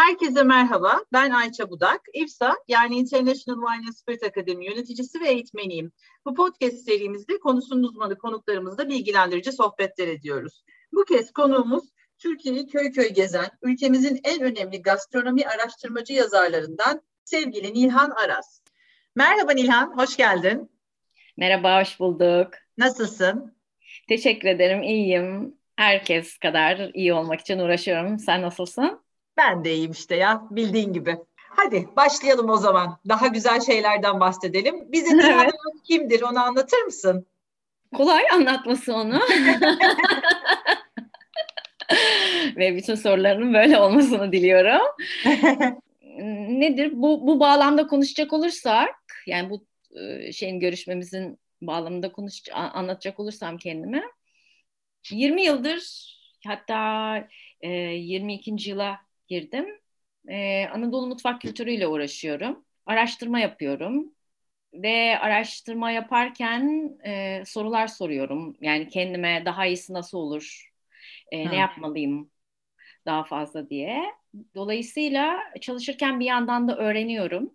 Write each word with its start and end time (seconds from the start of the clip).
Herkese 0.00 0.42
merhaba, 0.42 1.04
ben 1.12 1.30
Ayça 1.30 1.70
Budak. 1.70 2.00
İFSA 2.14 2.56
yani 2.68 2.96
International 2.96 3.60
Wine 3.66 3.86
and 3.86 3.94
Spirit 3.94 4.22
Academy 4.22 4.64
yöneticisi 4.64 5.20
ve 5.20 5.28
eğitmeniyim. 5.28 5.92
Bu 6.26 6.34
podcast 6.34 6.76
serimizde 6.76 7.38
konusunun 7.38 7.82
uzmanı 7.82 8.18
konuklarımızla 8.18 8.88
bilgilendirici 8.88 9.52
sohbetler 9.52 10.08
ediyoruz. 10.08 10.64
Bu 10.92 11.04
kez 11.04 11.32
konuğumuz 11.32 11.84
Türkiye'yi 12.18 12.66
köy 12.66 12.92
köy 12.92 13.08
gezen, 13.08 13.46
ülkemizin 13.62 14.20
en 14.24 14.42
önemli 14.42 14.82
gastronomi 14.82 15.46
araştırmacı 15.46 16.12
yazarlarından 16.12 17.02
sevgili 17.24 17.74
Nilhan 17.74 18.10
Aras. 18.10 18.60
Merhaba 19.16 19.52
Nilhan, 19.52 19.98
hoş 19.98 20.16
geldin. 20.16 20.70
Merhaba, 21.36 21.80
hoş 21.80 22.00
bulduk. 22.00 22.48
Nasılsın? 22.78 23.56
Teşekkür 24.08 24.48
ederim, 24.48 24.82
iyiyim. 24.82 25.54
Herkes 25.76 26.38
kadar 26.38 26.90
iyi 26.94 27.12
olmak 27.12 27.40
için 27.40 27.58
uğraşıyorum. 27.58 28.18
Sen 28.18 28.42
nasılsın? 28.42 29.09
Ben 29.40 29.64
de 29.64 29.74
iyiyim 29.74 29.90
işte 29.92 30.16
ya, 30.16 30.42
bildiğin 30.50 30.92
gibi. 30.92 31.16
Hadi 31.36 31.88
başlayalım 31.96 32.50
o 32.50 32.56
zaman. 32.56 32.98
Daha 33.08 33.26
güzel 33.26 33.60
şeylerden 33.60 34.20
bahsedelim. 34.20 34.92
Bizim 34.92 35.20
evet. 35.24 35.52
kimdir 35.84 36.22
onu 36.22 36.40
anlatır 36.40 36.82
mısın? 36.82 37.26
Kolay 37.96 38.22
anlatması 38.32 38.94
onu. 38.94 39.20
Ve 42.56 42.76
bütün 42.76 42.94
sorularının 42.94 43.54
böyle 43.54 43.78
olmasını 43.78 44.32
diliyorum. 44.32 44.86
Nedir? 46.60 46.92
Bu, 46.94 47.26
bu 47.26 47.40
bağlamda 47.40 47.86
konuşacak 47.86 48.32
olursak, 48.32 48.94
yani 49.26 49.50
bu 49.50 49.64
e, 50.00 50.32
şeyin 50.32 50.60
görüşmemizin 50.60 51.38
bağlamında 51.62 52.12
konuş 52.12 52.42
anlatacak 52.52 53.20
olursam 53.20 53.56
kendime 53.58 54.02
20 55.10 55.42
yıldır 55.42 56.10
hatta 56.46 57.16
e, 57.60 57.70
22. 57.70 58.70
yıla 58.70 58.98
girdim. 59.30 59.66
E, 60.28 60.66
Anadolu 60.66 61.06
mutfak 61.06 61.40
kültürüyle 61.40 61.86
uğraşıyorum. 61.86 62.64
Araştırma 62.86 63.40
yapıyorum 63.40 64.14
ve 64.74 65.18
araştırma 65.18 65.90
yaparken 65.90 66.92
e, 67.06 67.42
sorular 67.46 67.86
soruyorum. 67.86 68.56
Yani 68.60 68.88
kendime 68.88 69.42
daha 69.44 69.66
iyisi 69.66 69.92
nasıl 69.92 70.18
olur, 70.18 70.70
e, 71.32 71.50
ne 71.50 71.56
yapmalıyım 71.56 72.30
daha 73.06 73.24
fazla 73.24 73.70
diye. 73.70 74.04
Dolayısıyla 74.54 75.38
çalışırken 75.60 76.20
bir 76.20 76.24
yandan 76.26 76.68
da 76.68 76.76
öğreniyorum. 76.76 77.54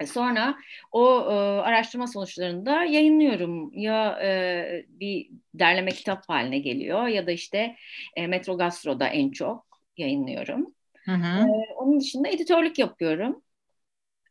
E, 0.00 0.06
sonra 0.06 0.54
o 0.92 1.20
e, 1.20 1.34
araştırma 1.60 2.06
sonuçlarını 2.06 2.66
da 2.66 2.84
yayınlıyorum. 2.84 3.70
Ya 3.74 4.20
e, 4.22 4.86
bir 4.88 5.30
derleme 5.54 5.90
kitap 5.90 6.28
haline 6.28 6.58
geliyor 6.58 7.06
ya 7.06 7.26
da 7.26 7.30
işte 7.30 7.76
e, 8.16 8.26
Metro 8.26 8.58
Gastro'da 8.58 9.08
en 9.08 9.30
çok 9.30 9.69
yayınlıyorum. 10.00 10.74
Hı 11.04 11.12
hı. 11.12 11.48
E, 11.48 11.74
onun 11.76 12.00
dışında 12.00 12.28
editörlük 12.28 12.78
yapıyorum. 12.78 13.42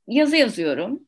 Yazı 0.07 0.35
yazıyorum. 0.35 0.99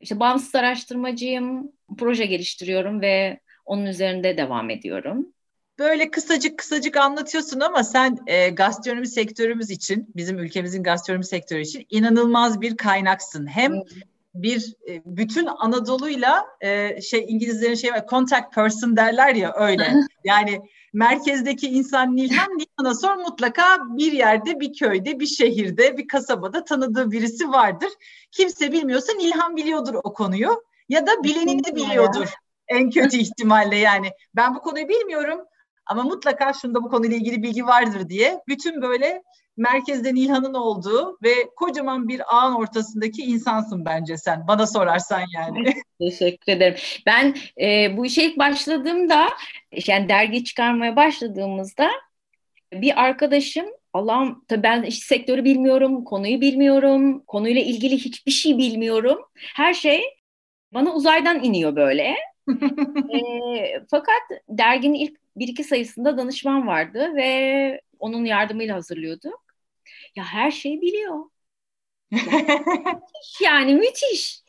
İşte 0.00 0.20
bağımsız 0.20 0.54
araştırmacıyım, 0.54 1.72
proje 1.98 2.26
geliştiriyorum 2.26 3.00
ve 3.00 3.40
onun 3.64 3.86
üzerinde 3.86 4.36
devam 4.36 4.70
ediyorum 4.70 5.34
böyle 5.78 6.10
kısacık 6.10 6.58
kısacık 6.58 6.96
anlatıyorsun 6.96 7.60
ama 7.60 7.84
sen 7.84 8.18
e, 8.26 8.48
gastronomi 8.48 9.08
sektörümüz 9.08 9.70
için, 9.70 10.12
bizim 10.16 10.38
ülkemizin 10.38 10.82
gastronomi 10.82 11.24
sektörü 11.24 11.60
için 11.60 11.86
inanılmaz 11.90 12.60
bir 12.60 12.76
kaynaksın. 12.76 13.46
Hem 13.46 13.72
bir 14.34 14.74
e, 14.88 15.02
bütün 15.06 15.46
Anadolu'yla 15.46 16.44
e, 16.60 17.00
şey 17.00 17.24
İngilizlerin 17.28 17.74
şey 17.74 17.92
var 17.92 18.06
contact 18.10 18.54
person 18.54 18.96
derler 18.96 19.34
ya 19.34 19.52
öyle. 19.56 19.92
yani 20.24 20.60
merkezdeki 20.94 21.68
insan 21.68 22.16
Nilhan 22.16 22.58
Nilhan'a 22.58 22.94
sor 22.94 23.14
mutlaka 23.14 23.78
bir 23.80 24.12
yerde, 24.12 24.60
bir 24.60 24.72
köyde, 24.72 25.20
bir 25.20 25.26
şehirde, 25.26 25.98
bir 25.98 26.08
kasabada 26.08 26.64
tanıdığı 26.64 27.10
birisi 27.10 27.48
vardır. 27.48 27.88
Kimse 28.30 28.72
bilmiyorsa 28.72 29.12
Nilhan 29.12 29.56
biliyordur 29.56 29.94
o 29.94 30.12
konuyu 30.12 30.62
ya 30.88 31.06
da 31.06 31.24
bilenini 31.24 31.64
de 31.64 31.76
biliyordur. 31.76 32.28
En 32.68 32.90
kötü 32.90 33.16
ihtimalle 33.16 33.76
yani. 33.76 34.10
Ben 34.36 34.54
bu 34.54 34.60
konuyu 34.60 34.88
bilmiyorum 34.88 35.40
ama 35.86 36.02
mutlaka 36.02 36.52
şunda 36.52 36.82
bu 36.82 36.88
konuyla 36.88 37.16
ilgili 37.16 37.42
bilgi 37.42 37.66
vardır 37.66 38.08
diye 38.08 38.40
bütün 38.48 38.82
böyle 38.82 39.22
merkezde 39.56 40.14
Nilhan'ın 40.14 40.54
olduğu 40.54 41.18
ve 41.22 41.34
kocaman 41.56 42.08
bir 42.08 42.36
ağın 42.36 42.54
ortasındaki 42.54 43.22
insansın 43.22 43.84
bence 43.84 44.16
sen. 44.16 44.48
Bana 44.48 44.66
sorarsan 44.66 45.22
yani. 45.34 45.72
Teşekkür 46.00 46.52
ederim. 46.52 46.78
Ben 47.06 47.34
e, 47.60 47.96
bu 47.96 48.06
işe 48.06 48.24
ilk 48.24 48.38
başladığımda, 48.38 49.28
yani 49.86 50.08
dergi 50.08 50.44
çıkarmaya 50.44 50.96
başladığımızda 50.96 51.90
bir 52.72 53.02
arkadaşım 53.02 53.66
Allah'ım 53.94 54.44
tabii 54.48 54.62
ben 54.62 54.82
işte 54.82 55.06
sektörü 55.06 55.44
bilmiyorum, 55.44 56.04
konuyu 56.04 56.40
bilmiyorum, 56.40 57.20
konuyla 57.26 57.62
ilgili 57.62 57.94
hiçbir 57.94 58.32
şey 58.32 58.58
bilmiyorum. 58.58 59.18
Her 59.34 59.74
şey 59.74 60.02
bana 60.74 60.94
uzaydan 60.94 61.44
iniyor 61.44 61.76
böyle. 61.76 62.16
e, 63.14 63.20
fakat 63.90 64.22
derginin 64.48 64.94
ilk 64.94 65.18
bir 65.36 65.48
iki 65.48 65.64
sayısında 65.64 66.18
danışman 66.18 66.66
vardı 66.66 67.12
ve 67.16 67.80
onun 67.98 68.24
yardımıyla 68.24 68.76
hazırlıyorduk. 68.76 69.43
Ya 70.16 70.24
her 70.24 70.50
şeyi 70.50 70.80
biliyor. 70.80 71.30
müthiş 72.10 73.40
yani 73.44 73.74
müthiş. 73.74 74.44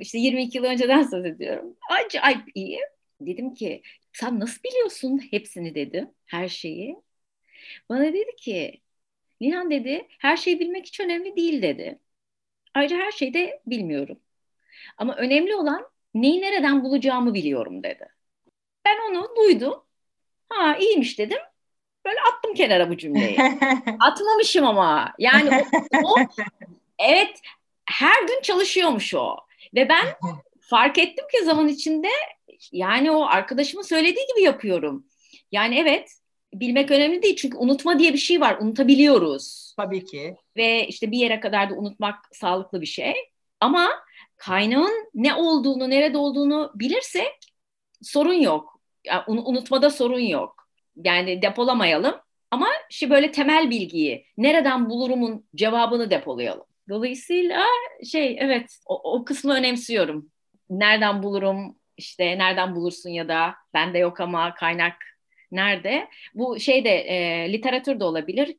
İşte 0.00 0.18
22 0.18 0.58
yıl 0.58 0.64
önceden 0.64 1.02
söz 1.02 1.24
ediyorum. 1.26 1.76
Acayip 1.90 2.42
iyi. 2.54 2.80
Dedim 3.20 3.54
ki 3.54 3.82
sen 4.12 4.40
nasıl 4.40 4.62
biliyorsun 4.62 5.20
hepsini 5.30 5.74
dedim 5.74 6.10
her 6.26 6.48
şeyi. 6.48 6.96
Bana 7.88 8.04
dedi 8.12 8.36
ki 8.36 8.80
Nihan 9.40 9.70
dedi 9.70 10.08
her 10.20 10.36
şeyi 10.36 10.60
bilmek 10.60 10.86
hiç 10.86 11.00
önemli 11.00 11.36
değil 11.36 11.62
dedi. 11.62 11.98
Ayrıca 12.74 12.96
her 12.98 13.12
şeyi 13.12 13.34
de 13.34 13.62
bilmiyorum. 13.66 14.20
Ama 14.98 15.16
önemli 15.16 15.56
olan 15.56 15.90
neyi 16.14 16.42
nereden 16.42 16.84
bulacağımı 16.84 17.34
biliyorum 17.34 17.82
dedi. 17.82 18.08
Ben 18.86 18.98
onu 19.10 19.36
duydum 19.36 19.84
Ha 20.48 20.76
iyiymiş 20.78 21.18
dedim. 21.18 21.38
Böyle 22.04 22.18
attım 22.32 22.54
kenara 22.54 22.90
bu 22.90 22.96
cümleyi. 22.96 23.38
Atmamışım 24.00 24.66
ama. 24.66 25.12
Yani 25.18 25.50
o, 26.04 26.08
o 26.08 26.16
evet 26.98 27.40
her 27.86 28.22
gün 28.28 28.40
çalışıyormuş 28.42 29.14
o. 29.14 29.36
Ve 29.74 29.88
ben 29.88 30.06
fark 30.60 30.98
ettim 30.98 31.24
ki 31.32 31.44
zaman 31.44 31.68
içinde 31.68 32.08
yani 32.72 33.10
o 33.10 33.24
arkadaşımın 33.24 33.82
söylediği 33.82 34.26
gibi 34.34 34.44
yapıyorum. 34.44 35.06
Yani 35.52 35.78
evet 35.78 36.10
bilmek 36.54 36.90
önemli 36.90 37.22
değil 37.22 37.36
çünkü 37.36 37.56
unutma 37.56 37.98
diye 37.98 38.12
bir 38.12 38.18
şey 38.18 38.40
var. 38.40 38.58
Unutabiliyoruz. 38.60 39.74
Tabii 39.76 40.04
ki. 40.04 40.36
Ve 40.56 40.86
işte 40.86 41.10
bir 41.10 41.18
yere 41.18 41.40
kadar 41.40 41.70
da 41.70 41.74
unutmak 41.74 42.16
sağlıklı 42.32 42.80
bir 42.80 42.86
şey. 42.86 43.14
Ama 43.60 43.90
kaynağın 44.36 45.10
ne 45.14 45.34
olduğunu, 45.34 45.90
nerede 45.90 46.18
olduğunu 46.18 46.72
bilirsek 46.74 47.32
sorun 48.02 48.34
yok 48.34 48.74
yani 49.04 49.22
unutmada 49.26 49.90
sorun 49.90 50.20
yok. 50.20 50.63
Yani 50.96 51.42
depolamayalım 51.42 52.14
ama 52.50 52.66
şu 52.90 53.10
böyle 53.10 53.32
temel 53.32 53.70
bilgiyi 53.70 54.26
nereden 54.36 54.90
bulurumun 54.90 55.46
cevabını 55.54 56.10
depolayalım. 56.10 56.66
Dolayısıyla 56.88 57.64
şey 58.12 58.36
evet 58.40 58.78
o, 58.86 59.12
o 59.12 59.24
kısmı 59.24 59.54
önemsiyorum. 59.54 60.30
Nereden 60.70 61.22
bulurum 61.22 61.76
işte 61.96 62.38
nereden 62.38 62.74
bulursun 62.74 63.10
ya 63.10 63.28
da 63.28 63.54
bende 63.74 63.98
yok 63.98 64.20
ama 64.20 64.54
kaynak 64.54 64.96
nerede? 65.52 66.08
Bu 66.34 66.60
şey 66.60 66.84
de 66.84 66.90
e, 66.90 67.52
literatür 67.52 68.00
de 68.00 68.04
olabilir, 68.04 68.56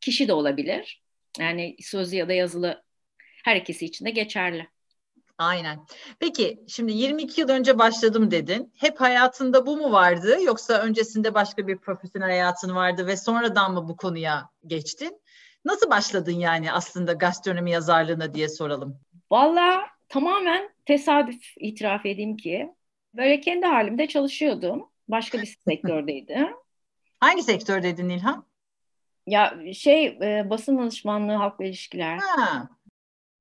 kişi 0.00 0.28
de 0.28 0.32
olabilir. 0.32 1.02
Yani 1.38 1.76
sözlü 1.80 2.16
ya 2.16 2.28
da 2.28 2.32
yazılı 2.32 2.84
her 3.44 3.56
ikisi 3.56 3.84
için 3.86 4.04
de 4.04 4.10
geçerli. 4.10 4.68
Aynen. 5.38 5.86
Peki 6.20 6.64
şimdi 6.68 6.92
22 6.92 7.40
yıl 7.40 7.48
önce 7.48 7.78
başladım 7.78 8.30
dedin. 8.30 8.72
Hep 8.76 9.00
hayatında 9.00 9.66
bu 9.66 9.76
mu 9.76 9.92
vardı 9.92 10.38
yoksa 10.42 10.82
öncesinde 10.82 11.34
başka 11.34 11.66
bir 11.66 11.78
profesyonel 11.78 12.28
hayatın 12.28 12.74
vardı 12.74 13.06
ve 13.06 13.16
sonradan 13.16 13.72
mı 13.72 13.88
bu 13.88 13.96
konuya 13.96 14.50
geçtin? 14.66 15.20
Nasıl 15.64 15.90
başladın 15.90 16.32
yani 16.32 16.72
aslında 16.72 17.12
gastronomi 17.12 17.70
yazarlığına 17.70 18.34
diye 18.34 18.48
soralım. 18.48 19.00
Valla 19.30 19.86
tamamen 20.08 20.70
tesadüf 20.86 21.42
itiraf 21.56 22.06
edeyim 22.06 22.36
ki 22.36 22.70
böyle 23.14 23.40
kendi 23.40 23.66
halimde 23.66 24.06
çalışıyordum. 24.06 24.90
Başka 25.08 25.42
bir 25.42 25.46
sektördeydi. 25.68 26.50
Hangi 27.20 27.42
sektördeydin 27.42 28.08
Nilhan? 28.08 28.46
Ya 29.26 29.54
şey 29.74 30.06
e, 30.06 30.50
basın 30.50 30.78
danışmanlığı, 30.78 31.32
halkla 31.32 31.64
ilişkiler. 31.64 32.18
Ha. 32.18 32.68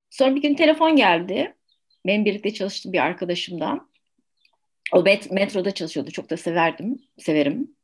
Sonra 0.09 0.35
bir 0.35 0.41
gün 0.41 0.56
telefon 0.56 0.95
geldi 0.95 1.56
benim 2.05 2.25
birlikte 2.25 2.53
çalıştığım 2.53 2.94
bir 2.94 3.00
arkadaşımdan. 3.00 3.89
O 4.91 5.03
met 5.03 5.31
metroda 5.31 5.71
çalışıyordu. 5.71 6.11
Çok 6.11 6.29
da 6.29 6.38
severdim. 6.38 7.00
Severim 7.17 7.75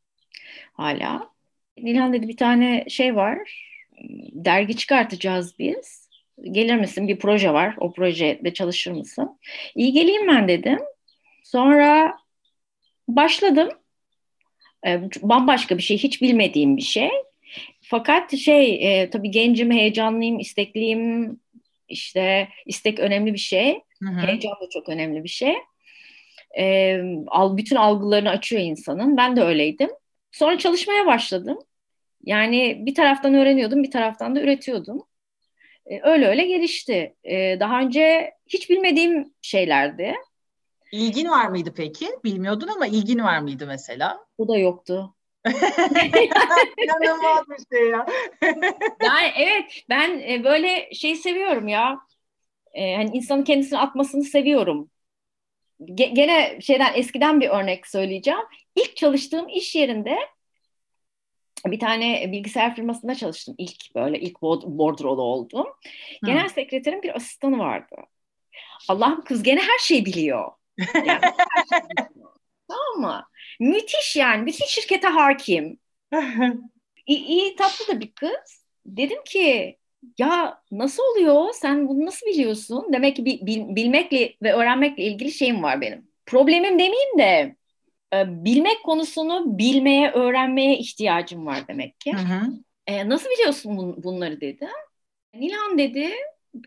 hala. 0.73 1.29
Nilhan 1.77 2.13
dedi 2.13 2.27
bir 2.27 2.37
tane 2.37 2.85
şey 2.89 3.15
var. 3.15 3.69
Dergi 4.33 4.75
çıkartacağız 4.77 5.59
biz. 5.59 6.09
Gelir 6.51 6.75
misin? 6.75 7.07
Bir 7.07 7.19
proje 7.19 7.53
var. 7.53 7.75
O 7.79 7.93
projede 7.93 8.53
çalışır 8.53 8.91
mısın? 8.91 9.39
İyi 9.75 9.93
geleyim 9.93 10.27
ben 10.27 10.47
dedim. 10.47 10.79
Sonra 11.43 12.17
başladım. 13.07 13.69
Ee, 14.87 15.01
bambaşka 15.21 15.77
bir 15.77 15.83
şey. 15.83 15.97
Hiç 15.97 16.21
bilmediğim 16.21 16.77
bir 16.77 16.81
şey. 16.81 17.09
fakat 17.81 18.35
şey 18.37 19.01
e, 19.01 19.09
tabii 19.09 19.31
gencim, 19.31 19.71
heyecanlıyım, 19.71 20.39
istekliyim. 20.39 21.39
İşte 21.89 22.49
istek 22.65 22.99
önemli 22.99 23.33
bir 23.33 23.39
şey. 23.39 23.81
Hı 24.03 24.09
hı. 24.09 24.27
Heyecan 24.27 24.51
da 24.51 24.69
çok 24.73 24.89
önemli 24.89 25.23
bir 25.23 25.29
şey. 25.29 25.53
E, 26.59 26.97
al, 27.27 27.57
bütün 27.57 27.75
algılarını 27.75 28.29
açıyor 28.29 28.61
insanın. 28.61 29.17
Ben 29.17 29.35
de 29.35 29.43
öyleydim. 29.43 29.89
Sonra 30.31 30.57
çalışmaya 30.57 31.05
başladım. 31.05 31.59
Yani 32.23 32.77
bir 32.79 32.95
taraftan 32.95 33.33
öğreniyordum, 33.33 33.83
bir 33.83 33.91
taraftan 33.91 34.35
da 34.35 34.41
üretiyordum. 34.41 35.03
E, 35.85 35.99
öyle 36.03 36.27
öyle 36.27 36.45
gelişti. 36.45 37.15
E, 37.23 37.59
daha 37.59 37.79
önce 37.79 38.31
hiç 38.47 38.69
bilmediğim 38.69 39.33
şeylerdi. 39.41 40.13
İlgin 40.91 41.29
var 41.29 41.47
mıydı 41.47 41.73
peki? 41.77 42.07
Bilmiyordun 42.23 42.67
ama 42.67 42.87
ilgin 42.87 43.19
var 43.19 43.39
mıydı 43.39 43.67
mesela? 43.67 44.25
Bu 44.39 44.47
da 44.47 44.57
yoktu. 44.57 45.15
İnanılmaz 46.77 47.45
bir 47.49 47.77
şey 47.77 47.89
ya. 47.89 48.05
yani 49.03 49.31
evet 49.37 49.83
ben 49.89 50.19
e, 50.29 50.43
böyle 50.43 50.93
şey 50.93 51.15
seviyorum 51.15 51.67
ya. 51.67 51.99
E, 52.73 52.95
hani 52.95 53.09
insanın 53.13 53.43
kendisini 53.43 53.79
atmasını 53.79 54.23
seviyorum. 54.23 54.89
Ge- 55.81 56.13
gene 56.13 56.61
şeyden 56.61 56.93
eskiden 56.93 57.41
bir 57.41 57.49
örnek 57.49 57.87
söyleyeceğim. 57.87 58.39
İlk 58.75 58.95
çalıştığım 58.95 59.49
iş 59.49 59.75
yerinde 59.75 60.17
bir 61.65 61.79
tane 61.79 62.31
bilgisayar 62.31 62.75
firmasında 62.75 63.15
çalıştım. 63.15 63.55
İlk 63.57 63.95
böyle 63.95 64.19
ilk 64.19 64.41
bordrolu 64.41 65.21
oldum. 65.21 65.67
Genel 66.25 66.41
hmm. 66.41 66.49
sekreterin 66.49 67.03
bir 67.03 67.15
asistanı 67.15 67.57
vardı. 67.57 67.95
Allah'ım 68.89 69.23
kız 69.23 69.43
gene 69.43 69.61
her 69.61 69.79
şeyi 69.79 70.05
biliyor. 70.05 70.51
Yani 70.95 71.19
her 71.21 71.79
şeyi 71.79 71.89
biliyor. 71.89 72.38
Tamam 72.69 73.11
mı? 73.11 73.23
Müthiş 73.59 74.15
yani. 74.15 74.45
Bütün 74.45 74.65
şirkete 74.65 75.07
hakim. 75.07 75.79
İyi, 77.07 77.25
iyi 77.25 77.55
tatlı 77.55 77.87
da 77.87 77.99
bir 77.99 78.11
kız. 78.11 78.65
Dedim 78.85 79.23
ki 79.25 79.77
ya 80.17 80.61
nasıl 80.71 81.03
oluyor? 81.03 81.53
Sen 81.53 81.87
bunu 81.87 82.05
nasıl 82.05 82.27
biliyorsun? 82.27 82.87
Demek 82.93 83.15
ki 83.15 83.25
bil, 83.25 83.75
bilmekle 83.75 84.33
ve 84.43 84.53
öğrenmekle 84.53 85.03
ilgili 85.03 85.31
şeyim 85.31 85.63
var 85.63 85.81
benim. 85.81 86.07
Problemim 86.25 86.79
demeyeyim 86.79 87.17
de 87.17 87.55
e, 88.13 88.45
bilmek 88.45 88.83
konusunu 88.83 89.57
bilmeye, 89.57 90.11
öğrenmeye 90.11 90.77
ihtiyacım 90.77 91.45
var 91.45 91.67
demek 91.67 91.99
ki. 91.99 92.13
Hı 92.13 92.17
hı. 92.17 92.41
E, 92.87 93.09
nasıl 93.09 93.29
biliyorsun 93.29 93.77
bun, 93.77 94.03
bunları 94.03 94.41
dedi. 94.41 94.67
Nilhan 95.33 95.77
dedi, 95.77 96.09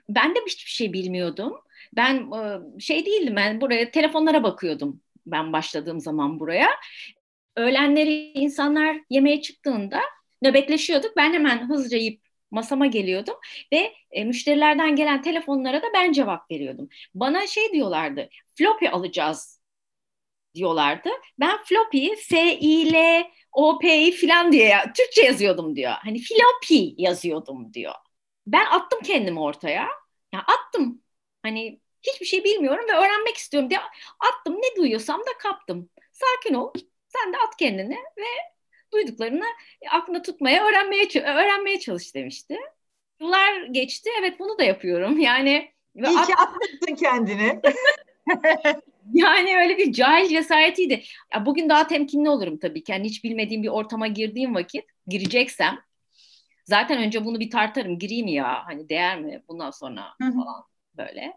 ben 0.09 0.35
de 0.35 0.39
hiçbir 0.47 0.71
şey 0.71 0.93
bilmiyordum. 0.93 1.55
Ben 1.97 2.17
e, 2.17 2.61
şey 2.81 3.07
değildim, 3.07 3.37
ben 3.37 3.61
buraya 3.61 3.91
telefonlara 3.91 4.43
bakıyordum 4.43 5.01
ben 5.27 5.53
başladığım 5.53 6.01
zaman 6.01 6.41
buraya. 6.41 6.69
Öğlenleri 7.57 8.33
insanlar 8.35 8.97
yemeğe 9.11 9.43
çıktığında 9.43 10.01
nöbetleşiyorduk. 10.43 11.17
Ben 11.17 11.33
hemen 11.33 11.69
hızlıca 11.69 11.99
yiyip 11.99 12.23
masama 12.51 12.87
geliyordum 12.87 13.35
ve 13.73 13.93
e, 14.11 14.25
müşterilerden 14.25 14.97
gelen 14.97 15.23
telefonlara 15.23 15.83
da 15.83 15.87
ben 15.95 16.13
cevap 16.13 16.51
veriyordum. 16.51 16.89
Bana 17.15 17.47
şey 17.47 17.73
diyorlardı, 17.73 18.29
floppy 18.55 18.89
alacağız 18.89 19.63
diyorlardı. 20.55 21.09
Ben 21.41 21.59
floppy, 21.65 22.09
F-I-L, 22.15 23.25
O-P'yi 23.53 24.13
falan 24.13 24.53
diye 24.53 24.77
Türkçe 24.97 25.23
yazıyordum 25.23 25.77
diyor. 25.77 25.93
Hani 25.93 26.19
floppy 26.19 27.03
yazıyordum 27.03 27.75
diyor. 27.75 27.95
Ben 28.47 28.67
attım 28.67 29.01
kendimi 29.05 29.41
ortaya. 29.41 29.89
Ya 30.35 30.41
attım. 30.41 31.03
Hani 31.43 31.81
hiçbir 32.03 32.27
şey 32.27 32.45
bilmiyorum 32.45 32.85
ve 32.89 32.93
öğrenmek 32.93 33.37
istiyorum 33.37 33.71
diye 33.71 33.81
attım. 34.21 34.55
Ne 34.55 34.77
duyuyorsam 34.77 35.21
da 35.21 35.39
kaptım. 35.39 35.91
Sakin 36.13 36.55
ol. 36.55 36.73
Sen 37.09 37.33
de 37.33 37.37
at 37.49 37.57
kendini 37.57 37.95
ve 37.95 38.25
duyduklarını 38.93 39.45
aklında 39.91 40.23
tutmaya, 40.23 40.65
öğrenmeye 40.67 41.09
öğrenmeye 41.15 41.81
çalış 41.81 42.15
demişti. 42.15 42.59
Yıllar 43.21 43.63
geçti. 43.63 44.11
Evet 44.21 44.39
bunu 44.39 44.59
da 44.59 44.65
yapıyorum. 44.65 45.19
Yani 45.19 45.73
İyi 45.95 46.27
ki 46.27 46.35
atmışsın 46.37 46.95
kendini. 46.95 47.61
yani 49.13 49.57
öyle 49.57 49.79
bir 49.79 49.93
cahil 49.93 50.29
cesaretiydi. 50.29 51.03
Ya 51.35 51.47
bugün 51.47 51.69
daha 51.69 51.87
temkinli 51.87 52.31
olurum 52.31 52.59
tabii 52.59 52.85
ki. 52.85 52.93
Yani 52.93 53.05
hiç 53.05 53.25
bilmediğim 53.25 53.63
bir 53.63 53.69
ortama 53.69 54.07
girdiğim 54.07 54.55
vakit 54.55 54.85
gireceksem 55.07 55.79
zaten 56.65 56.99
önce 56.99 57.25
bunu 57.25 57.41
bir 57.41 57.51
tartarım. 57.51 57.99
Gireyim 57.99 58.27
ya 58.27 58.67
hani 58.67 58.89
değer 58.89 59.21
mi 59.21 59.43
bundan 59.49 59.71
sonra 59.71 60.15
falan 60.19 60.65
böyle. 60.99 61.33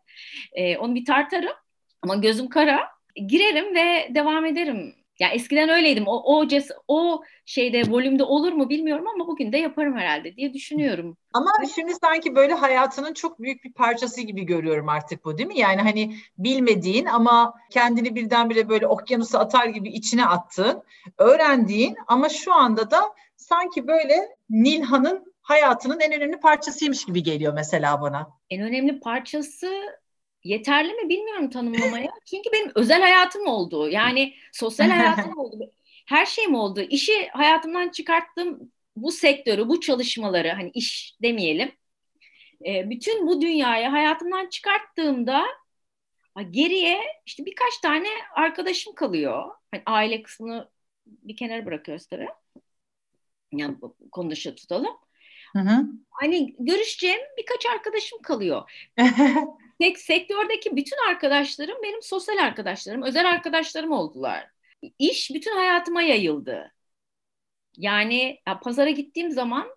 Ee, 0.53 0.77
onu 0.77 0.95
bir 0.95 1.05
tartarım 1.05 1.55
ama 2.01 2.15
gözüm 2.15 2.49
kara. 2.49 2.95
Girerim 3.27 3.75
ve 3.75 4.15
devam 4.15 4.45
ederim 4.45 4.95
ya 5.19 5.29
eskiden 5.29 5.69
öyleydim. 5.69 6.03
O 6.07 6.37
o 6.37 6.49
ces 6.49 6.69
o 6.87 7.21
şeyde 7.45 7.81
volümde 7.91 8.23
olur 8.23 8.51
mu 8.51 8.69
bilmiyorum 8.69 9.07
ama 9.07 9.27
bugün 9.27 9.51
de 9.51 9.57
yaparım 9.57 9.97
herhalde 9.97 10.35
diye 10.35 10.53
düşünüyorum. 10.53 11.17
Ama 11.33 11.51
şimdi 11.75 11.93
sanki 11.93 12.35
böyle 12.35 12.53
hayatının 12.53 13.13
çok 13.13 13.39
büyük 13.39 13.63
bir 13.63 13.73
parçası 13.73 14.21
gibi 14.21 14.43
görüyorum 14.43 14.89
artık 14.89 15.25
bu 15.25 15.37
değil 15.37 15.47
mi? 15.47 15.59
Yani 15.59 15.81
hani 15.81 16.15
bilmediğin 16.37 17.05
ama 17.05 17.53
kendini 17.71 18.15
birdenbire 18.15 18.69
böyle 18.69 18.87
okyanusa 18.87 19.39
atar 19.39 19.65
gibi 19.67 19.89
içine 19.89 20.25
attığın, 20.25 20.83
öğrendiğin 21.17 21.95
ama 22.07 22.29
şu 22.29 22.53
anda 22.53 22.91
da 22.91 23.01
sanki 23.35 23.87
böyle 23.87 24.35
Nilhan'ın 24.49 25.34
hayatının 25.45 25.99
en 25.99 26.13
önemli 26.13 26.39
parçasıymış 26.39 27.05
gibi 27.05 27.23
geliyor 27.23 27.53
mesela 27.53 28.01
bana. 28.01 28.29
En 28.49 28.61
önemli 28.61 28.99
parçası 28.99 29.99
yeterli 30.43 30.93
mi 30.93 31.09
bilmiyorum 31.09 31.49
tanımlamaya. 31.49 32.11
Çünkü 32.25 32.49
benim 32.53 32.71
özel 32.75 33.01
hayatım 33.01 33.47
oldu. 33.47 33.89
Yani 33.89 34.33
sosyal 34.53 34.89
hayatım 34.89 35.37
oldu. 35.37 35.71
Her 36.05 36.25
şeyim 36.25 36.55
oldu. 36.55 36.81
İşi 36.81 37.27
hayatımdan 37.27 37.89
çıkarttım. 37.89 38.71
Bu 38.95 39.11
sektörü, 39.11 39.69
bu 39.69 39.81
çalışmaları 39.81 40.49
hani 40.49 40.69
iş 40.73 41.17
demeyelim. 41.21 41.71
E, 42.65 42.89
bütün 42.89 43.27
bu 43.27 43.41
dünyayı 43.41 43.87
hayatımdan 43.87 44.49
çıkarttığımda 44.49 45.45
geriye 46.51 46.99
işte 47.25 47.45
birkaç 47.45 47.77
tane 47.77 48.07
arkadaşım 48.35 48.95
kalıyor. 48.95 49.43
Hani 49.71 49.83
aile 49.85 50.23
kısmını 50.23 50.69
bir 51.05 51.35
kenara 51.35 51.65
bırakıyoruz 51.65 52.07
tabii. 52.07 52.27
Yani 53.51 53.75
konu 54.11 54.31
dışı 54.31 54.55
tutalım. 54.55 55.04
Hı 55.55 55.59
hı. 55.59 55.85
Hani 56.09 56.55
görüşeceğim 56.59 57.19
birkaç 57.37 57.65
arkadaşım 57.65 58.21
kalıyor. 58.21 58.71
Tek 59.79 59.99
sektördeki 59.99 60.75
bütün 60.75 61.09
arkadaşlarım 61.09 61.77
benim 61.83 62.01
sosyal 62.01 62.37
arkadaşlarım, 62.37 63.03
özel 63.03 63.29
arkadaşlarım 63.29 63.91
oldular. 63.91 64.47
İş 64.99 65.31
bütün 65.33 65.55
hayatıma 65.55 66.01
yayıldı. 66.01 66.71
Yani 67.77 68.39
ya 68.47 68.59
pazara 68.59 68.89
gittiğim 68.89 69.31
zaman 69.31 69.67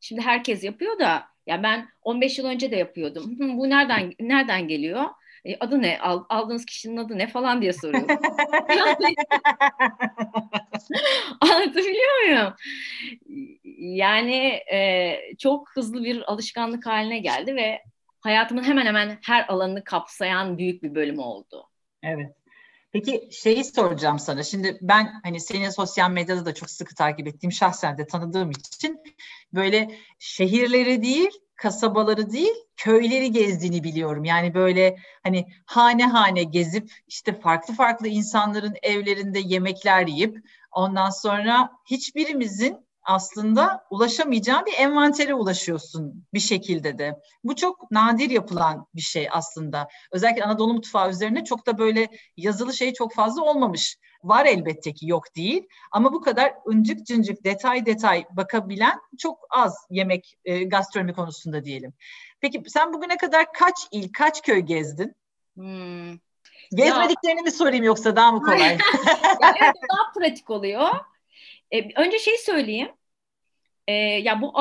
şimdi 0.00 0.20
herkes 0.22 0.64
yapıyor 0.64 0.98
da 0.98 1.24
ya 1.46 1.62
ben 1.62 1.88
15 2.02 2.38
yıl 2.38 2.46
önce 2.46 2.70
de 2.70 2.76
yapıyordum. 2.76 3.38
Hı, 3.38 3.58
bu 3.58 3.70
nereden 3.70 4.12
nereden 4.20 4.68
geliyor? 4.68 5.04
E, 5.44 5.56
adı 5.60 5.82
ne? 5.82 5.98
Al, 5.98 6.24
aldığınız 6.28 6.64
kişinin 6.64 6.96
adı 6.96 7.18
ne 7.18 7.26
falan 7.26 7.62
diye 7.62 7.72
soruyorum. 7.72 8.08
Anlatabiliyor 11.40 12.22
muyum? 12.22 12.54
Yani 13.76 14.60
e, 14.72 15.18
çok 15.38 15.70
hızlı 15.70 16.04
bir 16.04 16.32
alışkanlık 16.32 16.86
haline 16.86 17.18
geldi 17.18 17.56
ve 17.56 17.82
hayatımın 18.20 18.62
hemen 18.62 18.86
hemen 18.86 19.18
her 19.26 19.48
alanını 19.48 19.84
kapsayan 19.84 20.58
büyük 20.58 20.82
bir 20.82 20.94
bölümü 20.94 21.20
oldu. 21.20 21.68
Evet. 22.02 22.36
Peki 22.92 23.28
şeyi 23.32 23.64
soracağım 23.64 24.18
sana. 24.18 24.42
Şimdi 24.42 24.78
ben 24.80 25.20
hani 25.22 25.40
senin 25.40 25.70
sosyal 25.70 26.10
medyada 26.10 26.46
da 26.46 26.54
çok 26.54 26.70
sıkı 26.70 26.94
takip 26.94 27.26
ettiğim 27.26 27.52
şahsen 27.52 27.98
de 27.98 28.06
tanıdığım 28.06 28.50
için 28.50 29.02
böyle 29.52 29.90
şehirleri 30.18 31.02
değil, 31.02 31.30
kasabaları 31.56 32.30
değil, 32.30 32.54
köyleri 32.76 33.32
gezdiğini 33.32 33.84
biliyorum. 33.84 34.24
Yani 34.24 34.54
böyle 34.54 34.96
hani 35.22 35.46
hane 35.66 36.06
hane 36.06 36.42
gezip 36.42 36.92
işte 37.08 37.40
farklı 37.40 37.74
farklı 37.74 38.08
insanların 38.08 38.74
evlerinde 38.82 39.38
yemekler 39.38 40.06
yiyip 40.06 40.38
ondan 40.72 41.10
sonra 41.10 41.70
hiçbirimizin 41.90 42.85
aslında 43.06 43.84
ulaşamayacağın 43.90 44.66
bir 44.66 44.74
envantere 44.78 45.34
ulaşıyorsun 45.34 46.26
bir 46.34 46.40
şekilde 46.40 46.98
de. 46.98 47.20
Bu 47.44 47.56
çok 47.56 47.90
nadir 47.90 48.30
yapılan 48.30 48.86
bir 48.94 49.00
şey 49.00 49.28
aslında. 49.30 49.88
Özellikle 50.12 50.44
Anadolu 50.44 50.74
mutfağı 50.74 51.10
üzerine 51.10 51.44
çok 51.44 51.66
da 51.66 51.78
böyle 51.78 52.08
yazılı 52.36 52.74
şey 52.74 52.92
çok 52.92 53.14
fazla 53.14 53.42
olmamış. 53.42 53.98
Var 54.22 54.46
elbette 54.46 54.94
ki 54.94 55.06
yok 55.08 55.36
değil 55.36 55.68
ama 55.92 56.12
bu 56.12 56.20
kadar 56.20 56.54
ıncık 56.68 57.06
cıncık 57.06 57.44
detay 57.44 57.86
detay 57.86 58.24
bakabilen 58.30 59.00
çok 59.18 59.38
az 59.50 59.86
yemek 59.90 60.38
e, 60.44 60.64
gastronomi 60.64 61.12
konusunda 61.12 61.64
diyelim. 61.64 61.92
Peki 62.40 62.62
sen 62.66 62.92
bugüne 62.92 63.16
kadar 63.16 63.52
kaç 63.52 63.88
il, 63.90 64.12
kaç 64.12 64.42
köy 64.42 64.60
gezdin? 64.60 65.14
Hmm. 65.54 66.18
Gezmediklerini 66.74 67.38
ya. 67.38 67.42
mi 67.42 67.50
sorayım 67.50 67.84
yoksa 67.84 68.16
daha 68.16 68.32
mı 68.32 68.42
kolay? 68.42 68.78
yani 69.42 69.58
daha 69.60 70.12
pratik 70.14 70.50
oluyor. 70.50 70.90
E, 71.70 72.00
önce 72.00 72.18
şey 72.18 72.36
söyleyeyim. 72.38 72.88
E, 73.88 73.92
ya 73.92 74.40
bu 74.40 74.52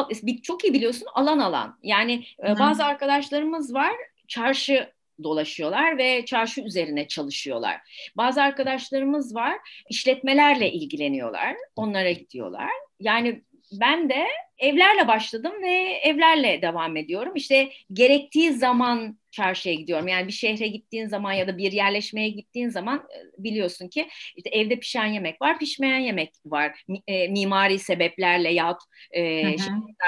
çok 0.43 0.63
iyi 0.63 0.73
biliyorsun 0.73 1.07
alan 1.13 1.39
alan. 1.39 1.79
Yani 1.83 2.25
e, 2.47 2.59
bazı 2.59 2.85
arkadaşlarımız 2.85 3.73
var 3.73 3.93
çarşı 4.27 4.95
dolaşıyorlar 5.23 5.97
ve 5.97 6.25
çarşı 6.25 6.61
üzerine 6.61 7.07
çalışıyorlar. 7.07 7.81
Bazı 8.17 8.41
arkadaşlarımız 8.41 9.35
var 9.35 9.57
işletmelerle 9.89 10.71
ilgileniyorlar. 10.71 11.55
Onlara 11.75 12.11
gidiyorlar. 12.11 12.71
Yani 12.99 13.43
ben 13.71 14.09
de 14.09 14.27
evlerle 14.57 15.07
başladım 15.07 15.53
ve 15.63 15.99
evlerle 16.03 16.61
devam 16.61 16.97
ediyorum. 16.97 17.35
İşte 17.35 17.69
gerektiği 17.93 18.53
zaman 18.53 19.19
çarşıya 19.31 19.75
gidiyorum. 19.75 20.07
Yani 20.07 20.27
bir 20.27 20.33
şehre 20.33 20.67
gittiğin 20.67 21.07
zaman 21.07 21.33
ya 21.33 21.47
da 21.47 21.57
bir 21.57 21.71
yerleşmeye 21.71 22.29
gittiğin 22.29 22.69
zaman 22.69 22.97
e, 22.97 23.43
biliyorsun 23.43 23.87
ki 23.87 24.07
işte 24.35 24.49
evde 24.49 24.79
pişen 24.79 25.05
yemek 25.05 25.41
var, 25.41 25.59
pişmeyen 25.59 25.99
yemek 25.99 26.33
var. 26.45 26.83
E, 27.07 27.27
mimari 27.27 27.79
sebeplerle 27.79 28.53
yahut 28.53 28.81
e, 29.11 29.55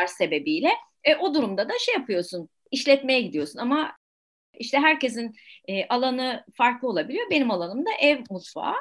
sebebiyle. 0.08 0.70
E, 1.04 1.16
o 1.16 1.34
durumda 1.34 1.70
da 1.70 1.74
şey 1.80 1.94
yapıyorsun, 1.94 2.50
işletmeye 2.72 3.22
gidiyorsun 3.22 3.60
ama 3.60 3.98
işte 4.60 4.78
herkesin 4.78 5.36
e, 5.68 5.88
alanı 5.88 6.44
farklı 6.54 6.88
olabiliyor. 6.88 7.26
Benim 7.32 7.52
alanım 7.52 7.86
da 7.86 7.90
ev 8.02 8.20
mutfağı. 8.30 8.76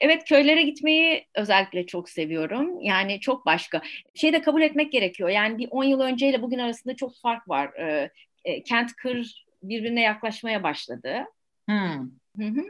Evet 0.00 0.24
köylere 0.24 0.62
gitmeyi 0.62 1.26
özellikle 1.34 1.86
çok 1.86 2.10
seviyorum. 2.10 2.80
Yani 2.80 3.20
çok 3.20 3.46
başka. 3.46 3.82
Şey 4.14 4.32
de 4.32 4.42
kabul 4.42 4.62
etmek 4.62 4.92
gerekiyor. 4.92 5.28
Yani 5.28 5.58
bir 5.58 5.68
10 5.70 5.84
yıl 5.84 6.00
önceyle 6.00 6.42
bugün 6.42 6.58
arasında 6.58 6.96
çok 6.96 7.16
fark 7.16 7.48
var. 7.48 7.72
E, 7.74 8.10
e, 8.44 8.62
kent 8.62 8.96
kır 8.96 9.44
birbirine 9.62 10.00
yaklaşmaya 10.00 10.62
başladı. 10.62 11.24
Hmm. 11.68 12.10
Hı 12.38 12.44
hı. 12.46 12.64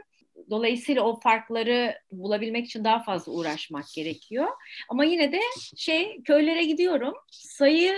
Dolayısıyla 0.49 1.01
o 1.01 1.19
farkları 1.19 1.99
bulabilmek 2.11 2.65
için 2.65 2.83
daha 2.83 3.03
fazla 3.03 3.31
uğraşmak 3.31 3.85
gerekiyor. 3.95 4.47
Ama 4.89 5.05
yine 5.05 5.31
de 5.31 5.39
şey 5.75 6.23
köylere 6.23 6.63
gidiyorum. 6.63 7.13
Sayıya 7.31 7.95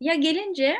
gelince 0.00 0.76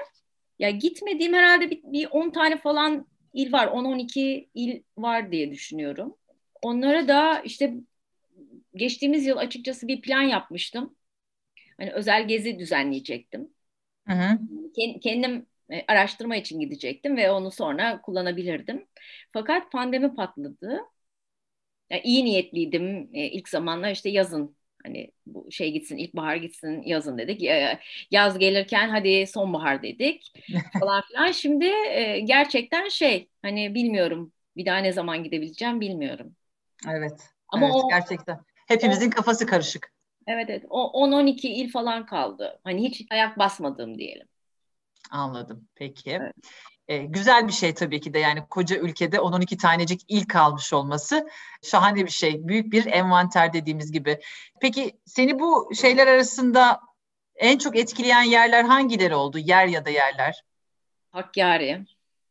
ya 0.59 0.71
gitmediğim 0.71 1.35
herhalde 1.35 1.71
bir, 1.71 1.83
bir 1.85 2.09
10 2.11 2.31
tane 2.31 2.59
falan 2.59 3.07
il 3.33 3.53
var. 3.53 3.67
10-12 3.67 4.49
il 4.55 4.83
var 4.97 5.33
diye 5.33 5.51
düşünüyorum. 5.51 6.17
Onlara 6.63 7.09
da 7.09 7.41
işte 7.41 7.75
geçtiğimiz 8.75 9.27
yıl 9.27 9.37
açıkçası 9.37 9.89
bir 9.89 10.01
plan 10.01 10.23
yapmıştım. 10.23 10.97
Hani 11.79 11.93
özel 11.93 12.29
gezi 12.29 12.59
düzenleyecektim. 12.59 13.49
Hı 14.07 14.13
hı. 14.13 14.39
Kendim 15.03 15.47
e, 15.71 15.85
araştırma 15.89 16.37
için 16.37 16.61
gidecektim 16.61 17.17
ve 17.17 17.31
onu 17.31 17.51
sonra 17.51 18.01
kullanabilirdim. 18.01 18.87
Fakat 19.33 19.73
pandemi 19.73 20.15
patladı. 20.15 20.81
Yani 21.91 22.03
iyi 22.05 22.25
niyetliydim 22.25 23.11
e, 23.13 23.27
ilk 23.27 23.49
zamanlar 23.49 23.91
işte 23.91 24.09
yazın 24.09 24.57
Hani 24.85 25.11
bu 25.27 25.51
şey 25.51 25.73
gitsin, 25.73 25.97
ilkbahar 25.97 26.37
gitsin, 26.37 26.83
yazın 26.83 27.19
dedik. 27.19 27.43
Yaz 28.11 28.39
gelirken 28.39 28.89
hadi 28.89 29.27
sonbahar 29.27 29.83
dedik 29.83 30.33
falan 30.81 31.03
filan. 31.03 31.33
Şimdi 31.33 31.67
e, 31.67 32.21
gerçekten 32.21 32.89
şey 32.89 33.29
hani 33.43 33.75
bilmiyorum 33.75 34.33
bir 34.57 34.67
daha 34.67 34.79
ne 34.79 34.93
zaman 34.93 35.25
gidebileceğim 35.25 35.81
bilmiyorum. 35.81 36.37
Evet. 36.89 37.31
Ama 37.49 37.67
evet, 37.67 37.75
o, 37.77 37.89
gerçekten. 37.89 38.41
Hepimizin 38.69 39.09
o, 39.09 39.11
kafası 39.11 39.47
karışık. 39.47 39.93
Evet 40.27 40.51
evet. 40.51 40.65
O 40.71 41.07
10-12 41.07 41.47
il 41.47 41.71
falan 41.71 42.07
kaldı. 42.07 42.61
Hani 42.65 42.89
hiç 42.89 43.07
ayak 43.11 43.39
basmadığım 43.39 43.99
diyelim. 43.99 44.29
Anladım. 45.11 45.69
Peki. 45.75 46.11
Evet. 46.11 46.35
E, 46.89 46.99
güzel 46.99 47.49
bir 47.49 47.53
şey 47.53 47.75
tabii 47.75 48.01
ki 48.01 48.15
de 48.15 48.19
yani 48.19 48.47
koca 48.51 48.77
ülkede 48.77 49.17
10-12 49.17 49.57
tanecik 49.57 50.01
il 50.09 50.25
kalmış 50.25 50.73
olması 50.73 51.29
şahane 51.63 52.05
bir 52.05 52.11
şey. 52.11 52.49
Büyük 52.49 52.73
bir 52.73 52.87
envanter 52.87 53.53
dediğimiz 53.53 53.93
gibi. 53.93 54.21
Peki 54.61 54.99
seni 55.05 55.39
bu 55.39 55.71
şeyler 55.75 56.07
arasında 56.07 56.81
en 57.37 57.59
çok 57.59 57.79
etkileyen 57.79 58.23
yerler 58.23 58.65
hangileri 58.65 59.15
oldu? 59.15 59.39
Yer 59.39 59.67
ya 59.67 59.87
da 59.87 59.91
yerler? 59.91 60.45
Hakkari. 61.11 61.85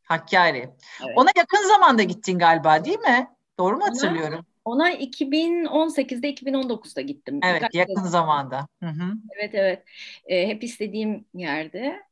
Hakkari. 0.04 0.70
Evet. 1.06 1.14
Ona 1.16 1.30
yakın 1.38 1.68
zamanda 1.68 2.04
gittin 2.04 2.40
galiba 2.40 2.86
değil 2.86 3.00
mi? 3.00 3.28
Doğru 3.60 3.78
mu 3.78 3.86
hatırlıyorum? 3.86 4.46
Ona 4.66 4.92
2018'de 4.92 6.34
2019'da 6.34 7.02
gittim. 7.02 7.40
Evet 7.44 7.56
Birkaç 7.56 7.76
yakın 7.76 8.04
kez. 8.04 8.12
zamanda. 8.12 8.68
Hı 8.84 8.90
hı. 8.90 9.14
Evet 9.36 9.52
evet. 9.54 9.84
E, 10.26 10.48
hep 10.48 10.64
istediğim 10.64 11.26
yerde. 11.34 12.07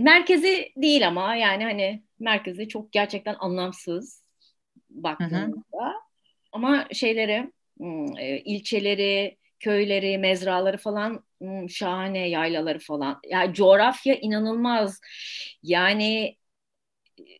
Merkezi 0.00 0.72
değil 0.76 1.08
ama 1.08 1.34
yani 1.34 1.64
hani 1.64 2.02
merkezi 2.18 2.68
çok 2.68 2.92
gerçekten 2.92 3.36
anlamsız 3.38 4.22
baktığımızda. 4.90 5.92
Ama 6.52 6.88
şeyleri, 6.92 7.52
hmm, 7.78 8.18
e, 8.18 8.38
ilçeleri, 8.38 9.36
köyleri, 9.60 10.18
mezraları 10.18 10.78
falan 10.78 11.24
hmm, 11.40 11.70
şahane 11.70 12.28
yaylaları 12.28 12.78
falan. 12.78 13.20
Ya 13.24 13.40
yani 13.40 13.54
coğrafya 13.54 14.14
inanılmaz. 14.14 15.00
Yani 15.62 16.36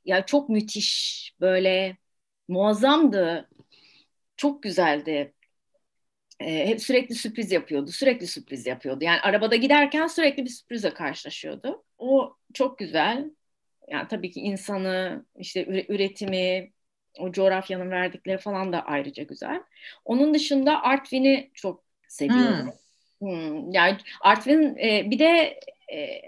ya 0.05 0.27
çok 0.27 0.49
müthiş 0.49 1.33
böyle 1.41 1.97
muazzamdı. 2.49 3.49
Çok 4.37 4.63
güzeldi. 4.63 5.35
Ee, 6.41 6.67
hep 6.67 6.83
sürekli 6.83 7.15
sürpriz 7.15 7.53
yapıyordu. 7.53 7.91
Sürekli 7.91 8.27
sürpriz 8.27 8.67
yapıyordu. 8.67 9.05
Yani 9.05 9.21
arabada 9.21 9.57
giderken 9.57 10.07
sürekli 10.07 10.45
bir 10.45 10.51
sürprize 10.51 10.91
karşılaşıyordu. 10.91 11.85
O 11.99 12.37
çok 12.55 12.79
güzel. 12.79 13.31
Yani 13.89 14.09
tabii 14.09 14.31
ki 14.31 14.41
insanı, 14.41 15.25
işte 15.37 15.85
üretimi, 15.89 16.73
o 17.19 17.33
coğrafyanın 17.33 17.91
verdikleri 17.91 18.39
falan 18.39 18.73
da 18.73 18.81
ayrıca 18.81 19.23
güzel. 19.23 19.63
Onun 20.05 20.35
dışında 20.35 20.83
Artvin'i 20.83 21.51
çok 21.55 21.85
seviyorum. 22.09 22.67
Hmm. 22.67 22.73
Hmm. 23.21 23.71
Yani 23.71 23.97
Artvin 24.21 24.77
e, 24.77 25.11
bir 25.11 25.19
de 25.19 25.61
e, 25.93 26.23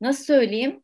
nasıl 0.00 0.24
söyleyeyim 0.24 0.82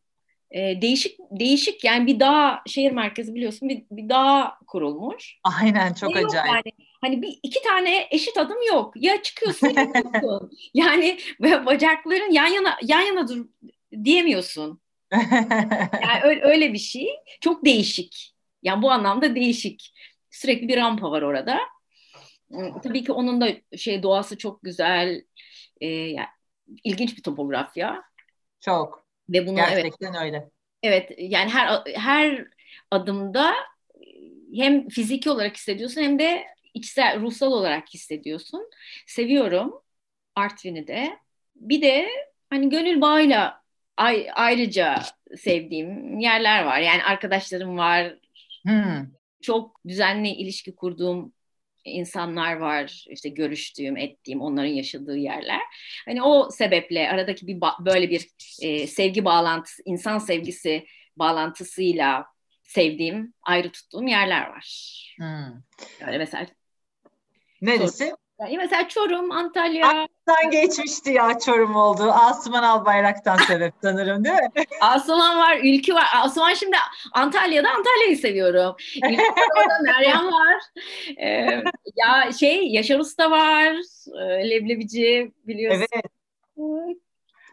e, 0.51 0.83
değişik 0.83 1.19
değişik 1.31 1.85
yani 1.85 2.07
bir 2.07 2.21
dağ 2.21 2.63
şehir 2.67 2.93
merkezi 2.93 3.35
biliyorsun 3.35 3.69
bir, 3.69 3.83
bir 3.91 4.09
dağ 4.09 4.59
kurulmuş. 4.67 5.39
Aynen 5.61 5.95
çok 5.95 6.15
ne 6.15 6.27
acayip. 6.27 6.47
Yani, 6.47 6.73
hani 7.01 7.23
bir 7.23 7.39
iki 7.43 7.63
tane 7.63 8.09
eşit 8.11 8.39
adım 8.39 8.63
yok. 8.69 8.93
Ya 8.97 9.23
çıkıyorsun 9.23 9.69
ya 9.69 9.89
yani 10.75 11.19
bacakların 11.41 12.33
yan 12.33 12.47
yana 12.47 12.77
yan 12.83 13.01
yana 13.01 13.29
dur 13.29 13.47
diyemiyorsun. 14.05 14.81
yani 16.03 16.23
öyle, 16.23 16.43
öyle 16.43 16.73
bir 16.73 16.79
şey. 16.79 17.09
Çok 17.41 17.65
değişik. 17.65 18.35
Yani 18.63 18.83
bu 18.83 18.91
anlamda 18.91 19.35
değişik. 19.35 19.95
Sürekli 20.31 20.69
bir 20.69 20.77
rampa 20.77 21.11
var 21.11 21.23
orada. 21.23 21.59
Tabii 22.83 23.05
ki 23.05 23.13
onun 23.13 23.41
da 23.41 23.77
şey 23.77 24.03
doğası 24.03 24.39
çok 24.39 24.63
güzel. 24.63 25.23
Ee, 25.81 25.87
yani, 25.87 26.29
ilginç 26.85 27.17
bir 27.17 27.23
topografya. 27.23 28.03
Çok. 28.61 29.07
Ve 29.29 29.47
bunu 29.47 29.57
Gerçekten 29.57 30.13
evet, 30.13 30.23
öyle. 30.23 30.51
Evet 30.83 31.11
yani 31.19 31.51
her 31.51 31.83
her 31.95 32.47
adımda 32.91 33.55
hem 34.55 34.89
fiziki 34.89 35.31
olarak 35.31 35.57
hissediyorsun 35.57 36.03
hem 36.03 36.19
de 36.19 36.47
içsel, 36.75 37.21
ruhsal 37.21 37.53
olarak 37.53 37.89
hissediyorsun. 37.95 38.71
Seviyorum 39.07 39.83
Artvin'i 40.35 40.87
de. 40.87 41.19
Bir 41.57 41.83
de 41.83 42.09
hani 42.51 42.69
gönül 42.69 43.01
bağıyla 43.01 43.62
ayrıca 44.35 45.03
sevdiğim 45.37 46.19
yerler 46.19 46.65
var. 46.65 46.81
Yani 46.81 47.05
arkadaşlarım 47.05 47.79
var. 47.79 48.15
Hmm. 48.67 49.07
Çok 49.43 49.81
düzenli 49.89 50.29
ilişki 50.29 50.75
kurduğum 50.75 51.33
insanlar 51.85 52.57
var. 52.57 53.05
İşte 53.09 53.29
görüştüğüm, 53.29 53.97
ettiğim, 53.97 54.41
onların 54.41 54.71
yaşadığı 54.71 55.17
yerler. 55.17 55.61
Hani 56.05 56.23
o 56.23 56.51
sebeple 56.51 57.11
aradaki 57.11 57.47
bir 57.47 57.59
böyle 57.81 58.11
bir 58.11 58.29
e, 58.63 58.87
sevgi 58.87 59.25
bağlantısı, 59.25 59.83
insan 59.85 60.19
sevgisi 60.19 60.87
bağlantısıyla 61.17 62.27
sevdiğim, 62.63 63.35
ayrı 63.43 63.73
tuttuğum 63.73 64.07
yerler 64.07 64.47
var. 64.47 64.67
Hmm. 65.19 65.63
Öyle 66.07 66.19
mesela. 66.19 66.47
Neresi? 67.63 68.15
Yani 68.41 68.57
mesela 68.57 68.89
Çorum, 68.89 69.31
Antalya. 69.31 70.09
Aklından 70.27 70.51
geçmişti 70.51 71.11
ya 71.11 71.39
Çorum 71.39 71.77
oldu. 71.77 72.03
Asuman 72.03 72.63
Albayrak'tan 72.63 73.37
sebep 73.37 73.75
sanırım 73.83 74.25
değil 74.25 74.35
mi? 74.35 74.49
Asuman 74.81 75.39
var, 75.39 75.59
Ülkü 75.65 75.95
var. 75.95 76.05
Asuman 76.17 76.55
şimdi 76.55 76.77
Antalya'da 77.13 77.69
Antalya'yı 77.71 78.17
seviyorum. 78.17 78.77
Ülkü 78.97 79.23
orada 79.23 79.79
Meryem 79.83 80.27
var. 80.33 80.63
Ee, 81.17 81.63
ya 81.97 82.33
şey 82.41 82.67
Yaşar 82.69 82.99
Usta 82.99 83.31
var. 83.31 83.75
Ee, 84.21 84.51
leblebici 84.51 85.33
biliyorsun. 85.47 85.87
Evet. 85.93 86.97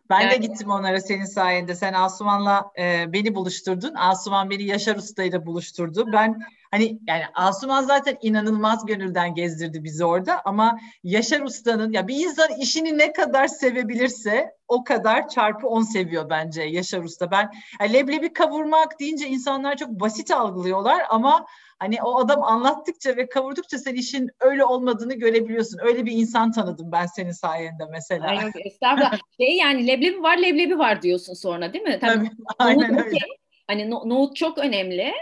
Ben 0.10 0.22
yani. 0.22 0.32
de 0.32 0.36
gittim 0.36 0.70
onlara 0.70 1.02
senin 1.02 1.26
sayende. 1.26 1.76
Sen 1.76 1.94
Asuman'la 1.94 2.72
e, 2.80 3.14
beni 3.14 3.36
buluşturdun. 3.36 3.94
Asuman 3.96 4.50
beni 4.50 4.64
Yaşar 4.64 4.96
Usta 4.96 5.24
ile 5.24 5.46
buluşturdu. 5.46 6.06
Ben 6.14 6.40
hani 6.72 7.00
yani 7.08 7.24
Asuman 7.34 7.84
zaten 7.84 8.18
inanılmaz 8.22 8.86
gönülden 8.86 9.34
gezdirdi 9.36 9.84
bizi 9.84 10.06
orada 10.06 10.42
ama 10.46 10.80
Yaşar 11.04 11.42
Usta'nın 11.42 11.92
ya 11.92 12.08
bir 12.08 12.16
insan 12.16 12.50
işini 12.60 12.98
ne 12.98 13.14
kadar 13.14 13.48
sevebilirse 13.48 14.52
o 14.68 14.84
kadar 14.84 15.30
çarpı 15.30 15.68
on 15.68 15.82
seviyor 15.82 16.30
bence 16.30 16.62
Yaşar 16.62 17.04
Usta. 17.04 17.32
Ben 17.32 17.52
yani 17.82 17.94
leblebi 17.94 18.34
kavurmak 18.34 19.00
deyince 19.00 19.28
insanlar 19.28 19.78
çok 19.78 19.90
basit 19.90 20.32
algılıyorlar 20.32 21.06
ama 21.10 21.46
hani 21.80 22.02
o 22.04 22.20
adam 22.20 22.44
anlattıkça 22.44 23.18
ve 23.18 23.30
kavurdukça 23.30 23.78
sen 23.78 23.96
işin 23.96 24.30
öyle 24.40 24.66
olmadığını 24.66 25.14
görebiliyorsun. 25.14 25.80
Öyle 25.82 26.06
bir 26.06 26.12
insan 26.12 26.52
tanıdım 26.52 26.92
ben 26.92 27.06
senin 27.06 27.32
sayende 27.32 27.84
mesela. 27.92 28.28
Ay 28.28 28.46
yok 28.46 28.66
estağfurullah. 28.66 29.20
şey 29.40 29.58
yani 29.58 29.88
leblebi 29.88 30.24
var 30.24 30.38
leblebi 30.38 30.80
var 30.80 31.02
diyorsun 31.02 31.34
sonra 31.34 31.74
değil 31.74 31.84
mi? 31.84 32.00
Tabii, 32.02 32.14
Tabii 32.14 32.30
aynen 32.60 32.98
öyle. 32.98 33.08
Okay. 33.08 33.30
Hani 33.68 33.90
no- 33.90 34.10
nohut 34.10 34.36
çok 34.36 34.58
önemli, 34.58 35.14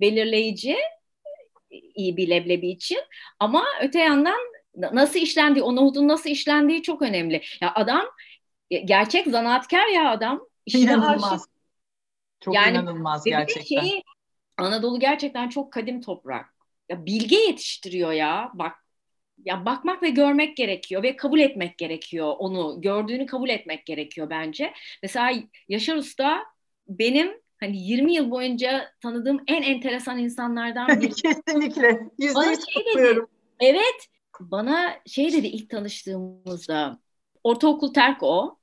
belirleyici 0.00 0.76
iyi 1.94 2.16
bir 2.16 2.30
leblebi 2.30 2.68
için 2.68 2.98
ama 3.38 3.64
öte 3.82 3.98
yandan 3.98 4.38
nasıl 4.76 5.18
işlendiği, 5.18 5.62
o 5.62 5.76
nohudun 5.76 6.08
nasıl 6.08 6.30
işlendiği 6.30 6.82
çok 6.82 7.02
önemli. 7.02 7.42
Ya 7.60 7.72
adam 7.74 8.02
gerçek 8.84 9.26
zanaatkar 9.26 9.86
ya 9.86 10.10
adam. 10.10 10.46
İşine 10.66 10.82
inanılmaz. 10.82 11.32
Aşık. 11.32 11.50
Çok 12.40 12.54
yani, 12.54 12.70
inanılmaz 12.70 13.24
gerçekten. 13.24 13.80
Şeyi, 13.80 14.02
Anadolu 14.60 15.00
gerçekten 15.00 15.48
çok 15.48 15.72
kadim 15.72 16.00
toprak. 16.00 16.46
Ya 16.88 17.06
bilge 17.06 17.36
yetiştiriyor 17.36 18.12
ya. 18.12 18.50
Bak 18.54 18.72
ya 19.44 19.64
bakmak 19.64 20.02
ve 20.02 20.10
görmek 20.10 20.56
gerekiyor 20.56 21.02
ve 21.02 21.16
kabul 21.16 21.40
etmek 21.40 21.78
gerekiyor 21.78 22.34
onu. 22.38 22.80
Gördüğünü 22.80 23.26
kabul 23.26 23.48
etmek 23.48 23.86
gerekiyor 23.86 24.30
bence. 24.30 24.72
Mesela 25.02 25.32
Yaşar 25.68 25.96
Usta 25.96 26.44
benim 26.88 27.40
hani 27.60 27.82
20 27.82 28.14
yıl 28.14 28.30
boyunca 28.30 28.92
tanıdığım 29.02 29.42
en 29.46 29.62
enteresan 29.62 30.18
insanlardan 30.18 30.88
biri. 31.00 31.12
Kesinlikle. 31.14 32.00
Yüzde 32.18 32.46
yüz 32.46 32.58
şey 32.68 33.18
Evet. 33.60 34.06
Bana 34.40 34.94
şey 35.06 35.32
dedi 35.32 35.46
ilk 35.46 35.70
tanıştığımızda. 35.70 36.98
Ortaokul 37.44 37.92
terk 37.94 38.22
o. 38.22 38.59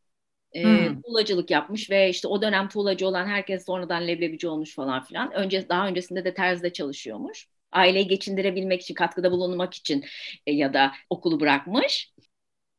E, 0.54 0.64
hmm. 0.64 1.02
tuğlacılık 1.02 1.52
yapmış 1.52 1.90
ve 1.90 2.10
işte 2.10 2.28
o 2.28 2.42
dönem 2.42 2.70
tuğlacı 2.70 3.08
olan 3.08 3.28
herkes 3.28 3.66
sonradan 3.66 4.08
leblebici 4.08 4.48
olmuş 4.48 4.76
falan 4.76 5.04
filan. 5.04 5.32
Önce 5.32 5.70
daha 5.70 5.88
öncesinde 5.88 6.26
de 6.26 6.34
terzide 6.34 6.74
çalışıyormuş. 6.74 7.48
Aileyi 7.72 8.08
geçindirebilmek 8.08 8.82
için, 8.82 8.94
katkıda 8.94 9.32
bulunmak 9.32 9.74
için 9.74 10.06
e, 10.46 10.54
ya 10.54 10.74
da 10.74 10.92
okulu 11.10 11.40
bırakmış. 11.40 12.14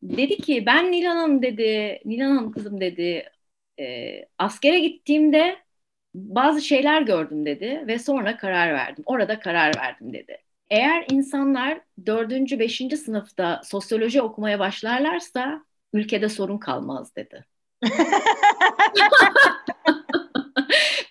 Dedi 0.02 0.36
ki 0.36 0.66
ben 0.66 0.92
Nilan 0.92 1.16
Hanım 1.16 1.42
dedi, 1.42 2.00
Nilan 2.04 2.36
Hanım 2.36 2.52
kızım 2.52 2.80
dedi, 2.80 3.24
e, 3.80 4.14
askere 4.38 4.80
gittiğimde 4.80 5.56
bazı 6.14 6.60
şeyler 6.60 7.02
gördüm 7.02 7.46
dedi 7.46 7.84
ve 7.86 7.98
sonra 7.98 8.36
karar 8.36 8.74
verdim. 8.74 9.04
Orada 9.06 9.40
karar 9.40 9.76
verdim 9.76 10.12
dedi. 10.12 10.38
Eğer 10.70 11.06
insanlar 11.10 11.80
dördüncü, 12.06 12.58
beşinci 12.58 12.96
sınıfta 12.96 13.62
sosyoloji 13.64 14.22
okumaya 14.22 14.58
başlarlarsa 14.58 15.64
ülkede 15.92 16.28
sorun 16.28 16.58
kalmaz 16.58 17.16
dedi. 17.16 17.44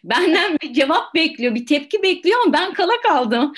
Benden 0.04 0.58
bir 0.62 0.74
cevap 0.74 1.16
bekliyor, 1.16 1.56
bir 1.56 1.66
tepki 1.66 2.04
bekliyor 2.04 2.40
ama 2.44 2.54
ben 2.54 2.74
kala 2.74 3.02
kaldım. 3.04 3.54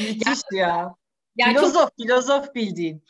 Müthiş 0.00 0.40
ya. 0.52 0.94
Yani 1.36 1.54
filozof, 1.54 1.82
çok, 1.82 1.96
filozof 1.96 2.54
bildiğin. 2.54 3.04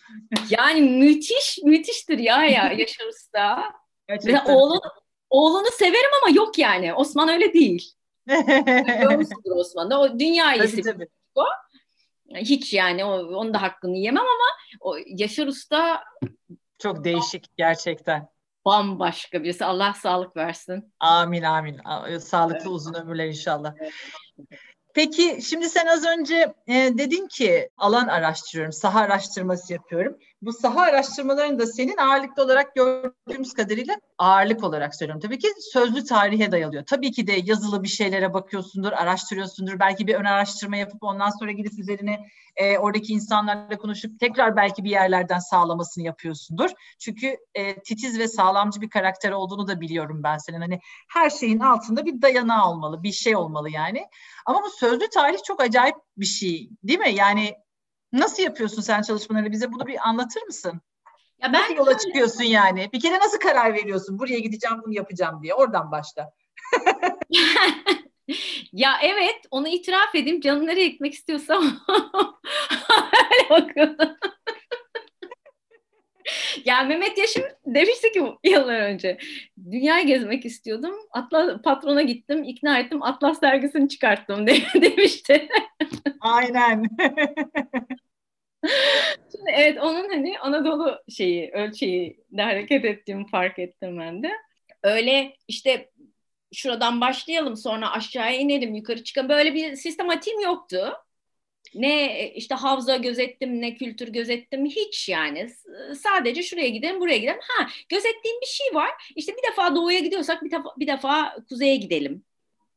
Yani 0.51 0.81
müthiş, 0.81 1.59
müthiştir 1.65 2.19
ya 2.19 2.45
ya 2.45 2.73
Yaşar 2.73 3.07
Usta. 3.07 3.73
Gerçekten. 4.09 4.45
Oğlun, 4.55 4.81
oğlunu 5.31 5.69
severim 5.79 6.11
ama 6.23 6.37
yok 6.37 6.59
yani. 6.59 6.95
Osman 6.95 7.29
öyle 7.29 7.53
değil. 7.53 7.93
Görmüşsündür 9.01 9.57
Osman'da. 9.57 10.01
O 10.01 10.19
dünya 10.19 10.55
iyisi. 10.55 10.83
Tabii, 10.83 10.93
tabii. 10.93 11.09
O. 11.35 11.45
Hiç 12.35 12.73
yani 12.73 13.05
o, 13.05 13.11
onun 13.11 13.55
da 13.55 13.63
hakkını 13.63 13.97
yemem 13.97 14.23
ama 14.23 14.79
o 14.81 14.97
Yaşar 15.07 15.47
Usta 15.47 16.05
çok 16.83 17.05
değişik 17.05 17.57
gerçekten. 17.57 18.29
Bambaşka 18.65 19.43
birisi. 19.43 19.65
Allah 19.65 19.95
sağlık 19.95 20.37
versin. 20.37 20.93
Amin 21.01 21.43
amin. 21.43 21.81
Sağlıklı 22.19 22.71
uzun 22.71 22.95
ömürler 22.95 23.27
inşallah. 23.27 23.75
Peki 24.95 25.39
şimdi 25.43 25.69
sen 25.69 25.87
az 25.87 26.07
önce 26.07 26.55
e, 26.67 26.75
dedin 26.75 27.27
ki 27.27 27.71
alan 27.77 28.09
araştırıyorum, 28.09 28.73
saha 28.73 29.01
araştırması 29.01 29.73
yapıyorum. 29.73 30.19
Bu 30.43 30.53
saha 30.53 30.81
araştırmalarını 30.81 31.59
da 31.59 31.67
senin 31.67 31.97
ağırlıklı 31.97 32.43
olarak 32.45 32.75
gördüğümüz 32.75 33.55
kadarıyla 33.55 33.97
ağırlık 34.19 34.65
olarak 34.65 34.95
söylüyorum. 34.95 35.21
Tabii 35.21 35.39
ki 35.39 35.49
sözlü 35.73 36.05
tarihe 36.05 36.53
dayalıyor. 36.53 36.85
Tabii 36.87 37.13
ki 37.13 37.27
de 37.27 37.33
yazılı 37.45 37.83
bir 37.83 37.89
şeylere 37.89 38.35
bakıyorsundur, 38.35 38.93
araştırıyorsundur. 38.93 39.81
Belki 39.81 40.07
bir 40.07 40.15
ön 40.15 40.25
araştırma 40.25 40.77
yapıp 40.77 41.03
ondan 41.03 41.31
sonra 41.31 41.53
gidip 41.53 41.79
üzerine 41.79 42.27
e, 42.57 42.79
oradaki 42.79 43.13
insanlarla 43.13 43.79
konuşup 43.79 44.21
tekrar 44.21 44.57
belki 44.57 44.85
bir 44.85 44.91
yerlerden 44.91 45.39
sağlamasını 45.39 46.05
yapıyorsundur. 46.05 46.71
Çünkü 46.99 47.37
e, 47.55 47.83
titiz 47.83 48.19
ve 48.19 48.29
sağlamcı 48.29 48.81
bir 48.81 48.91
karakter 48.91 49.33
olduğunu 49.33 49.69
da 49.69 49.81
biliyorum 49.81 50.23
ben 50.23 50.39
senin. 50.39 50.61
Hani 50.61 50.81
her 51.09 51.31
şeyin 51.31 51.61
altında 51.61 52.07
bir 52.07 52.23
dayanağı 52.23 52.71
olmalı, 52.71 53.03
bir 53.03 53.13
şey 53.13 53.37
olmalı 53.37 53.71
yani. 53.71 54.07
Ama 54.47 54.63
bu 54.63 54.71
sözlü 54.71 55.09
tarih 55.09 55.39
çok 55.47 55.61
acayip 55.61 55.97
bir 56.17 56.27
şey 56.27 56.71
değil 56.83 56.99
mi? 56.99 57.15
Yani 57.15 57.55
nasıl 58.13 58.43
yapıyorsun 58.43 58.83
sen 58.83 59.03
çalışmalarını? 59.03 59.53
Bize 59.53 59.73
bunu 59.73 59.87
bir 59.87 60.09
anlatır 60.09 60.43
mısın? 60.43 60.81
Ya 61.43 61.53
ben 61.53 61.63
nasıl 61.63 61.75
yola 61.75 61.99
çıkıyorsun 61.99 62.45
yani? 62.45 62.91
Bir 62.93 63.01
kere 63.01 63.19
nasıl 63.19 63.39
karar 63.39 63.75
veriyorsun? 63.75 64.19
Buraya 64.19 64.39
gideceğim, 64.39 64.77
bunu 64.85 64.95
yapacağım 64.95 65.43
diye. 65.43 65.55
Oradan 65.55 65.91
başla. 65.91 66.33
ya 68.73 68.93
evet 69.03 69.41
onu 69.51 69.69
itiraf 69.69 70.15
edeyim 70.15 70.41
canım 70.41 70.67
nereye 70.67 70.89
gitmek 70.89 71.15
istiyorsam 71.15 71.65
öyle 73.33 73.51
bakıyorum. 73.51 74.17
ya 76.65 76.83
Mehmet 76.83 77.19
Yaşım 77.19 77.43
demişti 77.67 78.13
ki 78.13 78.23
yıllar 78.45 78.81
önce 78.81 79.19
dünyayı 79.71 80.07
gezmek 80.07 80.45
istiyordum. 80.45 80.95
Atlas 81.11 81.63
patrona 81.63 82.03
gittim, 82.03 82.45
ikna 82.45 82.79
ettim. 82.79 83.03
Atlas 83.03 83.43
dergisini 83.43 83.89
çıkarttım 83.89 84.47
de, 84.47 84.57
demişti. 84.75 85.49
Aynen. 86.21 86.85
Şimdi 89.33 89.51
evet 89.55 89.79
onun 89.79 90.09
hani 90.09 90.39
Anadolu 90.39 90.99
şeyi, 91.09 91.51
ölçeği 91.53 92.25
de 92.33 92.43
hareket 92.43 92.85
ettiğimi 92.85 93.27
fark 93.27 93.59
ettim 93.59 93.99
ben 93.99 94.23
de. 94.23 94.31
Öyle 94.83 95.37
işte 95.49 95.91
şuradan 96.53 97.01
başlayalım 97.01 97.57
sonra 97.57 97.93
aşağıya 97.93 98.37
inelim 98.37 98.75
yukarı 98.75 99.05
çıkalım 99.05 99.29
böyle 99.29 99.55
bir 99.55 99.77
sistematiğim 99.77 100.41
yoktu. 100.41 100.93
Ne 101.75 102.31
işte 102.31 102.55
havza 102.55 102.97
gözettim 102.97 103.61
ne 103.61 103.75
kültür 103.75 104.09
gözettim 104.09 104.67
hiç 104.67 105.09
yani 105.09 105.51
sadece 105.95 106.43
şuraya 106.43 106.69
gidelim 106.69 107.01
buraya 107.01 107.19
gidelim. 107.19 107.41
Ha 107.43 107.67
gözettiğim 107.89 108.41
bir 108.43 108.47
şey 108.47 108.75
var 108.75 108.91
işte 109.17 109.33
bir 109.33 109.51
defa 109.51 109.77
doğuya 109.77 109.99
gidiyorsak 109.99 110.45
bir 110.45 110.51
defa, 110.51 110.75
bir 110.79 110.87
defa 110.87 111.37
kuzeye 111.49 111.77
gidelim. 111.77 112.25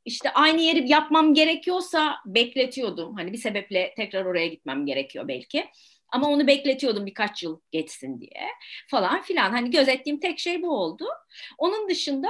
İşte 0.05 0.29
aynı 0.33 0.61
yeri 0.61 0.89
yapmam 0.89 1.33
gerekiyorsa 1.33 2.15
bekletiyordum. 2.25 3.15
Hani 3.15 3.33
bir 3.33 3.37
sebeple 3.37 3.93
tekrar 3.97 4.25
oraya 4.25 4.47
gitmem 4.47 4.85
gerekiyor 4.85 5.27
belki. 5.27 5.65
Ama 6.09 6.29
onu 6.29 6.47
bekletiyordum 6.47 7.05
birkaç 7.05 7.43
yıl 7.43 7.59
geçsin 7.71 8.21
diye 8.21 8.47
falan 8.87 9.21
filan. 9.21 9.51
Hani 9.51 9.71
gözettiğim 9.71 10.19
tek 10.19 10.39
şey 10.39 10.61
bu 10.61 10.69
oldu. 10.69 11.05
Onun 11.57 11.89
dışında 11.89 12.29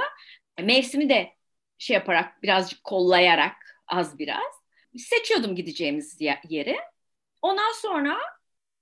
mevsimi 0.62 1.08
de 1.08 1.32
şey 1.78 1.94
yaparak 1.94 2.42
birazcık 2.42 2.84
kollayarak 2.84 3.56
az 3.88 4.18
biraz 4.18 4.63
seçiyordum 4.98 5.56
gideceğimiz 5.56 6.20
yeri. 6.48 6.76
Ondan 7.42 7.72
sonra 7.72 8.18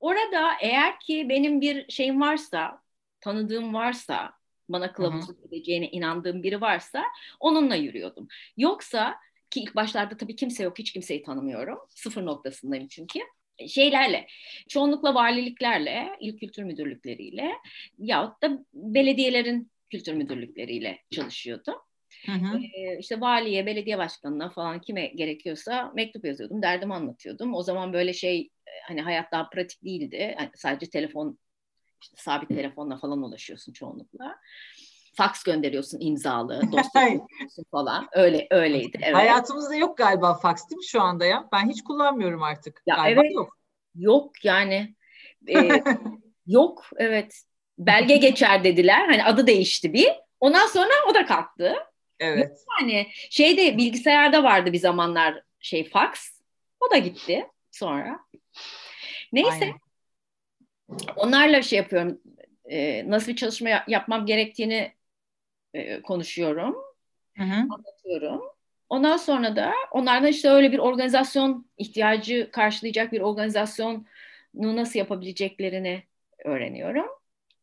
orada 0.00 0.52
eğer 0.60 1.00
ki 1.00 1.26
benim 1.28 1.60
bir 1.60 1.92
şeyim 1.92 2.20
varsa, 2.20 2.82
tanıdığım 3.20 3.74
varsa, 3.74 4.32
bana 4.68 4.92
kılavuzluk 4.92 5.46
edeceğine 5.46 5.88
inandığım 5.88 6.42
biri 6.42 6.60
varsa 6.60 7.04
onunla 7.40 7.74
yürüyordum. 7.74 8.28
Yoksa 8.56 9.16
ki 9.50 9.60
ilk 9.60 9.76
başlarda 9.76 10.16
tabii 10.16 10.36
kimse 10.36 10.62
yok, 10.62 10.78
hiç 10.78 10.92
kimseyi 10.92 11.22
tanımıyorum. 11.22 11.78
Sıfır 11.88 12.26
noktasındayım 12.26 12.88
çünkü 12.88 13.20
şeylerle, 13.68 14.26
çoğunlukla 14.68 15.14
valiliklerle, 15.14 16.16
il 16.20 16.38
kültür 16.38 16.62
müdürlükleriyle 16.62 17.52
yahut 17.98 18.42
da 18.42 18.64
belediyelerin 18.74 19.70
kültür 19.90 20.12
müdürlükleriyle 20.12 20.98
çalışıyordum. 21.10 21.74
Hı 22.26 22.32
hı. 22.32 22.58
İşte 22.98 23.20
valiye, 23.20 23.66
belediye 23.66 23.98
başkanına 23.98 24.50
falan 24.50 24.80
kime 24.80 25.06
gerekiyorsa 25.06 25.92
mektup 25.94 26.24
yazıyordum, 26.24 26.62
derdimi 26.62 26.94
anlatıyordum. 26.94 27.54
O 27.54 27.62
zaman 27.62 27.92
böyle 27.92 28.12
şey 28.12 28.50
hani 28.88 29.02
hayat 29.02 29.32
daha 29.32 29.48
pratik 29.48 29.84
değildi. 29.84 30.34
Yani 30.38 30.50
sadece 30.54 30.90
telefon, 30.90 31.38
işte 32.02 32.16
sabit 32.18 32.48
telefonla 32.48 32.96
falan 32.96 33.22
ulaşıyorsun 33.22 33.72
çoğunlukla. 33.72 34.36
Fax 35.14 35.42
gönderiyorsun 35.42 36.00
imzalı, 36.00 36.62
dosya 36.72 37.20
falan. 37.70 38.08
Öyle 38.12 38.46
öyleydi. 38.50 38.98
Evet. 39.02 39.14
Hayatımızda 39.14 39.74
yok 39.74 39.98
galiba 39.98 40.34
fax 40.34 40.70
değil 40.70 40.78
mi 40.78 40.86
şu 40.86 41.00
anda 41.00 41.24
ya? 41.24 41.48
Ben 41.52 41.68
hiç 41.68 41.84
kullanmıyorum 41.84 42.42
artık. 42.42 42.82
Ya 42.86 42.96
galiba 42.96 43.20
evet. 43.20 43.34
Yok. 43.34 43.56
Yok 43.94 44.44
yani. 44.44 44.94
E, 45.48 45.82
yok 46.46 46.84
evet. 46.96 47.42
Belge 47.78 48.16
geçer 48.16 48.64
dediler. 48.64 49.06
Hani 49.06 49.24
adı 49.24 49.46
değişti 49.46 49.92
bir. 49.92 50.08
Ondan 50.40 50.66
sonra 50.66 50.90
o 51.10 51.14
da 51.14 51.26
kalktı. 51.26 51.74
Evet. 52.22 52.64
Yani 52.80 53.06
şeyde 53.30 53.78
bilgisayarda 53.78 54.42
vardı 54.42 54.72
bir 54.72 54.78
zamanlar 54.78 55.42
şey 55.60 55.88
fax. 55.88 56.40
O 56.80 56.90
da 56.90 56.98
gitti 56.98 57.46
sonra. 57.70 58.20
Neyse. 59.32 59.50
Aynen. 59.50 59.74
Onlarla 61.16 61.62
şey 61.62 61.76
yapıyorum. 61.76 62.20
E, 62.64 63.10
nasıl 63.10 63.32
bir 63.32 63.36
çalışma 63.36 63.84
yapmam 63.88 64.26
gerektiğini 64.26 64.92
e, 65.74 66.02
konuşuyorum. 66.02 66.76
Hı 67.36 67.42
hı. 67.42 67.54
Anlatıyorum. 67.54 68.42
Ondan 68.88 69.16
sonra 69.16 69.56
da 69.56 69.72
onlardan 69.90 70.28
işte 70.28 70.48
öyle 70.48 70.72
bir 70.72 70.78
organizasyon 70.78 71.66
ihtiyacı 71.78 72.50
karşılayacak 72.52 73.12
bir 73.12 73.20
organizasyonu 73.20 74.04
nasıl 74.54 74.98
yapabileceklerini 74.98 76.02
öğreniyorum. 76.44 77.06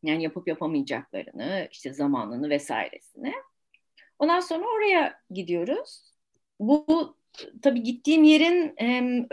Yani 0.04 0.24
yapıp 0.24 0.48
yapamayacaklarını, 0.48 1.68
işte 1.72 1.94
zamanını 1.94 2.50
vesairesini. 2.50 3.34
Ondan 4.20 4.40
sonra 4.40 4.66
oraya 4.68 5.20
gidiyoruz. 5.32 6.14
Bu, 6.60 7.16
tabii 7.62 7.84
gittiğim 7.84 8.24
yerin 8.24 8.76
e, 8.82 9.28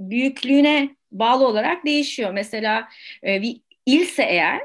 büyüklüğüne 0.00 0.96
bağlı 1.12 1.46
olarak 1.46 1.84
değişiyor. 1.84 2.32
Mesela 2.32 2.88
e, 3.24 3.42
bir 3.42 3.60
ilse 3.86 4.22
eğer 4.22 4.62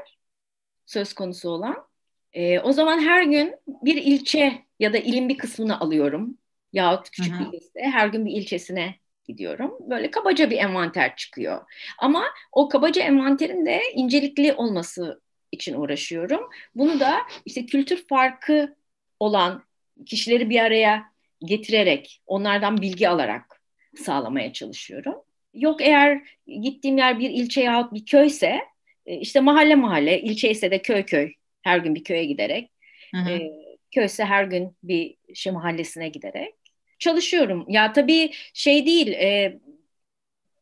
söz 0.86 1.12
konusu 1.12 1.50
olan. 1.50 1.86
E, 2.32 2.60
o 2.60 2.72
zaman 2.72 2.98
her 2.98 3.22
gün 3.22 3.54
bir 3.66 3.96
ilçe 3.96 4.62
ya 4.80 4.92
da 4.92 4.98
ilin 4.98 5.28
bir 5.28 5.38
kısmını 5.38 5.80
alıyorum. 5.80 6.38
Yahut 6.72 7.10
küçük 7.10 7.34
Hı-hı. 7.34 7.52
bir 7.52 7.56
liste. 7.56 7.80
Her 7.80 8.06
gün 8.06 8.26
bir 8.26 8.32
ilçesine 8.32 8.94
gidiyorum. 9.24 9.78
Böyle 9.80 10.10
kabaca 10.10 10.50
bir 10.50 10.56
envanter 10.56 11.16
çıkıyor. 11.16 11.60
Ama 11.98 12.24
o 12.52 12.68
kabaca 12.68 13.02
envanterin 13.02 13.66
de 13.66 13.80
incelikli 13.94 14.52
olması 14.52 15.20
için 15.52 15.74
uğraşıyorum. 15.74 16.50
Bunu 16.74 17.00
da 17.00 17.18
işte 17.44 17.66
kültür 17.66 18.06
farkı 18.08 18.76
olan 19.22 19.62
kişileri 20.06 20.50
bir 20.50 20.60
araya 20.60 21.04
getirerek, 21.44 22.22
onlardan 22.26 22.80
bilgi 22.82 23.08
alarak 23.08 23.62
sağlamaya 23.96 24.52
çalışıyorum. 24.52 25.14
Yok 25.54 25.82
eğer 25.82 26.22
gittiğim 26.46 26.98
yer 26.98 27.18
bir 27.18 27.30
ilçe 27.30 27.60
yahut 27.60 27.92
bir 27.92 28.06
köyse, 28.06 28.60
e, 29.06 29.16
işte 29.16 29.40
mahalle 29.40 29.74
mahalle, 29.74 30.22
ilçe 30.22 30.50
ise 30.50 30.70
de 30.70 30.82
köy 30.82 31.02
köy, 31.02 31.32
her 31.62 31.78
gün 31.78 31.94
bir 31.94 32.04
köye 32.04 32.24
giderek, 32.24 32.70
hı 33.14 33.20
hı. 33.20 33.30
E, 33.30 33.50
köyse 33.94 34.24
her 34.24 34.44
gün 34.44 34.76
bir 34.82 35.16
şey 35.34 35.52
mahallesine 35.52 36.08
giderek 36.08 36.54
çalışıyorum. 36.98 37.64
Ya 37.68 37.92
tabii 37.92 38.30
şey 38.54 38.86
değil, 38.86 39.12
e, 39.12 39.58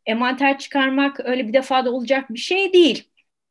envanter 0.06 0.58
çıkarmak 0.58 1.20
öyle 1.20 1.48
bir 1.48 1.52
defada 1.52 1.90
olacak 1.92 2.30
bir 2.30 2.38
şey 2.38 2.72
değil. 2.72 3.08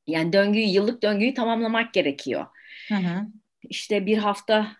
Yani 0.08 0.34
döngüyü, 0.34 0.65
yıllık 0.65 1.04
döngüyü 1.04 1.34
tamamlamak 1.34 1.93
gerekiyor. 1.93 2.45
Hı 2.88 2.95
hı. 2.95 3.28
İşte 3.69 4.06
bir 4.06 4.17
hafta 4.17 4.80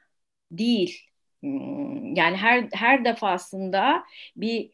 değil. 0.52 1.02
Hmm, 1.42 2.16
yani 2.16 2.38
her 2.38 2.68
her 2.74 3.06
defasında 3.06 4.04
bir 4.36 4.72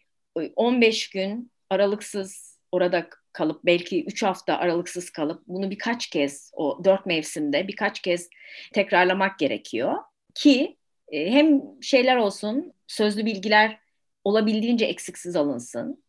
15 0.55 1.09
gün 1.09 1.51
aralıksız 1.69 2.59
orada 2.71 3.09
kalıp 3.33 3.65
belki 3.65 4.05
3 4.05 4.23
hafta 4.23 4.57
aralıksız 4.57 5.09
kalıp 5.09 5.43
bunu 5.47 5.71
birkaç 5.71 6.07
kez 6.07 6.51
o 6.53 6.81
dört 6.83 7.05
mevsimde 7.05 7.67
birkaç 7.67 8.01
kez 8.01 8.29
tekrarlamak 8.73 9.39
gerekiyor 9.39 9.95
ki 10.35 10.77
e, 11.11 11.31
hem 11.31 11.61
şeyler 11.81 12.15
olsun 12.15 12.73
sözlü 12.87 13.25
bilgiler 13.25 13.79
olabildiğince 14.23 14.85
eksiksiz 14.85 15.35
alınsın 15.35 16.03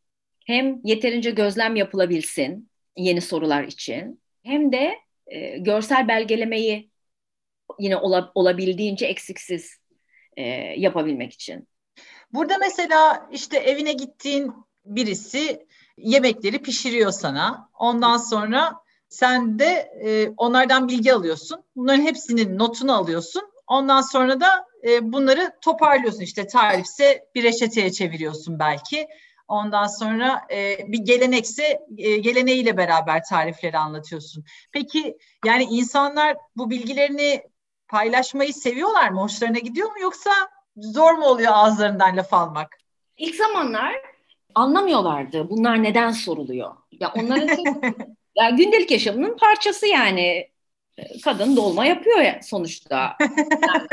hem 0.46 0.80
yeterince 0.84 1.30
gözlem 1.30 1.76
yapılabilsin 1.76 2.70
yeni 2.96 3.20
sorular 3.20 3.64
için 3.64 4.20
hem 4.44 4.72
de 4.72 4.94
e, 5.26 5.58
görsel 5.58 6.08
belgelemeyi 6.08 6.90
yine 7.78 7.96
ola, 7.96 8.32
olabildiğince 8.34 9.06
eksiksiz 9.06 9.78
e, 10.36 10.42
yapabilmek 10.76 11.32
için. 11.32 11.68
Burada 12.32 12.58
mesela 12.58 13.28
işte 13.32 13.58
evine 13.58 13.92
gittiğin 13.92 14.52
birisi 14.84 15.66
yemekleri 15.96 16.62
pişiriyor 16.62 17.10
sana. 17.10 17.70
Ondan 17.78 18.16
sonra 18.16 18.74
sen 19.08 19.58
de 19.58 19.92
e, 20.04 20.28
onlardan 20.36 20.88
bilgi 20.88 21.14
alıyorsun. 21.14 21.62
Bunların 21.76 22.02
hepsinin 22.02 22.58
notunu 22.58 22.96
alıyorsun. 22.96 23.42
Ondan 23.66 24.00
sonra 24.00 24.40
da 24.40 24.66
e, 24.84 25.12
bunları 25.12 25.52
toparlıyorsun. 25.60 26.20
İşte 26.20 26.46
tarifse 26.46 27.24
bir 27.34 27.42
reçeteye 27.42 27.92
çeviriyorsun 27.92 28.58
belki. 28.58 29.08
Ondan 29.48 29.86
sonra 29.86 30.40
e, 30.50 30.78
bir 30.92 30.98
gelenekse 30.98 31.80
e, 31.98 32.16
geleneğiyle 32.16 32.76
beraber 32.76 33.24
tarifleri 33.24 33.78
anlatıyorsun. 33.78 34.44
Peki 34.72 35.18
yani 35.44 35.64
insanlar 35.64 36.36
bu 36.56 36.70
bilgilerini 36.70 37.42
paylaşmayı 37.88 38.54
seviyorlar 38.54 39.10
mı? 39.10 39.20
Hoşlarına 39.20 39.58
gidiyor 39.58 39.88
mu 39.88 40.00
yoksa 40.00 40.30
zor 40.76 41.12
mu 41.12 41.24
oluyor 41.24 41.52
ağızlarından 41.52 42.16
laf 42.16 42.34
almak? 42.34 42.78
İlk 43.16 43.34
zamanlar 43.34 43.94
anlamıyorlardı 44.54 45.50
bunlar 45.50 45.82
neden 45.82 46.10
soruluyor. 46.10 46.74
Ya 46.92 47.12
onların 47.16 47.48
ya 48.36 48.50
gündelik 48.50 48.90
yaşamının 48.90 49.36
parçası 49.36 49.86
yani. 49.86 50.48
Kadın 51.24 51.56
dolma 51.56 51.86
yapıyor 51.86 52.20
ya 52.20 52.40
sonuçta. 52.42 53.16
Yani, 53.20 53.86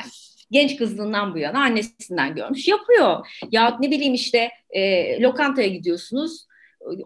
genç 0.50 0.76
kızlığından 0.76 1.34
bu 1.34 1.38
yana 1.38 1.60
annesinden 1.62 2.34
görmüş 2.34 2.68
yapıyor. 2.68 3.26
Ya 3.50 3.76
ne 3.80 3.90
bileyim 3.90 4.14
işte 4.14 4.50
e, 4.70 5.22
lokantaya 5.22 5.68
gidiyorsunuz 5.68 6.46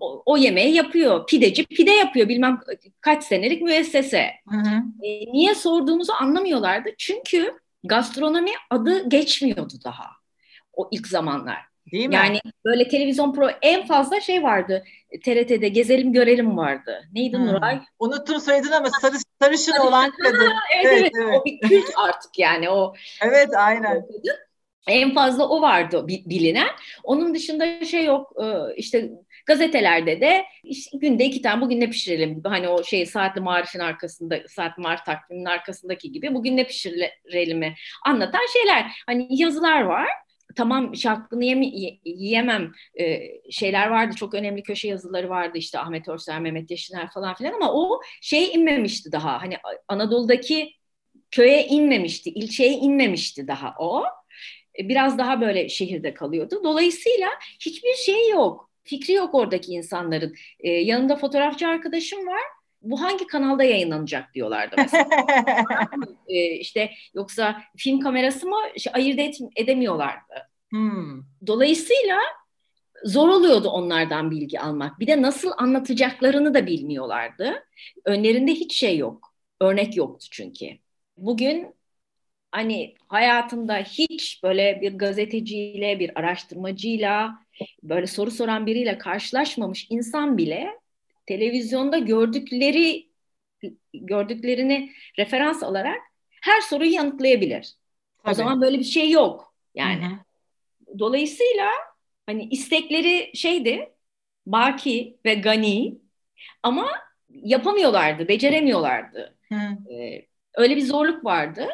o, 0.01 0.23
o 0.27 0.37
yemeği 0.37 0.75
yapıyor. 0.75 1.27
Pideci 1.27 1.67
pide 1.67 1.91
yapıyor 1.91 2.29
bilmem 2.29 2.61
kaç 3.01 3.25
senelik 3.25 3.63
müessese. 3.63 4.31
Hı 4.49 4.57
hı. 4.57 4.83
E, 5.03 5.33
niye 5.33 5.55
sorduğumuzu 5.55 6.13
anlamıyorlardı. 6.13 6.89
Çünkü 6.99 7.59
gastronomi 7.85 8.51
adı 8.71 9.09
geçmiyordu 9.09 9.75
daha 9.85 10.07
o 10.73 10.89
ilk 10.93 11.07
zamanlar. 11.07 11.59
Değil 11.93 12.09
mi? 12.09 12.15
Yani 12.15 12.41
böyle 12.65 12.89
televizyon 12.89 13.33
pro 13.33 13.49
en 13.63 13.87
fazla 13.87 14.21
şey 14.21 14.43
vardı. 14.43 14.85
TRT'de 15.25 15.69
gezelim 15.69 16.13
görelim 16.13 16.57
vardı. 16.57 17.09
Neydi 17.13 17.37
hmm. 17.37 17.47
Nuray? 17.47 17.81
Unuttum 17.99 18.41
soyadını 18.41 18.77
ama 18.77 18.89
sarı, 19.01 19.17
sarışın 19.43 19.87
olan 19.87 20.11
kadın. 20.11 20.53
evet, 20.83 20.87
evet, 20.87 21.13
evet. 21.23 21.41
O 21.41 21.45
bir 21.45 21.61
kült 21.61 21.91
artık 21.97 22.39
yani 22.39 22.71
o. 22.71 22.95
Evet 23.23 23.49
aynen. 23.57 24.07
En 24.89 25.15
fazla 25.15 25.49
o 25.49 25.61
vardı 25.63 26.09
bilinen. 26.09 26.69
Onun 27.03 27.35
dışında 27.35 27.85
şey 27.85 28.05
yok 28.05 28.33
e, 28.43 28.75
işte 28.77 29.11
gazetelerde 29.47 30.21
de 30.21 30.45
işte 30.65 30.99
günde 30.99 31.25
iki 31.25 31.43
tane 31.43 31.61
bugün 31.61 31.81
ne 31.81 31.91
pişirelim 31.91 32.43
hani 32.45 32.69
o 32.69 32.85
şey 32.85 33.07
saatli 33.07 33.41
marifin 33.41 33.79
arkasında 33.79 34.41
saat 34.49 34.79
marif 34.79 35.05
takviminin 35.05 35.45
arkasındaki 35.45 36.13
gibi 36.13 36.35
bugün 36.35 36.57
ne 36.57 36.67
pişirelim 36.67 37.75
anlatan 38.07 38.47
şeyler 38.53 38.87
hani 39.07 39.27
yazılar 39.31 39.81
var 39.81 40.09
tamam 40.57 40.97
şaklını 40.97 41.45
yeme, 41.45 41.67
yiyemem 42.05 42.73
e, 43.01 43.21
şeyler 43.51 43.89
vardı 43.89 44.15
çok 44.17 44.35
önemli 44.35 44.63
köşe 44.63 44.89
yazıları 44.89 45.29
vardı 45.29 45.59
işte 45.59 45.79
Ahmet 45.79 46.09
Örsel, 46.09 46.41
Mehmet 46.41 46.71
Yeşiner 46.71 47.11
falan 47.11 47.35
filan 47.35 47.53
ama 47.53 47.73
o 47.73 48.01
şey 48.21 48.55
inmemişti 48.55 49.13
daha 49.13 49.43
hani 49.43 49.57
Anadolu'daki 49.89 50.73
köye 51.31 51.67
inmemişti, 51.67 52.31
ilçeye 52.31 52.73
inmemişti 52.73 53.49
daha 53.49 53.75
o. 53.79 54.05
E, 54.79 54.89
biraz 54.89 55.19
daha 55.19 55.41
böyle 55.41 55.69
şehirde 55.69 56.15
kalıyordu. 56.15 56.61
Dolayısıyla 56.65 57.29
hiçbir 57.61 57.95
şey 57.95 58.31
yok. 58.31 58.71
Fikri 58.85 59.13
yok 59.13 59.35
oradaki 59.35 59.73
insanların. 59.73 60.35
Ee, 60.61 60.71
yanında 60.71 61.17
fotoğrafçı 61.17 61.69
arkadaşım 61.69 62.27
var. 62.27 62.43
Bu 62.83 63.01
hangi 63.01 63.27
kanalda 63.27 63.65
yayınlanacak 63.65 64.35
diyorlardı 64.35 64.75
mesela. 64.79 65.09
ee, 66.29 66.51
işte 66.51 66.91
yoksa 67.15 67.63
film 67.77 68.01
kamerası 68.01 68.47
mı 68.47 68.57
işte, 68.77 68.93
ayırt 68.93 69.19
et, 69.19 69.39
edemiyorlardı. 69.57 70.49
Hmm. 70.71 71.23
Dolayısıyla 71.47 72.19
zor 73.05 73.29
oluyordu 73.29 73.69
onlardan 73.69 74.31
bilgi 74.31 74.61
almak. 74.61 75.01
Bir 75.01 75.07
de 75.07 75.23
nasıl 75.23 75.51
anlatacaklarını 75.57 76.55
da 76.55 76.67
bilmiyorlardı. 76.67 77.65
Önlerinde 78.05 78.53
hiç 78.53 78.77
şey 78.77 78.99
yok. 78.99 79.35
Örnek 79.61 79.97
yoktu 79.97 80.27
çünkü. 80.31 80.67
Bugün 81.17 81.75
hani 82.51 82.95
hayatımda 83.09 83.77
hiç 83.77 84.43
böyle 84.43 84.79
bir 84.81 84.99
gazeteciyle, 84.99 85.99
bir 85.99 86.19
araştırmacıyla, 86.19 87.44
böyle 87.83 88.07
soru 88.07 88.31
soran 88.31 88.67
biriyle 88.67 88.99
karşılaşmamış 88.99 89.87
insan 89.91 90.39
bile 90.39 90.79
televizyonda 91.27 91.99
gördükleri 91.99 93.09
gördüklerini 93.95 94.93
referans 95.19 95.63
alarak 95.63 96.01
her 96.43 96.61
soruyu 96.61 96.93
yanıtlayabilir. 96.93 97.75
Tabii. 98.23 98.31
O 98.31 98.35
zaman 98.35 98.61
böyle 98.61 98.79
bir 98.79 98.85
şey 98.85 99.11
yok. 99.11 99.55
Yani 99.75 100.05
Hı-hı. 100.05 100.99
dolayısıyla 100.99 101.71
hani 102.27 102.49
istekleri 102.49 103.31
şeydi 103.35 103.93
baki 104.47 105.17
ve 105.25 105.35
gani 105.35 105.99
ama 106.63 106.89
yapamıyorlardı, 107.31 108.29
beceremiyorlardı. 108.29 109.37
Ee, 109.91 110.27
öyle 110.55 110.77
bir 110.77 110.83
zorluk 110.83 111.25
vardı. 111.25 111.69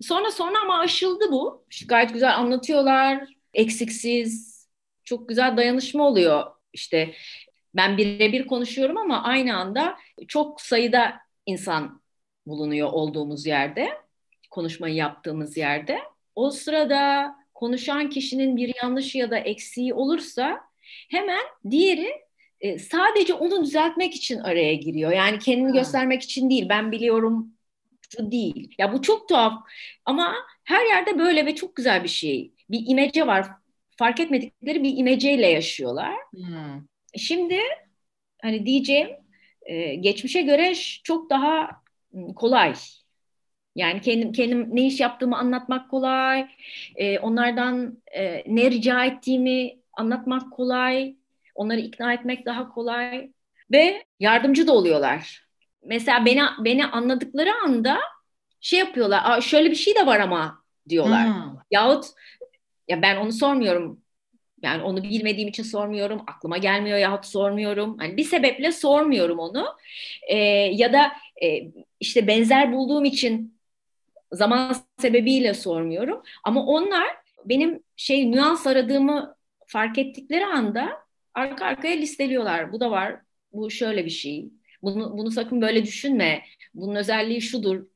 Sonra 0.00 0.30
sonra 0.30 0.58
ama 0.62 0.78
aşıldı 0.78 1.24
bu. 1.30 1.64
Gayet 1.88 2.12
güzel 2.12 2.36
anlatıyorlar. 2.36 3.28
Eksiksiz. 3.54 4.49
Çok 5.10 5.28
güzel 5.28 5.56
dayanışma 5.56 6.08
oluyor. 6.08 6.46
İşte 6.72 7.14
ben 7.74 7.98
birebir 7.98 8.46
konuşuyorum 8.46 8.96
ama 8.96 9.22
aynı 9.22 9.56
anda 9.56 9.96
çok 10.28 10.60
sayıda 10.60 11.20
insan 11.46 12.02
bulunuyor 12.46 12.92
olduğumuz 12.92 13.46
yerde. 13.46 13.88
Konuşmayı 14.50 14.94
yaptığımız 14.94 15.56
yerde. 15.56 15.98
O 16.34 16.50
sırada 16.50 17.34
konuşan 17.54 18.10
kişinin 18.10 18.56
bir 18.56 18.74
yanlışı 18.82 19.18
ya 19.18 19.30
da 19.30 19.38
eksiği 19.38 19.94
olursa 19.94 20.60
hemen 21.10 21.42
diğeri 21.70 22.12
e, 22.60 22.78
sadece 22.78 23.34
onu 23.34 23.64
düzeltmek 23.64 24.14
için 24.14 24.38
araya 24.38 24.74
giriyor. 24.74 25.12
Yani 25.12 25.38
kendini 25.38 25.68
ha. 25.68 25.74
göstermek 25.74 26.22
için 26.22 26.50
değil. 26.50 26.68
Ben 26.68 26.92
biliyorum 26.92 27.52
şu 28.16 28.30
değil. 28.30 28.74
Ya 28.78 28.92
bu 28.92 29.02
çok 29.02 29.28
tuhaf 29.28 29.62
ama 30.04 30.34
her 30.64 30.86
yerde 30.86 31.18
böyle 31.18 31.46
ve 31.46 31.54
çok 31.54 31.76
güzel 31.76 32.04
bir 32.04 32.08
şey. 32.08 32.52
Bir 32.70 32.84
imece 32.86 33.26
var. 33.26 33.59
Fark 34.00 34.20
etmedikleri 34.20 34.82
bir 34.82 34.96
imeceyle 34.96 35.46
yaşıyorlar. 35.46 36.14
Hmm. 36.30 36.82
Şimdi 37.16 37.58
hani 38.42 38.66
diyeceğim 38.66 39.08
e, 39.62 39.94
geçmişe 39.94 40.42
göre 40.42 40.74
çok 41.04 41.30
daha 41.30 41.70
kolay. 42.36 42.74
Yani 43.76 44.00
kendim 44.00 44.32
kendim 44.32 44.68
ne 44.72 44.86
iş 44.86 45.00
yaptığımı 45.00 45.38
anlatmak 45.38 45.90
kolay. 45.90 46.48
E, 46.96 47.18
onlardan 47.18 47.98
e, 48.16 48.44
ne 48.46 48.70
rica 48.70 49.04
ettiğimi 49.04 49.76
anlatmak 49.92 50.52
kolay. 50.52 51.16
Onları 51.54 51.80
ikna 51.80 52.12
etmek 52.12 52.46
daha 52.46 52.68
kolay 52.68 53.30
ve 53.72 54.04
yardımcı 54.20 54.66
da 54.66 54.72
oluyorlar. 54.72 55.46
mesela 55.84 56.24
beni 56.24 56.42
beni 56.58 56.86
anladıkları 56.86 57.50
anda 57.64 57.98
şey 58.60 58.78
yapıyorlar. 58.78 59.22
Aa, 59.24 59.40
şöyle 59.40 59.70
bir 59.70 59.76
şey 59.76 59.94
de 59.94 60.06
var 60.06 60.20
ama 60.20 60.64
diyorlar. 60.88 61.26
Hmm. 61.26 61.58
Yahut 61.70 62.06
ya 62.90 63.02
ben 63.02 63.16
onu 63.16 63.32
sormuyorum. 63.32 64.00
Yani 64.62 64.82
onu 64.82 65.02
bilmediğim 65.02 65.48
için 65.48 65.62
sormuyorum. 65.62 66.22
Aklıma 66.26 66.58
gelmiyor 66.58 66.98
yahut 66.98 67.26
sormuyorum. 67.26 67.98
Hani 67.98 68.16
bir 68.16 68.24
sebeple 68.24 68.72
sormuyorum 68.72 69.38
onu. 69.38 69.66
Ee, 70.28 70.36
ya 70.72 70.92
da 70.92 71.12
e, 71.42 71.72
işte 72.00 72.26
benzer 72.26 72.72
bulduğum 72.72 73.04
için 73.04 73.60
zaman 74.32 74.76
sebebiyle 75.00 75.54
sormuyorum. 75.54 76.22
Ama 76.44 76.66
onlar 76.66 77.06
benim 77.44 77.82
şey 77.96 78.32
nüans 78.32 78.66
aradığımı 78.66 79.36
fark 79.66 79.98
ettikleri 79.98 80.46
anda 80.46 80.88
arka 81.34 81.64
arkaya 81.64 81.96
listeliyorlar. 81.96 82.72
Bu 82.72 82.80
da 82.80 82.90
var. 82.90 83.20
Bu 83.52 83.70
şöyle 83.70 84.04
bir 84.04 84.10
şey. 84.10 84.50
Bunu, 84.82 85.18
bunu 85.18 85.30
sakın 85.30 85.62
böyle 85.62 85.84
düşünme. 85.84 86.42
Bunun 86.74 86.94
özelliği 86.94 87.42
şudur 87.42 87.86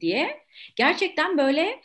diye. 0.00 0.44
Gerçekten 0.76 1.38
böyle 1.38 1.80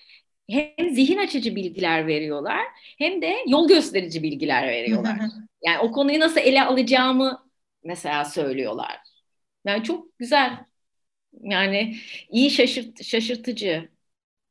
hem 0.49 0.89
zihin 0.89 1.17
açıcı 1.17 1.55
bilgiler 1.55 2.07
veriyorlar 2.07 2.62
hem 2.97 3.21
de 3.21 3.35
yol 3.47 3.67
gösterici 3.67 4.23
bilgiler 4.23 4.67
veriyorlar. 4.67 5.17
yani 5.63 5.79
o 5.79 5.91
konuyu 5.91 6.19
nasıl 6.19 6.41
ele 6.41 6.63
alacağımı 6.63 7.49
mesela 7.83 8.25
söylüyorlar. 8.25 8.99
Yani 9.65 9.83
çok 9.83 10.19
güzel. 10.19 10.51
Yani 11.41 11.95
iyi 12.29 12.51
şaşırt 12.51 13.03
şaşırtıcı. 13.03 13.89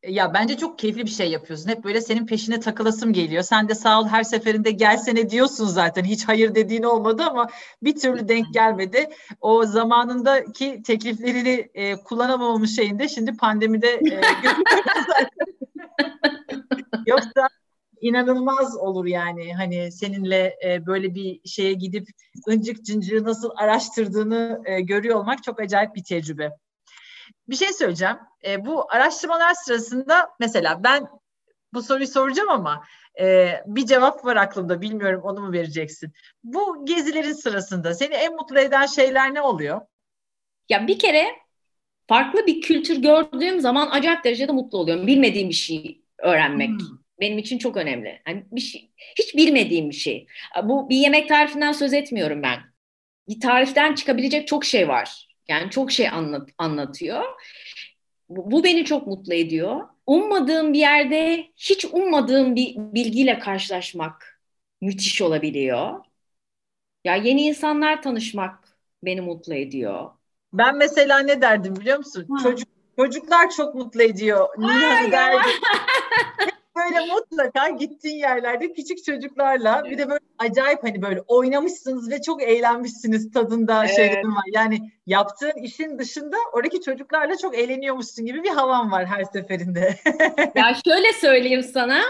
Ya 0.06 0.34
bence 0.34 0.56
çok 0.56 0.78
keyifli 0.78 1.04
bir 1.04 1.10
şey 1.10 1.30
yapıyorsun. 1.30 1.68
Hep 1.70 1.84
böyle 1.84 2.00
senin 2.00 2.26
peşine 2.26 2.60
takılasım 2.60 3.12
geliyor. 3.12 3.42
Sen 3.42 3.68
de 3.68 3.74
sağ 3.74 4.00
ol 4.00 4.08
her 4.08 4.22
seferinde 4.22 4.70
gelsene 4.70 5.30
diyorsun 5.30 5.66
zaten. 5.66 6.04
Hiç 6.04 6.28
hayır 6.28 6.54
dediğin 6.54 6.82
olmadı 6.82 7.22
ama 7.22 7.48
bir 7.82 7.96
türlü 7.96 8.28
denk 8.28 8.54
gelmedi. 8.54 9.08
O 9.40 9.64
zamanındaki 9.64 10.82
tekliflerini 10.82 11.68
e, 11.74 11.96
kullanamamış 11.96 12.76
şeyinde 12.76 13.08
şimdi 13.08 13.36
pandemide 13.36 13.88
e, 13.88 14.20
Yoksa 17.06 17.48
inanılmaz 18.00 18.76
olur 18.76 19.06
yani 19.06 19.54
hani 19.54 19.92
seninle 19.92 20.56
e, 20.64 20.86
böyle 20.86 21.14
bir 21.14 21.40
şeye 21.44 21.72
gidip 21.72 22.08
ıncık 22.48 22.84
cıncığı 22.84 23.24
nasıl 23.24 23.50
araştırdığını 23.56 24.62
e, 24.64 24.80
görüyor 24.80 25.16
olmak 25.16 25.42
çok 25.42 25.60
acayip 25.60 25.94
bir 25.94 26.04
tecrübe. 26.04 26.50
Bir 27.48 27.56
şey 27.56 27.72
söyleyeceğim. 27.72 28.16
E, 28.46 28.66
bu 28.66 28.92
araştırmalar 28.92 29.54
sırasında 29.54 30.30
mesela 30.40 30.84
ben 30.84 31.08
bu 31.72 31.82
soruyu 31.82 32.06
soracağım 32.06 32.50
ama 32.50 32.84
e, 33.20 33.54
bir 33.66 33.86
cevap 33.86 34.24
var 34.24 34.36
aklımda. 34.36 34.80
Bilmiyorum 34.80 35.20
onu 35.24 35.40
mu 35.40 35.52
vereceksin? 35.52 36.12
Bu 36.44 36.84
gezilerin 36.84 37.32
sırasında 37.32 37.94
seni 37.94 38.14
en 38.14 38.34
mutlu 38.34 38.58
eden 38.58 38.86
şeyler 38.86 39.34
ne 39.34 39.42
oluyor? 39.42 39.80
Ya 40.68 40.86
bir 40.86 40.98
kere 40.98 41.26
farklı 42.08 42.46
bir 42.46 42.60
kültür 42.60 43.02
gördüğüm 43.02 43.60
zaman 43.60 43.88
acayip 43.90 44.24
derecede 44.24 44.52
mutlu 44.52 44.78
oluyorum. 44.78 45.06
Bilmediğim 45.06 45.48
bir 45.48 45.54
şey 45.54 46.00
öğrenmek. 46.18 46.68
Hmm. 46.68 46.98
Benim 47.20 47.38
için 47.38 47.58
çok 47.58 47.76
önemli. 47.76 48.22
Yani 48.28 48.44
bir 48.52 48.60
şey, 48.60 48.90
hiç 49.18 49.36
bilmediğim 49.36 49.90
bir 49.90 49.94
şey. 49.94 50.26
Bu 50.64 50.88
bir 50.88 50.96
yemek 50.96 51.28
tarifinden 51.28 51.72
söz 51.72 51.92
etmiyorum 51.92 52.42
ben. 52.42 52.58
Bir 53.28 53.40
tariften 53.40 53.94
çıkabilecek 53.94 54.46
çok 54.48 54.64
şey 54.64 54.88
var. 54.88 55.28
Yani 55.48 55.70
çok 55.70 55.92
şey 55.92 56.08
anlat, 56.08 56.48
anlatıyor. 56.58 57.24
Bu, 58.28 58.50
bu 58.50 58.64
beni 58.64 58.84
çok 58.84 59.06
mutlu 59.06 59.34
ediyor. 59.34 59.88
Ummadığım 60.06 60.72
bir 60.72 60.78
yerde 60.78 61.46
hiç 61.56 61.84
ummadığım 61.84 62.56
bir 62.56 62.76
bilgiyle 62.76 63.38
karşılaşmak 63.38 64.40
müthiş 64.80 65.22
olabiliyor. 65.22 66.04
Ya 67.04 67.16
yeni 67.16 67.42
insanlar 67.42 68.02
tanışmak 68.02 68.78
beni 69.02 69.20
mutlu 69.20 69.54
ediyor. 69.54 70.10
Ben 70.52 70.76
mesela 70.76 71.18
ne 71.18 71.42
derdim 71.42 71.76
biliyor 71.76 71.98
musun? 71.98 72.26
Ha. 72.30 72.42
Çocuk 72.42 72.68
çocuklar 72.98 73.50
çok 73.50 73.74
mutlu 73.74 74.02
ediyor. 74.02 74.48
Niye 74.58 75.12
derdim. 75.12 75.50
böyle 76.76 77.12
mutlaka 77.12 77.68
gittiğin 77.68 78.18
yerlerde 78.18 78.72
küçük 78.72 79.04
çocuklarla 79.04 79.84
bir 79.84 79.98
de 79.98 80.08
böyle 80.08 80.20
acayip 80.38 80.84
hani 80.84 81.02
böyle 81.02 81.20
oynamışsınız 81.20 82.10
ve 82.10 82.22
çok 82.22 82.42
eğlenmişsiniz 82.42 83.32
tadında 83.32 83.84
evet. 83.84 83.96
şeylerim 83.96 84.36
var. 84.36 84.44
Yani 84.52 84.78
yaptığın 85.06 85.62
işin 85.62 85.98
dışında 85.98 86.36
oradaki 86.52 86.80
çocuklarla 86.80 87.36
çok 87.36 87.58
eğleniyormuşsun 87.58 88.26
gibi 88.26 88.42
bir 88.42 88.50
havan 88.50 88.92
var 88.92 89.06
her 89.06 89.24
seferinde. 89.24 89.96
ya 90.54 90.74
şöyle 90.84 91.12
söyleyeyim 91.12 91.62
sana. 91.62 92.00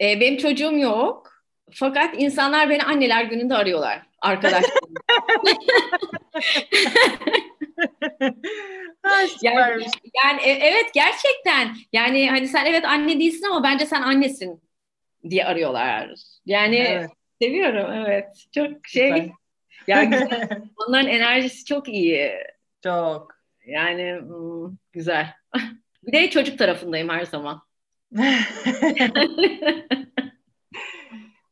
E, 0.00 0.20
benim 0.20 0.38
çocuğum 0.38 0.78
yok. 0.78 1.32
Fakat 1.74 2.14
insanlar 2.18 2.70
beni 2.70 2.82
anneler 2.82 3.24
gününde 3.24 3.54
arıyorlar. 3.54 4.02
Arkadaşlarım. 4.20 4.94
yani, 9.42 9.86
yani 10.24 10.42
e, 10.42 10.50
evet 10.50 10.94
gerçekten 10.94 11.76
yani 11.92 12.30
hani 12.30 12.48
sen 12.48 12.66
evet 12.66 12.84
anne 12.84 13.18
değilsin 13.20 13.46
ama 13.50 13.62
bence 13.62 13.86
sen 13.86 14.02
annesin 14.02 14.62
diye 15.30 15.44
arıyorlar. 15.44 16.14
Yani 16.46 16.76
evet. 16.76 17.10
seviyorum 17.40 17.92
evet. 17.92 18.44
Çok 18.54 18.86
şey 18.88 19.32
yani 19.86 20.28
onların 20.88 21.08
enerjisi 21.08 21.64
çok 21.64 21.88
iyi. 21.88 22.32
Çok. 22.82 23.32
Yani 23.66 24.20
hmm, 24.20 24.76
güzel. 24.92 25.34
Bir 26.02 26.12
de 26.12 26.30
çocuk 26.30 26.58
tarafındayım 26.58 27.08
her 27.08 27.24
zaman. 27.24 27.62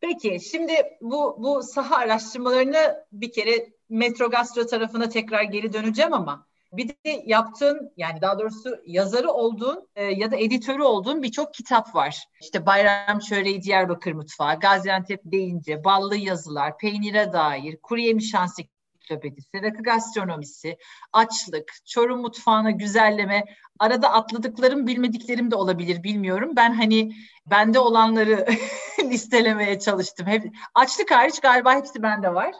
Peki 0.00 0.38
şimdi 0.50 0.72
bu 1.00 1.36
bu 1.38 1.62
saha 1.62 1.96
araştırmalarını 1.96 3.04
bir 3.12 3.32
kere 3.32 3.72
Metro 3.90 4.30
Gastro 4.30 4.66
tarafına 4.66 5.08
tekrar 5.08 5.42
geri 5.42 5.72
döneceğim 5.72 6.12
ama 6.12 6.46
bir 6.72 6.88
de 6.88 7.22
yaptığın 7.26 7.92
yani 7.96 8.20
daha 8.20 8.38
doğrusu 8.38 8.76
yazarı 8.86 9.30
olduğun 9.30 9.88
e, 9.96 10.04
ya 10.04 10.30
da 10.30 10.36
editörü 10.36 10.82
olduğun 10.82 11.22
birçok 11.22 11.54
kitap 11.54 11.94
var. 11.94 12.24
İşte 12.40 12.66
Bayram 12.66 13.18
Çöreği 13.18 13.62
Diyarbakır 13.62 14.12
Mutfağı, 14.12 14.60
Gaziantep 14.60 15.20
deyince, 15.24 15.84
Ballı 15.84 16.16
Yazılar, 16.16 16.78
Peynire 16.78 17.32
Dair, 17.32 17.76
Kuru 17.82 18.00
Yemiş 18.00 18.34
Ansiklopedisi, 18.34 19.62
Rakı 19.62 19.82
Gastronomisi, 19.82 20.78
Açlık, 21.12 21.72
Çorum 21.86 22.20
Mutfağına 22.20 22.70
Güzelleme. 22.70 23.44
Arada 23.78 24.12
atladıklarım, 24.12 24.86
bilmediklerim 24.86 25.50
de 25.50 25.56
olabilir 25.56 26.02
bilmiyorum. 26.02 26.52
Ben 26.56 26.74
hani 26.74 27.12
bende 27.46 27.78
olanları 27.78 28.46
listelemeye 29.00 29.78
çalıştım. 29.78 30.26
Hep, 30.26 30.44
açlık 30.74 31.10
hariç 31.10 31.40
galiba 31.40 31.74
hepsi 31.74 32.02
bende 32.02 32.34
var. 32.34 32.54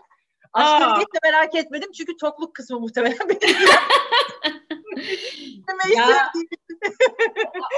Açlığı 0.52 0.96
hiç 0.96 1.14
de 1.14 1.18
merak 1.24 1.54
etmedim 1.54 1.92
çünkü 1.92 2.16
tokluk 2.16 2.54
kısmı 2.54 2.80
muhtemelen 2.80 3.28
benim. 3.28 3.56
ya, 5.96 6.32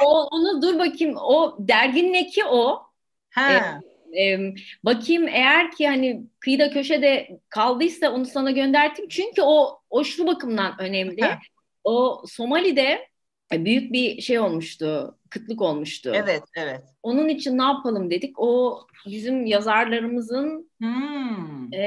o, 0.05 0.25
onu 0.25 0.63
dur 0.63 0.79
bakayım. 0.79 1.17
O 1.17 1.57
derginin 1.59 2.15
eki 2.15 2.45
o. 2.45 2.83
Ha. 3.31 3.81
Ee, 4.13 4.23
e, 4.23 4.55
bakayım 4.85 5.29
eğer 5.29 5.71
ki 5.71 5.89
hani 5.89 6.23
kıyıda 6.41 6.71
köşede 6.71 7.41
kaldıysa 7.49 8.11
onu 8.11 8.27
sana 8.27 8.51
gönderteyim. 8.51 9.09
Çünkü 9.09 9.43
o 9.43 9.81
o 9.91 10.05
şu 10.05 10.27
bakımdan 10.27 10.75
önemli. 10.79 11.23
Ha. 11.23 11.39
O 11.85 12.23
Somali'de 12.27 13.09
büyük 13.53 13.93
bir 13.93 14.21
şey 14.21 14.39
olmuştu, 14.39 15.19
kıtlık 15.33 15.63
olmuştu. 15.63 16.13
Evet, 16.15 16.43
evet. 16.57 16.83
Onun 17.03 17.29
için 17.29 17.59
ne 17.59 17.63
yapalım 17.63 18.11
dedik. 18.11 18.35
O 18.39 18.81
bizim 19.07 19.47
yazarlarımızın, 19.47 20.71
hmm. 20.79 21.75
e, 21.75 21.85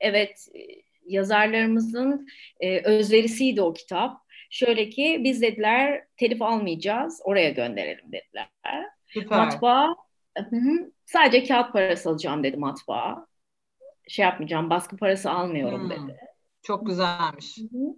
evet, 0.00 0.48
yazarlarımızın 1.06 2.28
e, 2.60 2.80
özverisiydi 2.80 3.62
o 3.62 3.72
kitap. 3.72 4.24
Şöyle 4.50 4.88
ki 4.88 5.20
biz 5.24 5.42
dediler 5.42 6.04
telif 6.16 6.42
almayacağız, 6.42 7.20
oraya 7.24 7.50
gönderelim 7.50 8.12
dediler. 8.12 8.48
Süper. 9.06 9.38
Matbaa, 9.38 9.94
hı 10.38 10.56
hı, 10.56 10.92
sadece 11.06 11.44
kağıt 11.44 11.72
parası 11.72 12.10
alacağım 12.10 12.44
dedi 12.44 12.56
matbaa. 12.56 13.26
Şey 14.08 14.24
yapmayacağım, 14.24 14.70
baskı 14.70 14.96
parası 14.96 15.30
almıyorum 15.30 15.82
hmm. 15.82 15.90
dedi. 15.90 16.18
Çok 16.62 16.86
güzelmiş. 16.86 17.58
Hı 17.58 17.78
hı. 17.78 17.94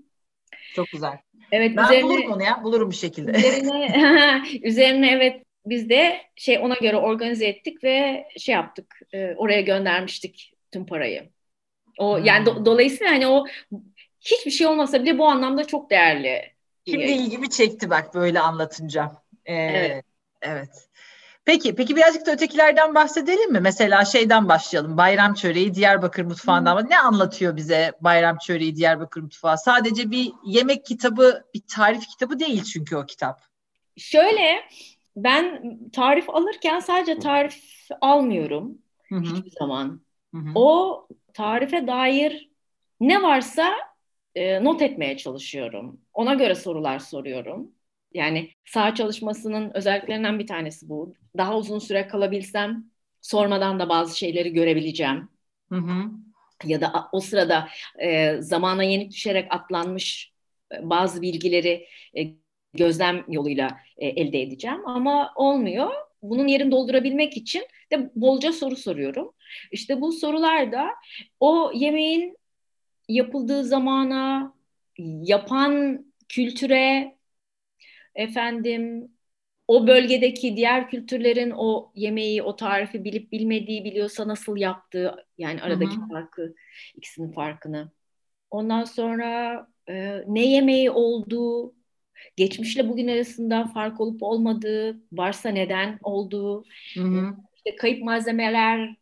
Çok 0.75 0.87
güzel. 0.87 1.19
Evet, 1.53 1.77
ben 1.77 1.85
üzerine, 1.85 2.05
bulurum 2.05 2.33
onu 2.33 2.43
ya, 2.43 2.61
bulurum 2.65 2.91
bir 2.91 2.97
şekilde. 2.97 3.39
Üzerine, 3.39 4.43
üzerine 4.63 5.11
evet 5.13 5.43
biz 5.67 5.89
de 5.89 6.21
şey 6.37 6.59
ona 6.59 6.75
göre 6.75 6.97
organize 6.97 7.47
ettik 7.47 7.85
ve 7.85 8.27
şey 8.39 8.55
yaptık, 8.55 9.01
e, 9.15 9.35
oraya 9.37 9.61
göndermiştik 9.61 10.53
tüm 10.73 10.87
parayı. 10.87 11.29
O 11.99 12.19
hmm. 12.19 12.25
yani 12.25 12.47
do, 12.47 12.65
dolayısıyla 12.65 13.13
hani 13.13 13.27
o 13.27 13.45
hiçbir 14.21 14.51
şey 14.51 14.67
olmasa 14.67 15.03
bile 15.03 15.19
bu 15.19 15.27
anlamda 15.27 15.67
çok 15.67 15.91
değerli. 15.91 16.43
Şimdi 16.89 17.05
ilgimi 17.05 17.51
çekti 17.51 17.91
bak 17.91 18.15
böyle 18.15 18.41
anlatınca. 18.41 19.13
Ee, 19.45 19.55
evet. 19.55 20.05
Evet. 20.43 20.86
Peki, 21.47 21.75
peki 21.75 21.97
birazcık 21.97 22.27
da 22.27 22.33
ötekilerden 22.33 22.95
bahsedelim 22.95 23.53
mi? 23.53 23.61
Mesela 23.61 24.05
şeyden 24.05 24.49
başlayalım. 24.49 24.97
Bayram 24.97 25.35
çöreği 25.35 25.75
Diyarbakır 25.75 26.25
mutfağından. 26.25 26.83
Hmm. 26.83 26.91
Ne 26.91 26.99
anlatıyor 26.99 27.57
bize 27.57 27.93
Bayram 28.01 28.39
çöreği 28.39 28.77
Diyarbakır 28.77 29.21
mutfağı? 29.21 29.59
Sadece 29.59 30.11
bir 30.11 30.33
yemek 30.45 30.87
kitabı, 30.87 31.45
bir 31.55 31.63
tarif 31.75 32.09
kitabı 32.09 32.39
değil 32.39 32.65
çünkü 32.65 32.97
o 32.97 33.07
kitap. 33.07 33.41
Şöyle, 33.97 34.61
ben 35.17 35.79
tarif 35.93 36.31
alırken 36.31 36.81
sadece 36.81 37.19
tarif 37.19 37.63
almıyorum 38.01 38.79
Hı-hı. 39.09 39.21
hiçbir 39.21 39.51
zaman. 39.51 40.01
Hı-hı. 40.35 40.51
O 40.55 41.09
tarife 41.35 41.87
dair 41.87 42.51
ne 43.01 43.23
varsa 43.23 43.75
e, 44.35 44.65
not 44.65 44.83
etmeye 44.83 45.17
çalışıyorum. 45.17 46.01
Ona 46.15 46.35
göre 46.35 46.55
sorular 46.55 46.99
soruyorum. 46.99 47.71
Yani 48.17 48.51
sağ 48.65 48.95
çalışmasının 48.95 49.71
özelliklerinden 49.75 50.39
bir 50.39 50.47
tanesi 50.47 50.89
bu. 50.89 51.15
Daha 51.37 51.57
uzun 51.57 51.79
süre 51.79 52.07
kalabilsem 52.07 52.85
sormadan 53.21 53.81
da 53.81 53.89
bazı 53.89 54.19
şeyleri 54.19 54.53
görebileceğim. 54.53 55.29
Hı 55.69 55.77
hı. 55.77 56.11
Ya 56.65 56.81
da 56.81 57.09
o 57.13 57.21
sırada 57.21 57.69
e, 57.99 58.37
zamana 58.41 58.83
yenik 58.83 59.13
düşerek 59.13 59.55
atlanmış 59.55 60.33
e, 60.73 60.91
bazı 60.91 61.23
bilgileri 61.23 61.87
e, 62.19 62.21
gözlem 62.75 63.25
yoluyla 63.29 63.79
e, 63.97 64.07
elde 64.07 64.43
edeceğim 64.43 64.89
ama 64.89 65.33
olmuyor. 65.37 65.91
Bunun 66.23 66.47
yerini 66.47 66.71
doldurabilmek 66.71 67.37
için 67.37 67.63
de 67.93 68.11
bolca 68.15 68.53
soru 68.53 68.77
soruyorum. 68.77 69.33
İşte 69.73 70.01
bu 70.01 70.13
sorular 70.13 70.73
da 70.73 70.89
o 71.41 71.73
yemeğin 71.75 72.37
yapıldığı 73.09 73.65
zamana, 73.65 74.55
yapan 74.99 76.05
kültüre, 76.29 77.16
efendim 78.17 79.11
o 79.69 79.87
bölgedeki 79.87 80.57
diğer 80.57 80.91
kültürlerin 80.91 81.53
o 81.57 81.93
yemeği, 81.95 82.43
o 82.43 82.57
tarifi 82.57 83.05
bilip 83.05 83.33
bilmediği 83.33 83.85
biliyorsa 83.85 84.29
nasıl 84.29 84.57
yaptığı 84.57 85.27
yani 85.39 85.63
aradaki 85.63 85.97
Hı-hı. 85.97 86.09
farkı, 86.09 86.55
ikisinin 86.95 87.33
farkını. 87.33 87.91
Ondan 88.51 88.85
sonra 88.85 89.67
e, 89.89 90.23
ne 90.27 90.47
yemeği 90.47 90.91
olduğu, 90.91 91.75
geçmişle 92.37 92.89
bugün 92.89 93.09
arasında 93.09 93.67
fark 93.75 94.01
olup 94.01 94.23
olmadığı, 94.23 95.01
varsa 95.13 95.49
neden 95.49 95.99
olduğu, 96.03 96.65
Hı-hı. 96.95 97.37
işte 97.57 97.77
kayıp 97.77 98.03
malzemeler, 98.03 98.97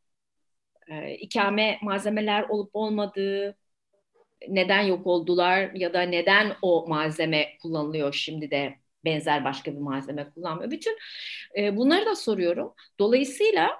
e, 0.88 1.14
ikame 1.14 1.79
malzemeler 1.83 2.42
olup 2.42 2.70
olmadığı, 2.72 3.57
neden 4.48 4.83
yok 4.83 5.07
oldular 5.07 5.70
ya 5.74 5.94
da 5.94 6.03
neden 6.03 6.53
o 6.62 6.87
malzeme 6.88 7.59
kullanılıyor 7.62 8.12
şimdi 8.12 8.50
de 8.50 8.84
benzer 9.05 9.45
başka 9.45 9.73
bir 9.73 9.79
malzeme 9.79 10.31
kullanmıyor. 10.31 10.71
Bütün 10.71 10.99
e, 11.59 11.77
bunları 11.77 12.07
da 12.07 12.17
soruyorum. 12.17 12.75
Dolayısıyla 12.99 13.71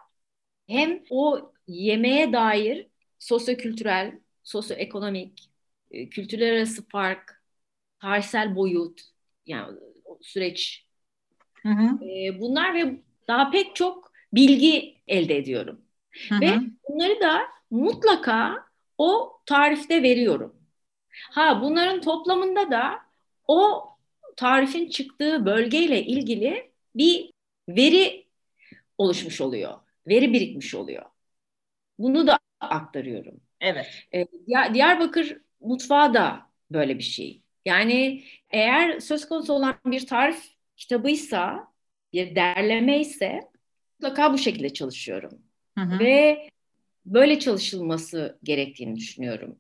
hem 0.67 1.03
o 1.11 1.53
yemeğe 1.67 2.33
dair 2.33 2.87
sosyokültürel, 3.19 4.19
sosyoekonomik, 4.43 5.51
e, 5.91 6.09
kültürler 6.09 6.53
arası 6.53 6.89
fark, 6.89 7.43
tarihsel 8.01 8.57
boyut, 8.57 9.01
yani 9.47 9.79
süreç. 10.21 10.87
Hı 11.55 11.69
hı. 11.69 12.05
E, 12.05 12.41
bunlar 12.41 12.75
ve 12.75 13.01
daha 13.29 13.51
pek 13.51 13.77
çok 13.77 14.13
bilgi 14.33 14.97
elde 15.07 15.37
ediyorum. 15.37 15.81
Hı 16.29 16.35
hı. 16.35 16.41
Ve 16.41 16.51
bunları 16.89 17.21
da 17.21 17.41
mutlaka 17.71 18.65
o 18.99 19.41
tarifte 19.47 20.03
veriyorum. 20.03 20.57
Ha 21.31 21.61
bunların 21.63 22.01
toplamında 22.01 22.71
da 22.71 22.99
o 23.49 23.89
tarifin 24.37 24.89
çıktığı 24.89 25.47
bölgeyle 25.47 26.03
ilgili 26.03 26.73
bir 26.95 27.31
veri 27.69 28.27
oluşmuş 28.99 29.41
oluyor. 29.41 29.75
Veri 30.07 30.33
birikmiş 30.33 30.75
oluyor. 30.75 31.03
Bunu 31.99 32.27
da 32.27 32.39
aktarıyorum. 32.61 33.41
Evet. 33.61 33.87
Ee, 34.15 34.27
Diyarbakır 34.75 35.37
mutfağı 35.61 36.15
da 36.15 36.51
böyle 36.71 36.99
bir 36.99 37.05
şey. 37.05 37.43
Yani 37.65 38.25
eğer 38.51 39.01
söz 39.01 39.29
konusu 39.29 39.53
olan 39.53 39.77
bir 39.87 40.07
tarif 40.07 40.45
kitabıysa, 40.77 41.69
bir 42.13 42.35
derleme 42.35 43.01
ise 43.01 43.41
mutlaka 44.01 44.33
bu 44.33 44.39
şekilde 44.39 44.73
çalışıyorum. 44.73 45.43
Hı 45.79 45.85
hı. 45.85 45.99
Ve 45.99 46.49
böyle 47.07 47.39
çalışılması 47.39 48.39
gerektiğini 48.43 48.97
düşünüyorum. 48.97 49.59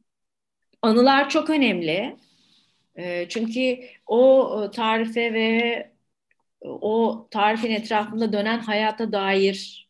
Anılar 0.82 1.30
çok 1.30 1.50
önemli. 1.50 2.16
E, 2.96 3.28
çünkü 3.28 3.78
o 4.06 4.50
e, 4.64 4.70
tarife 4.70 5.32
ve 5.32 5.48
e, 6.62 6.68
o 6.68 7.26
tarifin 7.30 7.70
etrafında 7.70 8.32
dönen 8.32 8.58
hayata 8.58 9.12
dair 9.12 9.88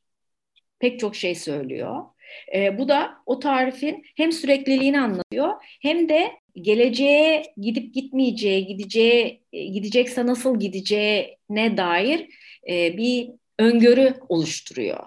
pek 0.79 1.01
çok 1.01 1.17
şey 1.17 1.35
söylüyor. 1.35 2.03
E, 2.55 2.79
bu 2.79 2.89
da 2.89 3.15
o 3.27 3.39
tarifin 3.39 4.05
hem 4.17 4.33
sürekliliğini 4.33 5.01
anlatıyor 5.01 5.53
hem 5.83 6.09
de 6.09 6.33
geleceğe 6.55 7.43
gidip 7.57 7.95
gitmeyeceği, 7.95 8.67
gideceği, 8.67 9.43
e, 9.53 9.65
gidecekse 9.65 10.27
nasıl 10.27 10.61
gideceğine 10.61 11.77
dair 11.77 12.29
e, 12.69 12.97
bir 12.97 13.31
öngörü 13.59 14.15
oluştururuyor. 14.29 15.07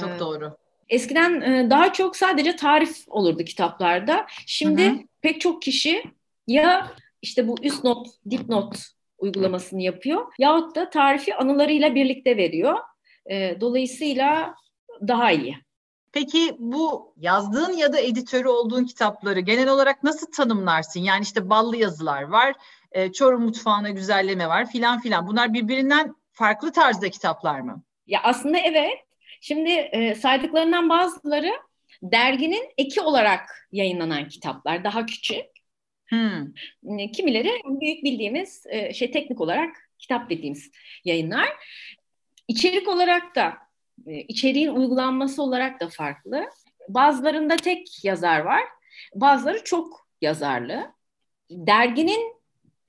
Çok 0.00 0.20
doğru. 0.20 0.56
Eskiden 0.88 1.70
daha 1.70 1.92
çok 1.92 2.16
sadece 2.16 2.56
tarif 2.56 2.96
olurdu 3.06 3.44
kitaplarda. 3.44 4.26
Şimdi 4.46 4.86
hı 4.86 4.90
hı. 4.90 4.98
pek 5.20 5.40
çok 5.40 5.62
kişi 5.62 6.02
ya 6.46 6.90
işte 7.22 7.48
bu 7.48 7.56
üst 7.62 7.84
not, 7.84 8.06
dipnot 8.30 8.76
uygulamasını 9.18 9.82
yapıyor 9.82 10.26
yahut 10.38 10.76
da 10.76 10.90
tarifi 10.90 11.34
anılarıyla 11.34 11.94
birlikte 11.94 12.36
veriyor. 12.36 12.78
E, 13.30 13.60
dolayısıyla 13.60 14.54
daha 15.08 15.32
iyi. 15.32 15.56
Peki 16.12 16.56
bu 16.58 17.14
yazdığın 17.16 17.72
ya 17.72 17.92
da 17.92 18.00
editörü 18.00 18.48
olduğun 18.48 18.84
kitapları 18.84 19.40
genel 19.40 19.68
olarak 19.68 20.02
nasıl 20.02 20.32
tanımlarsın? 20.32 21.00
Yani 21.00 21.22
işte 21.22 21.50
ballı 21.50 21.76
yazılar 21.76 22.22
var, 22.22 22.54
e, 22.92 23.12
Çorum 23.12 23.42
mutfağına 23.42 23.90
güzelleme 23.90 24.48
var 24.48 24.70
filan 24.70 25.00
filan. 25.00 25.26
Bunlar 25.26 25.54
birbirinden 25.54 26.14
farklı 26.32 26.72
tarzda 26.72 27.10
kitaplar 27.10 27.60
mı? 27.60 27.82
Ya 28.06 28.20
aslında 28.22 28.58
evet. 28.58 28.98
Şimdi 29.40 29.70
e, 29.70 30.14
saydıklarından 30.14 30.88
bazıları 30.88 31.52
derginin 32.02 32.68
eki 32.78 33.00
olarak 33.00 33.68
yayınlanan 33.72 34.28
kitaplar, 34.28 34.84
daha 34.84 35.06
küçük. 35.06 35.44
Hmm. 36.10 36.52
Kimileri 37.12 37.50
büyük 37.64 38.04
bildiğimiz 38.04 38.66
e, 38.68 38.94
şey 38.94 39.10
teknik 39.10 39.40
olarak 39.40 39.90
kitap 39.98 40.30
dediğimiz 40.30 40.70
yayınlar. 41.04 41.48
İçerik 42.48 42.88
olarak 42.88 43.36
da 43.36 43.52
e, 44.06 44.20
içeriğin 44.20 44.68
uygulanması 44.68 45.42
olarak 45.42 45.80
da 45.80 45.88
farklı. 45.88 46.50
Bazılarında 46.88 47.56
tek 47.56 48.04
yazar 48.04 48.40
var, 48.40 48.62
bazıları 49.14 49.64
çok 49.64 50.08
yazarlı. 50.20 50.92
Derginin 51.50 52.34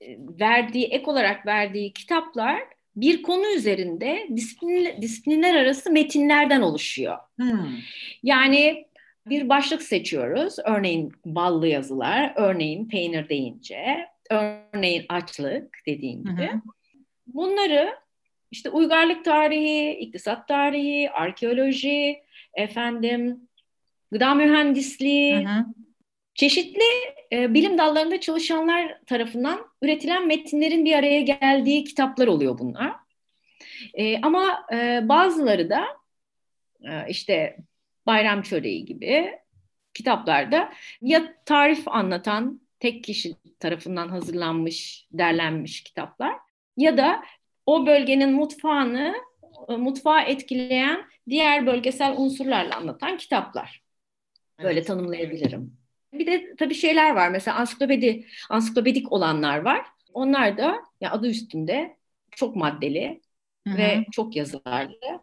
e, 0.00 0.18
verdiği 0.40 0.86
ek 0.86 1.10
olarak 1.10 1.46
verdiği 1.46 1.92
kitaplar 1.92 2.62
bir 2.96 3.22
konu 3.22 3.54
üzerinde 3.56 4.28
disiplin, 4.36 5.02
disiplinler 5.02 5.54
arası 5.54 5.90
metinlerden 5.90 6.60
oluşuyor. 6.60 7.18
Hmm. 7.36 7.76
Yani 8.22 8.86
bir 9.26 9.48
başlık 9.48 9.82
seçiyoruz. 9.82 10.56
Örneğin 10.64 11.12
ballı 11.24 11.66
yazılar, 11.66 12.32
örneğin 12.36 12.88
peynir 12.88 13.28
deyince, 13.28 14.08
örneğin 14.30 15.06
açlık 15.08 15.78
dediğin 15.86 16.24
gibi. 16.24 16.46
Hı 16.46 16.60
Bunları 17.26 17.96
işte 18.50 18.70
uygarlık 18.70 19.24
tarihi, 19.24 19.90
iktisat 19.90 20.48
tarihi, 20.48 21.10
arkeoloji, 21.10 22.22
efendim 22.54 23.48
gıda 24.12 24.34
mühendisliği, 24.34 25.36
hı 25.36 25.48
hı. 25.48 25.64
çeşitli 26.34 26.82
e, 27.32 27.54
bilim 27.54 27.78
dallarında 27.78 28.20
çalışanlar 28.20 28.98
tarafından 29.06 29.66
üretilen 29.82 30.26
metinlerin 30.26 30.84
bir 30.84 30.92
araya 30.92 31.20
geldiği 31.20 31.84
kitaplar 31.84 32.26
oluyor 32.26 32.58
bunlar. 32.58 32.92
E, 33.94 34.20
ama 34.20 34.66
e, 34.72 35.00
bazıları 35.08 35.70
da 35.70 35.84
e, 36.84 37.08
işte 37.08 37.56
Bayram 38.06 38.42
Çöreği 38.42 38.84
gibi 38.84 39.38
kitaplarda 39.94 40.72
ya 41.00 41.34
tarif 41.44 41.88
anlatan 41.88 42.60
tek 42.80 43.04
kişi 43.04 43.34
tarafından 43.58 44.08
hazırlanmış, 44.08 45.06
derlenmiş 45.12 45.82
kitaplar 45.82 46.32
ya 46.76 46.96
da 46.96 47.22
o 47.66 47.86
bölgenin 47.86 48.32
mutfağını, 48.32 49.14
e, 49.68 49.76
mutfağı 49.76 50.22
etkileyen 50.22 51.04
diğer 51.28 51.66
bölgesel 51.66 52.14
unsurlarla 52.16 52.76
anlatan 52.76 53.16
kitaplar. 53.16 53.82
Böyle 54.58 54.78
evet. 54.78 54.86
tanımlayabilirim. 54.86 55.76
Bir 56.12 56.26
de 56.26 56.54
tabii 56.58 56.74
şeyler 56.74 57.10
var. 57.10 57.28
Mesela 57.28 57.56
ansiklopedi, 57.56 58.26
ansiklopedik 58.50 59.12
olanlar 59.12 59.58
var. 59.58 59.86
Onlar 60.14 60.58
da 60.58 60.80
ya 61.00 61.10
adı 61.10 61.28
üstünde 61.28 61.96
çok 62.30 62.56
maddeli 62.56 63.20
Hı-hı. 63.66 63.78
ve 63.78 64.04
çok 64.12 64.36
yazılarlı 64.36 65.20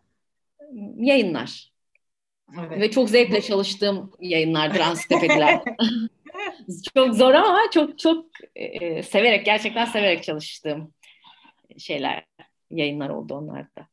yayınlar. 0.98 1.69
Evet. 2.60 2.80
Ve 2.80 2.92
çok 2.92 3.10
zevkle 3.10 3.42
çalıştığım 3.42 4.12
yayınlardır 4.20 4.80
ansiklopediler. 4.80 5.62
çok 6.96 7.16
zor 7.16 7.34
ama 7.34 7.60
çok 7.74 8.00
çok 8.00 8.26
e, 8.56 9.04
severek 9.04 9.46
gerçekten 9.46 9.86
severek 9.86 10.24
çalıştığım 10.24 10.94
şeyler 11.78 12.26
yayınlar 12.72 13.10
oldu 13.10 13.36
onlarda. 13.36 13.88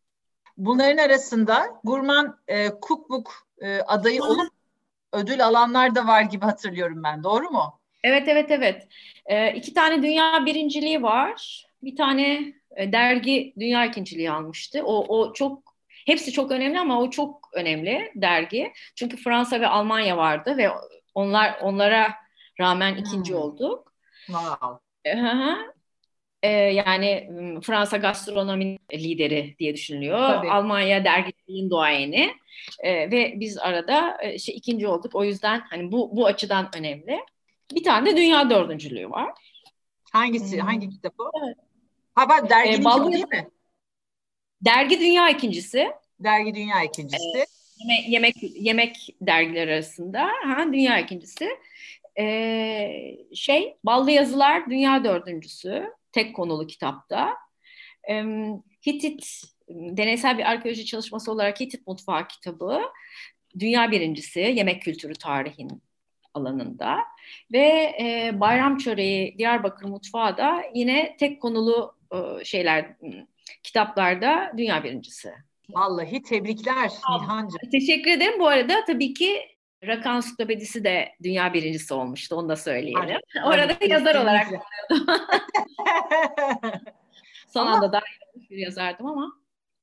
Bunların 0.56 0.98
arasında 0.98 1.66
Gurman 1.84 2.38
e, 2.48 2.68
Cookbook 2.88 3.32
e, 3.60 3.80
adayı 3.80 4.22
olup 4.22 4.50
ödül 5.12 5.46
alanlar 5.46 5.94
da 5.94 6.06
var 6.06 6.22
gibi 6.22 6.44
hatırlıyorum 6.44 7.02
ben. 7.04 7.24
Doğru 7.24 7.50
mu? 7.50 7.80
Evet 8.04 8.28
evet 8.28 8.50
evet. 8.50 8.88
E, 9.26 9.52
iki 9.52 9.74
tane 9.74 10.02
dünya 10.02 10.46
birinciliği 10.46 11.02
var. 11.02 11.66
Bir 11.82 11.96
tane 11.96 12.52
e, 12.76 12.92
dergi 12.92 13.54
dünya 13.58 13.84
ikinciliği 13.86 14.30
almıştı. 14.30 14.82
O, 14.84 15.18
o 15.18 15.32
çok 15.32 15.75
hepsi 16.06 16.32
çok 16.32 16.50
önemli 16.50 16.80
ama 16.80 17.00
o 17.00 17.10
çok 17.10 17.48
önemli 17.54 18.12
dergi. 18.14 18.72
Çünkü 18.94 19.16
Fransa 19.16 19.60
ve 19.60 19.68
Almanya 19.68 20.16
vardı 20.16 20.56
ve 20.56 20.70
onlar 21.14 21.58
onlara 21.62 22.14
rağmen 22.60 22.96
ikinci 22.96 23.32
hmm. 23.32 23.40
olduk. 23.40 23.92
Wow. 24.26 24.78
Ee, 26.42 26.50
yani 26.50 27.30
Fransa 27.62 27.96
gastronomi 27.96 28.78
lideri 28.92 29.56
diye 29.58 29.74
düşünülüyor. 29.74 30.18
Tabii. 30.18 30.50
Almanya 30.50 31.04
dergiciliğin 31.04 31.70
doğayeni 31.70 32.30
ee, 32.80 33.10
ve 33.10 33.34
biz 33.36 33.58
arada 33.58 34.18
işte 34.34 34.52
ikinci 34.52 34.88
olduk. 34.88 35.14
O 35.14 35.24
yüzden 35.24 35.62
hani 35.70 35.92
bu 35.92 36.16
bu 36.16 36.26
açıdan 36.26 36.68
önemli. 36.76 37.20
Bir 37.74 37.84
tane 37.84 38.10
de 38.10 38.16
dünya 38.16 38.50
dördüncülüğü 38.50 39.10
var. 39.10 39.32
Hangisi? 40.12 40.56
Hmm. 40.56 40.66
Hangi 40.66 40.90
kitap 40.90 41.14
o? 41.18 41.30
Evet. 41.44 41.56
Ha 42.14 42.28
ben 42.28 42.48
derginin 42.48 43.08
ee, 43.08 43.12
değil 43.12 43.28
mi? 43.28 43.50
Dergi 44.66 45.00
Dünya 45.00 45.28
ikincisi. 45.28 45.88
Dergi 46.20 46.54
Dünya 46.54 46.82
ikincisi. 46.82 47.38
Ee, 47.38 47.46
yemek, 48.08 48.08
yemek 48.08 48.36
yemek 48.56 49.16
dergiler 49.20 49.68
arasında 49.68 50.30
ha 50.44 50.72
dünya 50.72 50.98
ikincisi. 50.98 51.48
Ee, 52.18 53.16
şey 53.34 53.76
Ballı 53.84 54.10
Yazılar 54.10 54.70
dünya 54.70 55.04
dördüncüsü 55.04 55.92
tek 56.12 56.36
konulu 56.36 56.66
kitapta. 56.66 57.34
Ee, 58.10 58.24
Hitit 58.86 59.42
deneysel 59.68 60.38
bir 60.38 60.50
arkeoloji 60.50 60.84
çalışması 60.84 61.32
olarak 61.32 61.60
Hitit 61.60 61.86
Mutfağı 61.86 62.28
kitabı 62.28 62.82
dünya 63.58 63.90
birincisi 63.90 64.40
yemek 64.40 64.82
kültürü 64.82 65.14
tarihin 65.14 65.82
alanında 66.34 66.98
ve 67.52 67.94
e, 68.00 68.30
Bayram 68.40 68.78
Çöreği 68.78 69.38
Diyarbakır 69.38 69.86
Mutfağı 69.86 70.36
da 70.36 70.62
yine 70.74 71.16
tek 71.16 71.42
konulu 71.42 71.95
şeyler 72.44 72.96
kitaplarda 73.62 74.52
dünya 74.56 74.84
birincisi. 74.84 75.32
Vallahi 75.70 76.22
tebrikler 76.22 76.90
Nihan'cığım. 77.20 77.70
Teşekkür 77.70 78.10
ederim. 78.10 78.40
Bu 78.40 78.48
arada 78.48 78.84
tabii 78.86 79.14
ki 79.14 79.56
Rakı 79.86 80.08
Ansiklopedisi 80.08 80.84
de 80.84 81.12
dünya 81.22 81.54
birincisi 81.54 81.94
olmuştu. 81.94 82.36
Onu 82.36 82.48
da 82.48 82.56
söyleyelim. 82.56 83.00
Hadi, 83.00 83.18
Orada 83.44 83.74
hadi, 83.74 83.90
yazar 83.90 84.14
olarak 84.14 84.46
Son 87.48 87.66
anda 87.66 87.92
da 87.92 88.00
bir 88.50 88.56
yazardım 88.56 89.06
ama. 89.06 89.32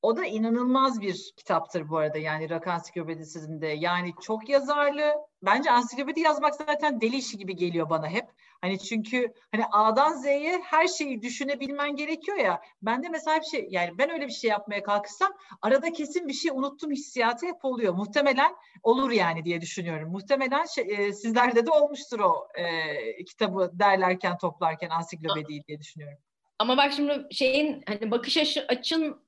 O 0.04 0.18
da 0.18 0.26
inanılmaz 0.26 1.02
bir 1.02 1.34
kitaptır 1.38 1.90
bu 1.90 1.98
arada 1.98 2.18
yani 2.18 2.50
Rakı 2.50 2.72
Ansiklopedisi'nde. 2.72 3.68
Yani 3.68 4.14
çok 4.22 4.50
yazarlı. 4.50 5.14
Bence 5.42 5.72
ansiklopedi 5.72 6.20
yazmak 6.20 6.56
zaten 6.56 7.02
deli 7.02 7.16
işi 7.16 7.38
gibi 7.38 7.56
geliyor 7.56 7.90
bana 7.90 8.08
hep. 8.08 8.26
Hani 8.62 8.80
çünkü 8.80 9.34
hani 9.52 9.66
A'dan 9.72 10.14
Z'ye 10.14 10.62
her 10.64 10.88
şeyi 10.88 11.22
düşünebilmen 11.22 11.96
gerekiyor 11.96 12.38
ya. 12.38 12.62
Ben 12.82 13.04
de 13.04 13.10
mesela 13.10 13.40
bir 13.40 13.46
şey 13.46 13.68
yani 13.70 13.98
ben 13.98 14.12
öyle 14.12 14.28
bir 14.28 14.32
şey 14.32 14.50
yapmaya 14.50 14.84
kalksam 14.84 15.34
arada 15.62 15.94
kesin 15.94 16.28
bir 16.28 16.34
şey 16.34 16.52
unuttum 16.52 16.92
hissiyatı 16.92 17.46
hep 17.46 17.66
oluyor. 17.66 17.94
Muhtemelen 17.94 18.56
olur 18.84 19.12
yani 19.12 19.46
diye 19.46 19.62
düşünüyorum. 19.62 20.12
Muhtemelen 20.12 20.66
şey, 20.66 20.86
e, 20.90 21.14
sizlerde 21.14 21.66
de 21.66 21.72
olmuştur 21.72 22.20
o 22.20 22.48
e, 22.56 23.26
kitabı 23.26 23.72
derlerken 23.74 24.38
toplarken 24.38 24.90
ansiklopedi 24.90 25.64
diye 25.68 25.80
düşünüyorum. 25.80 26.18
Ama 26.60 26.78
bak 26.78 26.94
şimdi 26.94 27.28
şeyin 27.32 27.84
hani 27.88 28.12
bakış 28.12 28.38
açı, 28.38 28.66
açın 28.68 29.24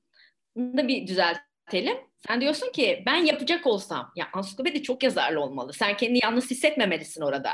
da 0.56 0.88
bir 0.88 1.06
düzeltelim. 1.06 1.96
Sen 2.26 2.40
diyorsun 2.40 2.72
ki 2.72 3.02
ben 3.06 3.16
yapacak 3.16 3.66
olsam 3.66 4.12
ya 4.16 4.28
ansiklopedi 4.32 4.82
çok 4.82 5.02
yazarlı 5.02 5.40
olmalı. 5.40 5.72
Sen 5.72 5.96
kendini 5.96 6.18
yalnız 6.22 6.50
hissetmemelisin 6.50 7.22
orada. 7.22 7.50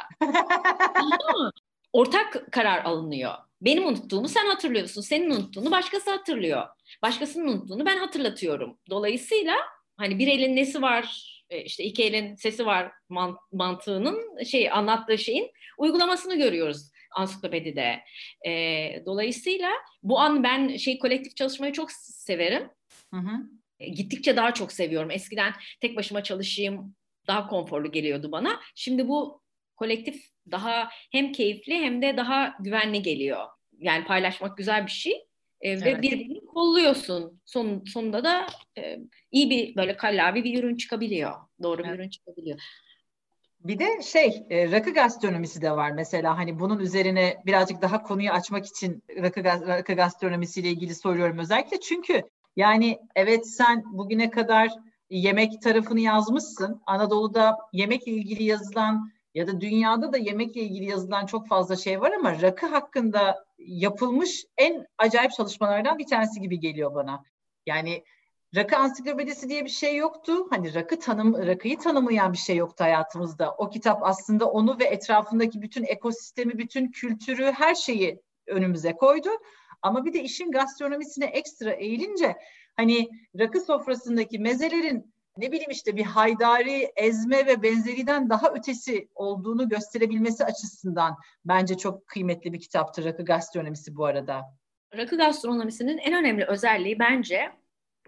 Ortak 1.93 2.53
karar 2.53 2.85
alınıyor. 2.85 3.35
Benim 3.61 3.87
unuttuğumu 3.87 4.29
sen 4.29 4.47
hatırlıyorsun. 4.47 5.01
Senin 5.01 5.31
unuttuğunu 5.31 5.71
başkası 5.71 6.11
hatırlıyor. 6.11 6.67
Başkasının 7.03 7.49
unuttuğunu 7.49 7.87
ben 7.87 7.99
hatırlatıyorum. 7.99 8.79
Dolayısıyla 8.91 9.55
hani 9.97 10.19
bir 10.19 10.29
elin 10.29 10.57
nesi 10.57 10.83
var, 10.83 11.29
e, 11.51 11.61
işte 11.61 11.85
iki 11.85 12.05
elin 12.05 12.35
sesi 12.37 12.67
var 12.67 12.93
mantığının 13.53 14.45
şey 14.45 14.71
anlattığı 14.71 15.19
şeyin 15.19 15.51
uygulamasını 15.79 16.37
görüyoruz 16.37 16.93
ansiklopedide. 17.17 18.01
E, 18.47 18.53
dolayısıyla 19.07 19.71
bu 20.03 20.19
an 20.19 20.43
ben 20.43 20.77
şey 20.77 20.99
kolektif 20.99 21.37
çalışmayı 21.37 21.73
çok 21.73 21.93
severim. 21.93 22.71
Hı 23.15 23.21
hı. 23.21 23.51
E, 23.79 23.89
gittikçe 23.89 24.37
daha 24.37 24.55
çok 24.55 24.73
seviyorum. 24.73 25.11
Eskiden 25.11 25.53
tek 25.81 25.97
başıma 25.97 26.23
çalışayım 26.23 26.95
daha 27.27 27.47
konforlu 27.47 27.93
geliyordu 27.93 28.33
bana. 28.33 28.61
Şimdi 28.75 29.09
bu 29.09 29.43
kolektif 29.77 30.29
daha 30.51 30.89
hem 31.13 31.33
keyifli 31.33 31.75
hem 31.75 32.03
de 32.03 32.17
daha 32.17 32.55
güvenli 32.61 33.03
geliyor. 33.03 33.47
Yani 33.79 34.05
paylaşmak 34.05 34.57
güzel 34.57 34.87
bir 34.87 34.91
şey. 34.91 35.13
E, 35.61 35.71
evet. 35.71 35.87
Ve 35.87 36.03
birbirini 36.03 36.45
kolluyorsun. 36.45 37.41
Son, 37.45 37.85
sonunda 37.87 38.25
da 38.25 38.47
e, 38.79 38.99
iyi 39.31 39.51
bir 39.51 39.77
böyle 39.77 39.97
kallavi 39.97 40.45
bir 40.45 40.59
ürün 40.59 40.77
çıkabiliyor. 40.77 41.33
Doğru 41.63 41.83
evet. 41.83 41.93
bir 41.93 41.99
ürün 41.99 42.09
çıkabiliyor. 42.09 42.61
Bir 43.61 43.79
de 43.79 44.03
şey 44.03 44.47
e, 44.51 44.71
rakı 44.71 44.95
gastronomisi 44.95 45.63
de 45.63 45.71
var 45.71 45.91
mesela 45.91 46.39
hani 46.39 46.61
bunun 46.61 46.79
üzerine 46.79 47.37
birazcık 47.47 47.83
daha 47.83 48.03
konuyu 48.03 48.31
açmak 48.31 48.67
için 48.67 49.05
rakı, 49.17 49.45
rakı 49.45 49.93
gastronomisiyle 49.95 50.69
ilgili 50.69 50.95
soruyorum 50.95 51.39
özellikle 51.39 51.81
çünkü 51.81 52.23
yani 52.57 52.99
evet 53.17 53.49
sen 53.49 53.85
bugüne 53.87 54.31
kadar 54.31 54.71
yemek 55.11 55.63
tarafını 55.63 56.01
yazmışsın. 56.01 56.83
Anadolu'da 56.87 57.59
yemekle 57.73 58.13
ilgili 58.13 58.43
yazılan 58.43 59.13
ya 59.35 59.47
da 59.47 59.61
dünyada 59.61 60.13
da 60.13 60.19
yemekle 60.19 60.61
ilgili 60.61 60.85
yazılan 60.85 61.27
çok 61.27 61.49
fazla 61.49 61.77
şey 61.77 62.01
var 62.01 62.13
ama 62.13 62.43
rakı 62.43 62.67
hakkında 62.67 63.45
yapılmış 63.59 64.45
en 64.57 64.87
acayip 64.99 65.33
çalışmalardan 65.33 65.99
bir 65.99 66.07
tanesi 66.07 66.41
gibi 66.41 66.61
geliyor 66.61 66.95
bana. 66.95 67.23
Yani 67.67 68.05
rakı 68.57 68.77
ansiklopedisi 68.77 69.49
diye 69.49 69.65
bir 69.65 69.71
şey 69.71 69.97
yoktu. 69.97 70.47
Hani 70.51 70.75
rakı 70.75 70.99
tanım 70.99 71.47
rakıyı 71.47 71.79
tanımlayan 71.79 72.33
bir 72.33 72.39
şey 72.39 72.57
yoktu 72.57 72.85
hayatımızda. 72.85 73.55
O 73.55 73.71
kitap 73.71 74.03
aslında 74.03 74.51
onu 74.51 74.79
ve 74.79 74.85
etrafındaki 74.85 75.63
bütün 75.63 75.85
ekosistemi, 75.85 76.59
bütün 76.59 76.91
kültürü, 76.91 77.53
her 77.53 77.75
şeyi 77.75 78.21
önümüze 78.47 78.93
koydu. 78.93 79.29
Ama 79.83 80.05
bir 80.05 80.13
de 80.13 80.23
işin 80.23 80.51
gastronomisine 80.51 81.25
ekstra 81.25 81.71
eğilince 81.71 82.37
hani 82.77 83.09
rakı 83.39 83.61
sofrasındaki 83.61 84.39
mezelerin 84.39 85.13
ne 85.37 85.53
bileyim 85.53 85.71
işte 85.71 85.97
bir 85.97 86.05
haydari, 86.05 86.93
ezme 86.97 87.47
ve 87.47 87.63
benzeriden 87.63 88.31
daha 88.31 88.53
ötesi 88.53 89.09
olduğunu 89.15 89.69
gösterebilmesi 89.69 90.45
açısından 90.45 91.17
bence 91.45 91.79
çok 91.79 92.07
kıymetli 92.07 92.53
bir 92.53 92.61
kitaptır 92.61 93.05
rakı 93.05 93.25
gastronomisi 93.25 93.97
bu 93.97 94.05
arada. 94.05 94.43
Rakı 94.97 95.17
gastronomisinin 95.17 95.99
en 95.99 96.15
önemli 96.15 96.45
özelliği 96.45 96.99
bence 96.99 97.53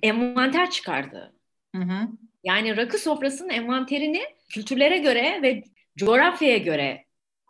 envanter 0.03 0.71
çıkardı. 0.71 1.35
Hı 1.77 1.83
hı. 1.83 2.09
Yani 2.45 2.77
rakı 2.77 2.99
sofrasının 2.99 3.49
envanterini 3.49 4.23
kültürlere 4.49 4.99
göre 4.99 5.43
ve 5.43 5.63
coğrafyaya 5.97 6.59
göre 6.59 7.05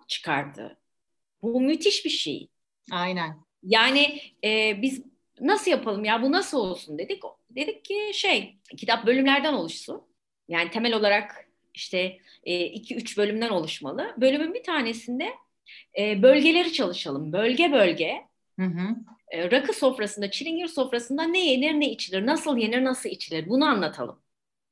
çıkardı. 0.09 0.79
Bu 1.43 1.61
müthiş 1.61 2.05
bir 2.05 2.11
şey. 2.11 2.49
Aynen. 2.93 3.45
Yani 3.65 4.21
e, 4.45 4.83
biz 4.83 5.03
nasıl 5.41 5.71
yapalım 5.71 6.05
ya 6.05 6.23
bu 6.23 6.33
nasıl 6.33 6.59
olsun 6.59 6.99
dedik. 6.99 7.23
Dedik 7.51 7.85
ki 7.85 8.11
şey 8.15 8.57
kitap 8.77 9.07
bölümlerden 9.07 9.53
oluşsun. 9.53 10.03
Yani 10.49 10.71
temel 10.71 10.95
olarak 10.95 11.49
işte 11.75 12.19
e, 12.45 12.65
iki 12.65 12.97
üç 12.97 13.19
bölümden 13.19 13.49
oluşmalı. 13.49 14.15
Bölümün 14.17 14.55
bir 14.55 14.62
tanesinde 14.62 15.29
e, 15.99 16.23
bölgeleri 16.23 16.73
çalışalım. 16.73 17.33
Bölge 17.33 17.73
bölge. 17.73 18.23
Hı 18.59 18.67
hı. 18.67 18.97
E, 19.29 19.51
rakı 19.51 19.73
sofrasında, 19.73 20.31
çilingir 20.31 20.69
sofrasında 20.69 21.23
ne 21.23 21.47
yenir 21.47 21.73
ne 21.73 21.91
içilir, 21.91 22.27
nasıl 22.27 22.57
yenir 22.57 22.85
nasıl 22.85 23.09
içilir 23.11 23.49
bunu 23.49 23.65
anlatalım. 23.65 24.19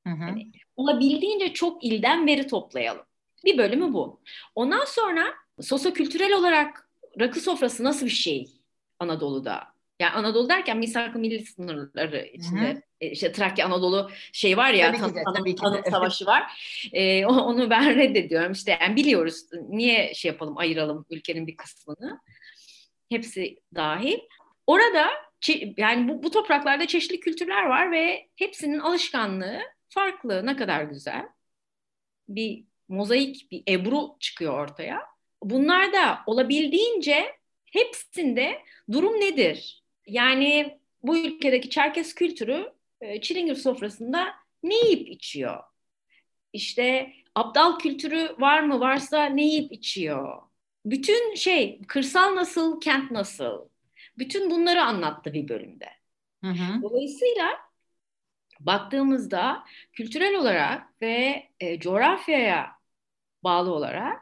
Hı 0.07 0.12
hı. 0.12 0.22
Yani, 0.22 0.53
olabildiğince 0.76 1.53
çok 1.53 1.84
ilden 1.84 2.26
veri 2.26 2.47
toplayalım. 2.47 3.05
Bir 3.45 3.59
bölümü 3.59 3.93
bu. 3.93 4.20
Ondan 4.55 4.84
sonra 4.84 5.24
sosyokültürel 5.61 6.32
olarak 6.32 6.90
rakı 7.20 7.40
sofrası 7.40 7.84
nasıl 7.84 8.07
bir 8.07 8.11
şey 8.11 8.61
Anadolu'da? 9.03 9.72
Yani 10.00 10.12
Anadolu 10.12 10.48
derken 10.48 10.78
misak 10.78 11.14
milli 11.14 11.46
sınırları 11.46 12.26
içinde 12.26 12.70
Hı-hı. 12.70 12.82
E, 13.00 13.11
işte 13.11 13.32
Trakya 13.32 13.66
Anadolu 13.66 14.11
şey 14.32 14.57
var 14.57 14.72
ya 14.72 14.92
tabii 14.92 15.00
tan- 15.00 15.34
tanım, 15.34 15.57
tanım 15.57 15.82
savaşı 15.90 16.26
var. 16.26 16.42
Ee, 16.92 17.26
onu 17.26 17.70
ben 17.70 17.96
reddediyorum. 17.96 18.53
İşte 18.53 18.78
yani 18.80 18.96
biliyoruz 18.96 19.42
niye 19.68 20.14
şey 20.14 20.30
yapalım 20.30 20.59
ayıralım 20.59 21.07
ülkenin 21.11 21.46
bir 21.46 21.57
kısmını. 21.57 22.20
Hepsi 23.09 23.59
dahil. 23.74 24.18
Orada 24.66 25.11
yani 25.76 26.09
bu, 26.09 26.22
bu 26.22 26.30
topraklarda 26.30 26.86
çeşitli 26.86 27.20
kültürler 27.20 27.66
var 27.66 27.92
ve 27.92 28.28
hepsinin 28.36 28.78
alışkanlığı 28.78 29.61
farklı. 29.88 30.46
Ne 30.46 30.57
kadar 30.57 30.82
güzel. 30.82 31.28
Bir 32.28 32.64
mozaik, 32.88 33.50
bir 33.50 33.62
ebru 33.68 34.16
çıkıyor 34.20 34.59
ortaya. 34.59 35.03
Bunlar 35.42 35.92
da 35.92 36.18
olabildiğince 36.26 37.41
hepsinde 37.72 38.62
durum 38.92 39.20
nedir? 39.20 39.84
Yani 40.06 40.78
bu 41.02 41.18
ülkedeki 41.18 41.70
Çerkes 41.70 42.14
kültürü 42.14 42.72
e, 43.00 43.20
çilingir 43.20 43.54
sofrasında 43.54 44.34
ne 44.62 44.74
yiyip 44.74 45.08
içiyor? 45.08 45.60
İşte 46.52 47.12
aptal 47.34 47.78
kültürü 47.78 48.36
var 48.38 48.60
mı? 48.60 48.80
Varsa 48.80 49.24
ne 49.24 49.44
yiyip 49.44 49.72
içiyor? 49.72 50.42
Bütün 50.84 51.34
şey 51.34 51.82
kırsal 51.88 52.36
nasıl, 52.36 52.80
kent 52.80 53.10
nasıl? 53.10 53.68
Bütün 54.18 54.50
bunları 54.50 54.82
anlattı 54.82 55.32
bir 55.32 55.48
bölümde. 55.48 55.88
Hı 56.44 56.50
hı. 56.50 56.82
Dolayısıyla 56.82 57.48
baktığımızda 58.60 59.64
kültürel 59.92 60.34
olarak 60.34 61.02
ve 61.02 61.48
e, 61.60 61.80
coğrafyaya 61.80 62.72
bağlı 63.44 63.74
olarak 63.74 64.20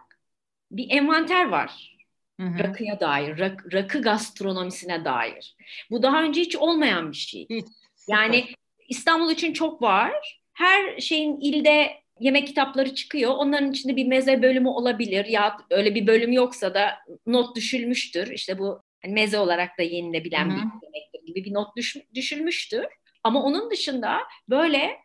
bir 0.71 0.91
envanter 0.91 1.49
var. 1.49 2.00
Hı 2.41 2.47
hı. 2.47 2.59
Rakıya 2.59 3.01
dair, 3.01 3.39
rak, 3.39 3.75
rakı 3.75 4.03
gastronomisine 4.03 5.05
dair. 5.05 5.57
Bu 5.91 6.03
daha 6.03 6.23
önce 6.23 6.41
hiç 6.41 6.57
olmayan 6.57 7.13
bir 7.13 7.17
şey. 7.17 7.47
Hiç, 7.51 7.67
yani 8.09 8.45
İstanbul 8.89 9.31
için 9.31 9.53
çok 9.53 9.83
var. 9.83 10.41
Her 10.53 11.01
şeyin 11.01 11.41
ilde 11.41 11.91
yemek 12.21 12.47
kitapları 12.47 12.95
çıkıyor. 12.95 13.31
Onların 13.31 13.71
içinde 13.71 13.97
bir 13.97 14.07
meze 14.07 14.43
bölümü 14.43 14.69
olabilir 14.69 15.25
ya 15.25 15.57
öyle 15.71 15.95
bir 15.95 16.07
bölüm 16.07 16.33
yoksa 16.33 16.75
da 16.75 16.99
not 17.27 17.57
düşülmüştür. 17.57 18.31
İşte 18.31 18.59
bu 18.59 18.83
hani 19.03 19.13
meze 19.13 19.39
olarak 19.39 19.79
da 19.79 19.83
yenilebilen 19.83 20.51
Hı-hı. 20.51 20.57
bir 20.57 20.87
yemektir 20.87 21.27
gibi 21.27 21.45
bir 21.45 21.55
not 21.55 21.77
düş, 21.77 21.97
düşülmüştür. 22.15 22.87
Ama 23.25 23.43
onun 23.43 23.71
dışında 23.71 24.19
böyle 24.49 24.97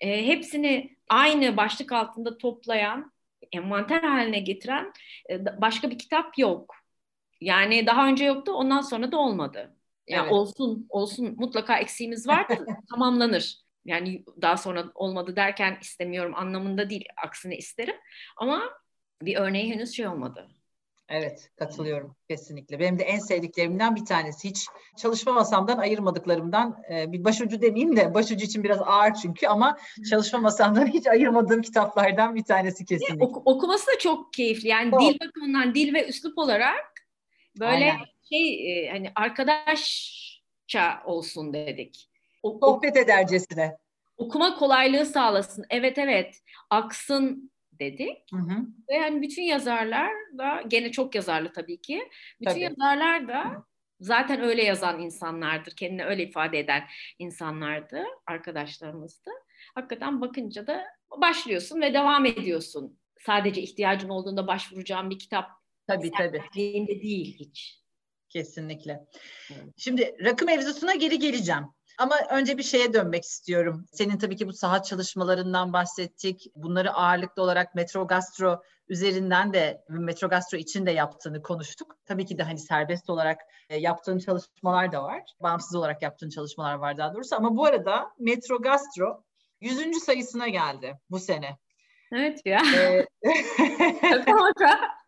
e, 0.00 0.26
hepsini 0.26 0.96
aynı 1.08 1.56
başlık 1.56 1.92
altında 1.92 2.38
toplayan, 2.38 3.12
envanter 3.52 4.02
haline 4.02 4.40
getiren 4.40 4.92
e, 5.30 5.60
başka 5.60 5.90
bir 5.90 5.98
kitap 5.98 6.38
yok. 6.38 6.81
Yani 7.42 7.86
daha 7.86 8.06
önce 8.06 8.24
yoktu, 8.24 8.52
ondan 8.52 8.80
sonra 8.80 9.12
da 9.12 9.16
olmadı. 9.16 9.76
Yani 10.08 10.22
evet. 10.22 10.32
olsun, 10.32 10.86
olsun 10.88 11.34
mutlaka 11.38 11.78
eksiğimiz 11.78 12.28
var 12.28 12.46
tamamlanır. 12.90 13.62
Yani 13.84 14.24
daha 14.42 14.56
sonra 14.56 14.84
olmadı 14.94 15.36
derken 15.36 15.78
istemiyorum 15.80 16.32
anlamında 16.36 16.90
değil, 16.90 17.04
aksine 17.24 17.56
isterim. 17.56 17.94
Ama 18.36 18.62
bir 19.22 19.36
örneği 19.36 19.74
henüz 19.74 19.92
şey 19.92 20.06
olmadı. 20.06 20.48
Evet, 21.08 21.50
katılıyorum 21.56 22.16
kesinlikle. 22.28 22.78
Benim 22.78 22.98
de 22.98 23.02
en 23.02 23.18
sevdiklerimden 23.18 23.96
bir 23.96 24.04
tanesi. 24.04 24.48
Hiç 24.48 24.66
çalışma 24.98 25.32
masamdan 25.32 25.78
ayırmadıklarımdan 25.78 26.82
e, 26.92 27.12
bir 27.12 27.24
başucu 27.24 27.62
demeyeyim 27.62 27.96
de 27.96 28.14
başucu 28.14 28.44
için 28.44 28.64
biraz 28.64 28.82
ağır 28.82 29.14
çünkü 29.14 29.46
ama 29.46 29.78
çalışma 30.10 30.38
masamdan 30.38 30.86
hiç 30.86 31.06
ayırmadığım 31.06 31.62
kitaplardan 31.62 32.34
bir 32.34 32.44
tanesi 32.44 32.84
kesinlikle. 32.84 33.24
Ok- 33.24 33.46
okuması 33.46 33.86
da 33.86 33.98
çok 33.98 34.32
keyifli. 34.32 34.68
Yani 34.68 34.90
çok. 34.90 35.00
dil 35.00 35.18
bakımından, 35.20 35.74
dil 35.74 35.94
ve 35.94 36.08
üslup 36.08 36.38
olarak 36.38 37.01
böyle 37.60 37.92
Aynen. 37.92 38.04
şey 38.28 38.84
e, 38.84 38.90
hani 38.90 39.12
arkadaşça 39.14 41.02
olsun 41.04 41.52
dedik. 41.52 42.10
O, 42.42 42.58
Sohbet 42.60 42.96
edercesine. 42.96 43.76
Okuma 44.16 44.54
kolaylığı 44.54 45.06
sağlasın. 45.06 45.64
Evet 45.70 45.98
evet. 45.98 46.42
Aksın 46.70 47.52
dedik. 47.72 48.18
Hı 48.32 48.36
hı. 48.36 48.66
Ve 48.88 48.94
yani 48.94 49.22
bütün 49.22 49.42
yazarlar 49.42 50.10
da 50.38 50.62
gene 50.68 50.92
çok 50.92 51.14
yazarlı 51.14 51.52
tabii 51.52 51.80
ki. 51.80 52.08
Bütün 52.40 52.50
tabii. 52.50 52.60
yazarlar 52.60 53.28
da 53.28 53.64
zaten 54.00 54.40
öyle 54.40 54.64
yazan 54.64 55.00
insanlardır. 55.00 55.76
Kendini 55.76 56.04
öyle 56.04 56.22
ifade 56.22 56.58
eden 56.58 56.82
insanlardı. 57.18 58.04
Arkadaşlarımızdı. 58.26 59.30
Hakikaten 59.74 60.20
bakınca 60.20 60.66
da 60.66 60.84
başlıyorsun 61.20 61.80
ve 61.80 61.94
devam 61.94 62.26
ediyorsun. 62.26 62.98
Sadece 63.20 63.62
ihtiyacın 63.62 64.08
olduğunda 64.08 64.46
başvuracağın 64.46 65.10
bir 65.10 65.18
kitap 65.18 65.61
tabii 65.96 66.10
tabii. 66.10 66.42
değil 67.02 67.38
hiç. 67.38 67.82
Kesinlikle. 68.28 69.06
Şimdi 69.76 70.16
rakı 70.24 70.44
mevzusuna 70.44 70.94
geri 70.94 71.18
geleceğim. 71.18 71.64
Ama 71.98 72.16
önce 72.30 72.58
bir 72.58 72.62
şeye 72.62 72.94
dönmek 72.94 73.24
istiyorum. 73.24 73.86
Senin 73.92 74.18
tabii 74.18 74.36
ki 74.36 74.48
bu 74.48 74.52
saha 74.52 74.82
çalışmalarından 74.82 75.72
bahsettik. 75.72 76.46
Bunları 76.56 76.92
ağırlıklı 76.92 77.42
olarak 77.42 77.74
Metro 77.74 78.06
Gastro 78.06 78.62
üzerinden 78.88 79.52
de 79.52 79.84
Metro 79.88 80.28
Gastro 80.28 80.58
için 80.58 80.86
de 80.86 80.90
yaptığını 80.90 81.42
konuştuk. 81.42 81.96
Tabii 82.06 82.26
ki 82.26 82.38
de 82.38 82.42
hani 82.42 82.58
serbest 82.58 83.10
olarak 83.10 83.40
e, 83.70 83.76
yaptığın 83.76 84.18
çalışmalar 84.18 84.92
da 84.92 85.02
var. 85.02 85.22
Bağımsız 85.40 85.74
olarak 85.74 86.02
yaptığın 86.02 86.30
çalışmalar 86.30 86.74
var 86.74 86.96
daha 86.96 87.14
doğrusu. 87.14 87.36
Ama 87.36 87.56
bu 87.56 87.64
arada 87.64 88.12
Metro 88.18 88.62
Gastro 88.62 89.24
100. 89.60 90.04
sayısına 90.04 90.48
geldi 90.48 90.98
bu 91.10 91.18
sene. 91.18 91.58
Evet 92.12 92.40
ya. 92.44 92.62
Ee, 92.76 93.06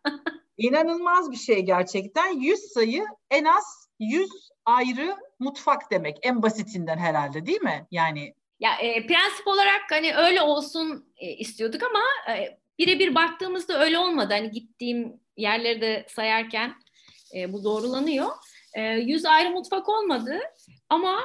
İnanılmaz 0.57 1.31
bir 1.31 1.37
şey 1.37 1.61
gerçekten. 1.61 2.39
100 2.39 2.59
sayı 2.59 3.05
en 3.29 3.45
az 3.45 3.89
100 3.99 4.29
ayrı 4.65 5.15
mutfak 5.39 5.91
demek 5.91 6.17
en 6.21 6.41
basitinden 6.41 6.97
herhalde 6.97 7.45
değil 7.45 7.61
mi? 7.61 7.87
Yani 7.91 8.33
ya 8.59 8.75
e, 8.75 9.07
prensip 9.07 9.47
olarak 9.47 9.81
hani 9.89 10.15
öyle 10.15 10.41
olsun 10.41 11.13
e, 11.17 11.31
istiyorduk 11.31 11.81
ama 11.83 12.35
e, 12.37 12.59
birebir 12.79 13.15
baktığımızda 13.15 13.79
öyle 13.79 13.99
olmadı. 13.99 14.33
Hani 14.33 14.51
gittiğim 14.51 15.19
yerleri 15.37 15.81
de 15.81 16.05
sayarken 16.09 16.75
e, 17.35 17.53
bu 17.53 17.63
doğrulanıyor. 17.63 18.27
E, 18.73 18.81
100 18.81 19.25
ayrı 19.25 19.49
mutfak 19.49 19.89
olmadı 19.89 20.39
ama 20.89 21.19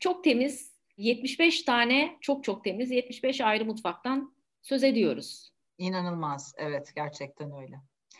çok 0.00 0.24
temiz 0.24 0.74
75 0.96 1.62
tane 1.62 2.16
çok 2.20 2.44
çok 2.44 2.64
temiz 2.64 2.90
75 2.90 3.40
ayrı 3.40 3.64
mutfaktan 3.64 4.34
söz 4.62 4.84
ediyoruz. 4.84 5.50
İnanılmaz. 5.78 6.54
Evet 6.58 6.92
gerçekten 6.96 7.52
öyle. 7.62 7.76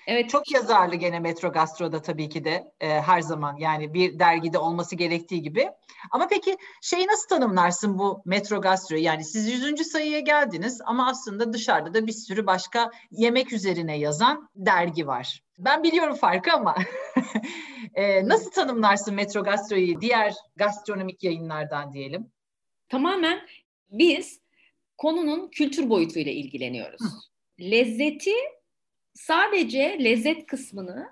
Evet. 0.06 0.30
Çok 0.30 0.52
yazarlı 0.52 0.96
gene 0.96 1.20
Metro 1.20 1.52
Gastro'da 1.52 2.02
tabii 2.02 2.28
ki 2.28 2.44
de 2.44 2.72
e, 2.80 2.88
her 2.88 3.20
zaman 3.20 3.56
yani 3.56 3.94
bir 3.94 4.18
dergide 4.18 4.58
olması 4.58 4.96
gerektiği 4.96 5.42
gibi. 5.42 5.68
Ama 6.10 6.28
peki 6.28 6.56
şeyi 6.82 7.06
nasıl 7.06 7.28
tanımlarsın 7.28 7.98
bu 7.98 8.22
Metro 8.24 8.60
Gastro'yu? 8.60 9.02
Yani 9.02 9.24
siz 9.24 9.62
100. 9.62 9.86
sayıya 9.86 10.20
geldiniz 10.20 10.80
ama 10.84 11.08
aslında 11.08 11.52
dışarıda 11.52 11.94
da 11.94 12.06
bir 12.06 12.12
sürü 12.12 12.46
başka 12.46 12.90
yemek 13.10 13.52
üzerine 13.52 13.98
yazan 13.98 14.48
dergi 14.56 15.06
var. 15.06 15.42
Ben 15.58 15.82
biliyorum 15.82 16.14
farkı 16.14 16.52
ama 16.52 16.74
e, 17.94 18.28
nasıl 18.28 18.50
tanımlarsın 18.50 19.14
Metro 19.14 19.42
Gastro'yu 19.42 20.00
diğer 20.00 20.34
gastronomik 20.56 21.24
yayınlardan 21.24 21.92
diyelim? 21.92 22.32
Tamamen 22.88 23.40
biz 23.90 24.40
konunun 24.96 25.48
kültür 25.48 25.90
boyutuyla 25.90 26.32
ilgileniyoruz. 26.32 27.00
Hı. 27.00 27.06
Lezzeti 27.60 28.34
sadece 29.14 30.04
lezzet 30.04 30.46
kısmını 30.46 31.08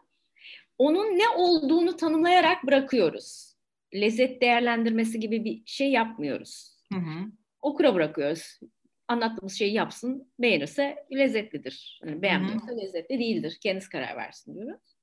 onun 0.79 1.19
ne 1.19 1.29
olduğunu 1.29 1.97
tanımlayarak 1.97 2.67
bırakıyoruz. 2.67 3.57
Lezzet 3.95 4.41
değerlendirmesi 4.41 5.21
gibi 5.21 5.45
bir 5.45 5.63
şey 5.67 5.91
yapmıyoruz. 5.91 6.77
Hı 6.93 6.99
hı. 6.99 7.33
Okura 7.61 7.95
bırakıyoruz. 7.95 8.61
Anlattığımız 9.09 9.59
şeyi 9.59 9.73
yapsın, 9.73 10.33
beğenirse 10.39 11.07
lezzetlidir. 11.13 12.01
Yani 12.05 12.23
beğenmiyorsa 12.23 12.77
lezzetli 12.77 13.19
değildir. 13.19 13.59
Kendisi 13.63 13.89
karar 13.89 14.17
versin 14.17 14.55
diyoruz. 14.55 14.97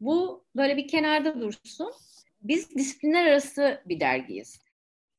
Bu 0.00 0.46
böyle 0.56 0.76
bir 0.76 0.88
kenarda 0.88 1.40
dursun. 1.40 1.92
Biz 2.42 2.74
disiplinler 2.74 3.26
arası 3.26 3.82
bir 3.86 4.00
dergiyiz. 4.00 4.60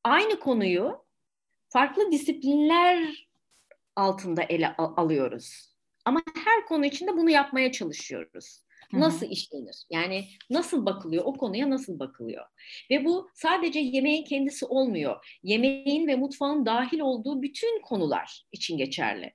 Aynı 0.04 0.40
konuyu 0.40 1.04
farklı 1.68 2.12
disiplinler 2.12 3.28
altında 3.96 4.42
ele 4.42 4.76
alıyoruz. 4.76 5.75
Ama 6.06 6.22
her 6.44 6.66
konu 6.66 6.86
içinde 6.86 7.16
bunu 7.16 7.30
yapmaya 7.30 7.72
çalışıyoruz. 7.72 8.62
Nasıl 8.92 9.30
işlenir? 9.30 9.76
Yani 9.90 10.28
nasıl 10.50 10.86
bakılıyor? 10.86 11.24
O 11.24 11.32
konuya 11.32 11.70
nasıl 11.70 11.98
bakılıyor? 11.98 12.46
Ve 12.90 13.04
bu 13.04 13.30
sadece 13.34 13.80
yemeğin 13.80 14.24
kendisi 14.24 14.66
olmuyor. 14.66 15.38
Yemeğin 15.42 16.06
ve 16.06 16.16
mutfağın 16.16 16.66
dahil 16.66 17.00
olduğu 17.00 17.42
bütün 17.42 17.82
konular 17.82 18.46
için 18.52 18.78
geçerli. 18.78 19.34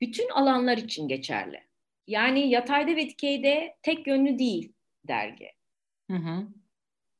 Bütün 0.00 0.28
alanlar 0.28 0.78
için 0.78 1.08
geçerli. 1.08 1.60
Yani 2.06 2.50
yatayda 2.50 2.96
ve 2.96 3.08
dikeyde 3.08 3.76
tek 3.82 4.06
yönlü 4.06 4.38
değil 4.38 4.72
dergi. 5.08 5.48
Hı 6.10 6.16
hı. 6.16 6.48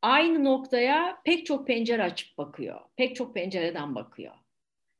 Aynı 0.02 0.44
noktaya 0.44 1.20
pek 1.24 1.46
çok 1.46 1.66
pencere 1.66 2.02
açıp 2.02 2.38
bakıyor. 2.38 2.80
Pek 2.96 3.16
çok 3.16 3.34
pencereden 3.34 3.94
bakıyor. 3.94 4.34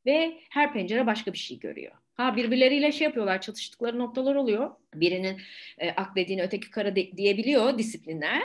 Ve 0.06 0.40
her 0.50 0.72
pencere 0.72 1.06
başka 1.06 1.32
bir 1.32 1.38
şey 1.38 1.58
görüyor. 1.58 1.96
Ha 2.20 2.36
birbirleriyle 2.36 2.92
şey 2.92 3.04
yapıyorlar, 3.04 3.40
çatıştıkları 3.40 3.98
noktalar 3.98 4.34
oluyor. 4.34 4.70
Birinin 4.94 5.40
e, 5.78 5.90
ak 5.90 6.16
dediğini 6.16 6.42
öteki 6.42 6.70
kara 6.70 6.96
de, 6.96 7.16
diyebiliyor 7.16 7.78
disiplinler. 7.78 8.42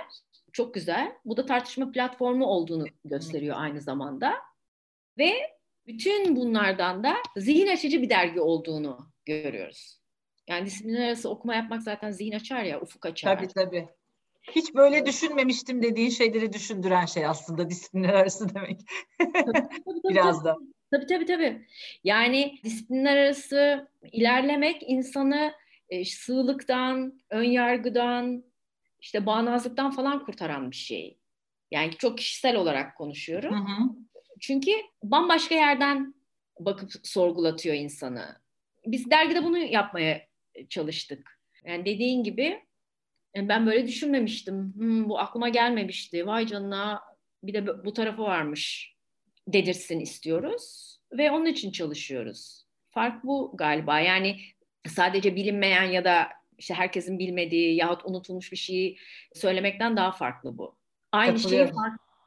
Çok 0.54 0.74
güzel. 0.74 1.12
Bu 1.26 1.38
da 1.38 1.46
tartışma 1.46 1.92
platformu 1.92 2.46
olduğunu 2.46 2.86
gösteriyor 3.06 3.56
aynı 3.60 3.82
zamanda. 3.82 4.34
Ve 5.18 5.34
bütün 5.88 6.36
bunlardan 6.36 7.04
da 7.04 7.16
zihin 7.38 7.68
açıcı 7.68 8.02
bir 8.02 8.10
dergi 8.10 8.40
olduğunu 8.42 9.12
görüyoruz. 9.26 10.00
Yani 10.48 10.66
disiplinler 10.66 11.08
arası 11.08 11.30
okuma 11.30 11.56
yapmak 11.56 11.82
zaten 11.82 12.12
zihin 12.12 12.32
açar 12.32 12.64
ya, 12.64 12.82
ufuk 12.82 13.06
açar. 13.06 13.38
Tabii 13.38 13.48
tabii. 13.48 13.88
Hiç 14.52 14.76
böyle 14.76 15.06
düşünmemiştim 15.06 15.84
dediğin 15.84 16.10
şeyleri 16.10 16.54
düşündüren 16.54 17.06
şey 17.06 17.26
aslında 17.26 17.70
disiplinler 17.70 18.14
arası 18.14 18.56
demek. 18.56 18.80
tabii, 19.20 19.54
tabii, 19.54 20.10
Biraz 20.10 20.46
da. 20.46 20.58
Tabii 20.92 21.06
tabii 21.06 21.26
tabii. 21.26 21.66
Yani 22.04 22.60
disiplinler 22.64 23.18
arası 23.18 23.88
ilerlemek 24.12 24.84
insanı 24.88 25.54
e, 25.90 26.06
sığlıktan, 26.06 27.20
ön 27.30 27.44
yargıdan, 27.44 28.44
işte 29.00 29.26
bağnazlıktan 29.26 29.92
falan 29.92 30.26
kurtaran 30.26 30.72
bir 30.72 30.76
şey. 30.76 31.18
Yani 31.72 31.92
çok 31.92 32.18
kişisel 32.18 32.56
olarak 32.56 32.98
konuşuyorum. 32.98 33.54
Hı 33.54 33.60
hı. 33.60 33.90
Çünkü 34.40 34.72
bambaşka 35.04 35.56
yerden 35.56 36.16
bakıp 36.60 36.92
sorgulatıyor 37.04 37.76
insanı. 37.76 38.26
Biz 38.86 39.12
dergide 39.12 39.44
bunu 39.44 39.58
yapmaya 39.58 40.22
çalıştık. 40.70 41.40
Yani 41.66 41.86
dediğin 41.86 42.24
gibi 42.24 42.62
ben 43.36 43.66
böyle 43.66 43.88
düşünmemiştim. 43.88 44.74
Hmm, 44.76 45.10
bu 45.10 45.20
aklıma 45.20 45.50
gelmemişti. 45.50 46.28
Vay 46.28 46.48
canına 46.48 47.02
bir 47.44 47.54
de 47.54 47.86
bu 47.86 47.94
tarafı 47.94 48.22
varmış 48.22 48.96
dedirsin 49.48 50.00
istiyoruz 50.00 50.96
ve 51.12 51.32
onun 51.32 51.46
için 51.46 51.72
çalışıyoruz. 51.72 52.66
Fark 52.90 53.24
bu 53.24 53.52
galiba. 53.58 54.00
Yani 54.00 54.40
sadece 54.88 55.36
bilinmeyen 55.36 55.84
ya 55.84 56.06
da 56.06 56.28
işte 56.58 56.74
herkesin 56.74 57.20
bilmediği 57.20 57.76
yahut 57.76 58.06
unutulmuş 58.06 58.52
bir 58.52 58.58
şeyi 58.58 58.98
söylemekten 59.34 59.98
daha 59.98 60.12
farklı 60.12 60.58
bu. 60.58 60.78
Aynı 61.12 61.40
şeyi 61.40 61.72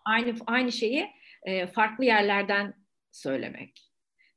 aynı 0.05 0.35
aynı 0.47 0.73
şeyi 0.73 1.11
e, 1.43 1.67
farklı 1.67 2.05
yerlerden 2.05 2.75
söylemek. 3.13 3.93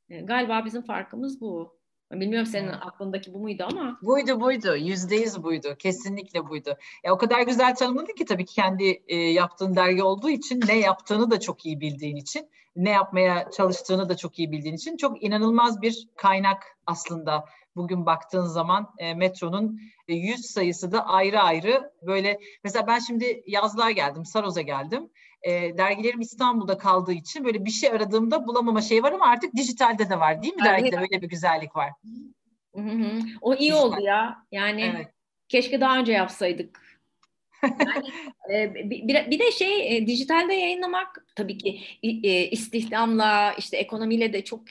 E, 0.10 0.22
galiba 0.22 0.66
bizim 0.66 0.82
farkımız 0.82 1.42
bu. 1.42 1.81
Bilmiyorum 2.12 2.46
senin 2.46 2.68
aklındaki 2.68 3.34
bu 3.34 3.40
muydu 3.40 3.64
ama. 3.72 3.98
Buydu 4.02 4.42
buydu. 4.42 4.76
Yüzde 4.76 5.16
yüz 5.16 5.44
buydu. 5.44 5.76
Kesinlikle 5.80 6.50
buydu. 6.50 6.78
Ya 7.04 7.14
o 7.14 7.18
kadar 7.18 7.42
güzel 7.42 7.76
tanımladın 7.76 8.16
ki 8.16 8.26
tabii 8.26 8.46
ki 8.46 8.56
kendi 8.56 9.04
e, 9.08 9.16
yaptığın 9.16 9.76
dergi 9.76 10.04
olduğu 10.04 10.30
için 10.30 10.62
ne 10.68 10.80
yaptığını 10.80 11.32
da 11.32 11.40
çok 11.40 11.66
iyi 11.66 11.80
bildiğin 11.80 12.16
için 12.16 12.50
ne 12.76 12.90
yapmaya 12.90 13.52
çalıştığını 13.52 14.10
da 14.10 14.18
çok 14.18 14.40
iyi 14.40 14.52
bildiğin 14.52 14.76
için 14.76 14.98
çok 14.98 15.24
inanılmaz 15.24 15.82
bir 15.82 16.08
kaynak 16.16 16.78
aslında 16.88 17.46
bugün 17.76 18.06
baktığın 18.06 18.46
zaman 18.46 18.94
e, 18.98 19.14
metronun 19.14 19.80
e, 20.08 20.14
yüz 20.14 20.46
sayısı 20.46 20.92
da 20.92 21.06
ayrı 21.08 21.40
ayrı 21.40 21.92
böyle 22.02 22.40
mesela 22.64 22.88
ben 22.88 23.00
şimdi 23.00 23.44
yazlığa 23.48 23.92
geldim 23.92 24.26
Saroz'a 24.26 24.62
geldim 24.62 25.10
e, 25.44 25.78
dergilerim 25.78 26.22
İstanbul'da 26.22 26.78
kaldığı 26.78 27.14
için 27.14 27.46
böyle 27.46 27.66
bir 27.66 27.72
şey 27.72 27.90
aradığımda 27.90 28.48
bulamama 28.48 28.82
şey 28.82 29.04
var 29.04 29.12
ama 29.12 29.26
artık 29.26 29.56
dijitalde 29.56 30.10
de 30.10 30.20
var 30.20 30.44
değil 30.44 30.54
mi 30.54 30.64
dergide 30.64 30.98
böyle 31.02 31.22
bir 31.22 31.30
güzellik 31.30 31.76
var. 31.76 31.92
Hı 32.76 32.82
hı. 32.82 33.22
O 33.42 33.56
iyi 33.56 33.60
Dijital. 33.60 33.88
oldu 33.88 34.02
ya 34.02 34.38
yani 34.52 34.94
evet. 34.96 35.08
keşke 35.48 35.82
daha 35.82 35.98
önce 35.98 36.12
yapsaydık. 36.12 36.82
Yani, 37.64 38.06
e, 38.54 38.74
bir, 38.90 39.32
bir 39.32 39.40
de 39.40 39.52
şey 39.52 39.98
e, 39.98 40.08
dijitalde 40.08 40.54
yayınlamak 40.54 41.26
tabii 41.36 41.58
ki 41.58 41.82
e, 42.04 42.50
istihdamla 42.50 43.54
işte 43.58 43.78
ekonomiyle 43.78 44.34
de 44.34 44.44
çok 44.44 44.64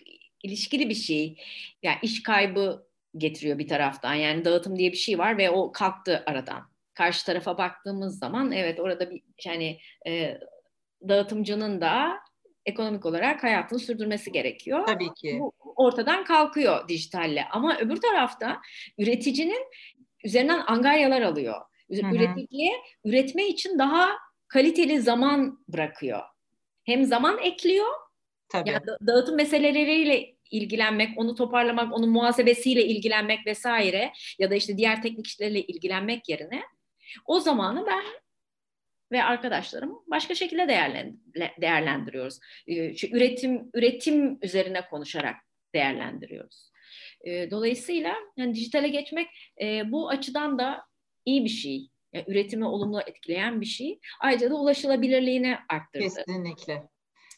ilişkili 0.43 0.89
bir 0.89 0.95
şey. 0.95 1.37
Yani 1.83 1.99
iş 2.03 2.23
kaybı 2.23 2.87
getiriyor 3.17 3.59
bir 3.59 3.69
taraftan. 3.69 4.15
Yani 4.15 4.45
dağıtım 4.45 4.79
diye 4.79 4.93
bir 4.93 4.97
şey 4.97 5.19
var 5.19 5.39
ve 5.39 5.51
o 5.51 5.73
kalktı 5.73 6.23
aradan. 6.27 6.71
Karşı 6.95 7.27
tarafa 7.27 7.59
baktığımız 7.59 8.19
zaman 8.19 8.53
evet 8.53 8.81
orada 8.81 9.11
bir 9.11 9.23
yani 9.45 9.79
e, 10.07 10.41
dağıtımcının 11.09 11.81
da 11.81 12.19
ekonomik 12.67 13.07
olarak 13.07 13.43
hayatını 13.43 13.79
sürdürmesi 13.79 14.33
gerekiyor. 14.33 14.87
Tabii 14.87 15.15
ki. 15.15 15.37
Bu 15.41 15.53
ortadan 15.77 16.25
kalkıyor 16.25 16.89
dijitalle. 16.89 17.45
Ama 17.51 17.79
öbür 17.79 17.97
tarafta 17.97 18.61
üreticinin 18.99 19.67
üzerinden 20.25 20.63
angaryalar 20.67 21.23
alıyor. 21.23 21.61
Hı-hı. 21.91 22.15
Üreticiye 22.15 22.73
üretme 23.05 23.47
için 23.47 23.79
daha 23.79 24.11
kaliteli 24.49 25.01
zaman 25.01 25.65
bırakıyor. 25.69 26.21
Hem 26.85 27.05
zaman 27.05 27.39
ekliyor. 27.39 27.87
Tabii. 28.49 28.71
Yani 28.71 28.83
dağıtım 29.07 29.37
meseleleriyle 29.37 30.35
ilgilenmek, 30.51 31.19
onu 31.19 31.35
toparlamak, 31.35 31.93
onun 31.93 32.11
muhasebesiyle 32.11 32.85
ilgilenmek 32.85 33.47
vesaire 33.47 34.13
ya 34.39 34.51
da 34.51 34.55
işte 34.55 34.77
diğer 34.77 35.03
teknik 35.03 35.27
işlerle 35.27 35.63
ilgilenmek 35.63 36.29
yerine 36.29 36.63
o 37.27 37.41
zamanı 37.41 37.87
ben 37.87 38.05
ve 39.13 39.25
arkadaşlarım 39.25 39.99
başka 40.11 40.35
şekilde 40.35 40.69
değerlendiriyoruz. 41.61 42.39
Ee, 42.67 43.07
üretim 43.17 43.71
üretim 43.75 44.39
üzerine 44.43 44.89
konuşarak 44.91 45.37
değerlendiriyoruz. 45.75 46.71
Ee, 47.25 47.51
dolayısıyla 47.51 48.15
yani 48.37 48.55
dijitale 48.55 48.89
geçmek 48.89 49.29
e, 49.63 49.93
bu 49.93 50.09
açıdan 50.09 50.59
da 50.59 50.85
iyi 51.25 51.45
bir 51.45 51.51
şey. 51.51 51.89
Yani 52.13 52.25
üretimi 52.29 52.65
olumlu 52.65 53.01
etkileyen 53.01 53.61
bir 53.61 53.67
şey. 53.67 54.01
Ayrıca 54.21 54.51
da 54.51 54.55
ulaşılabilirliğini 54.55 55.57
arttırdı. 55.69 56.05
Kesinlikle. 56.05 56.83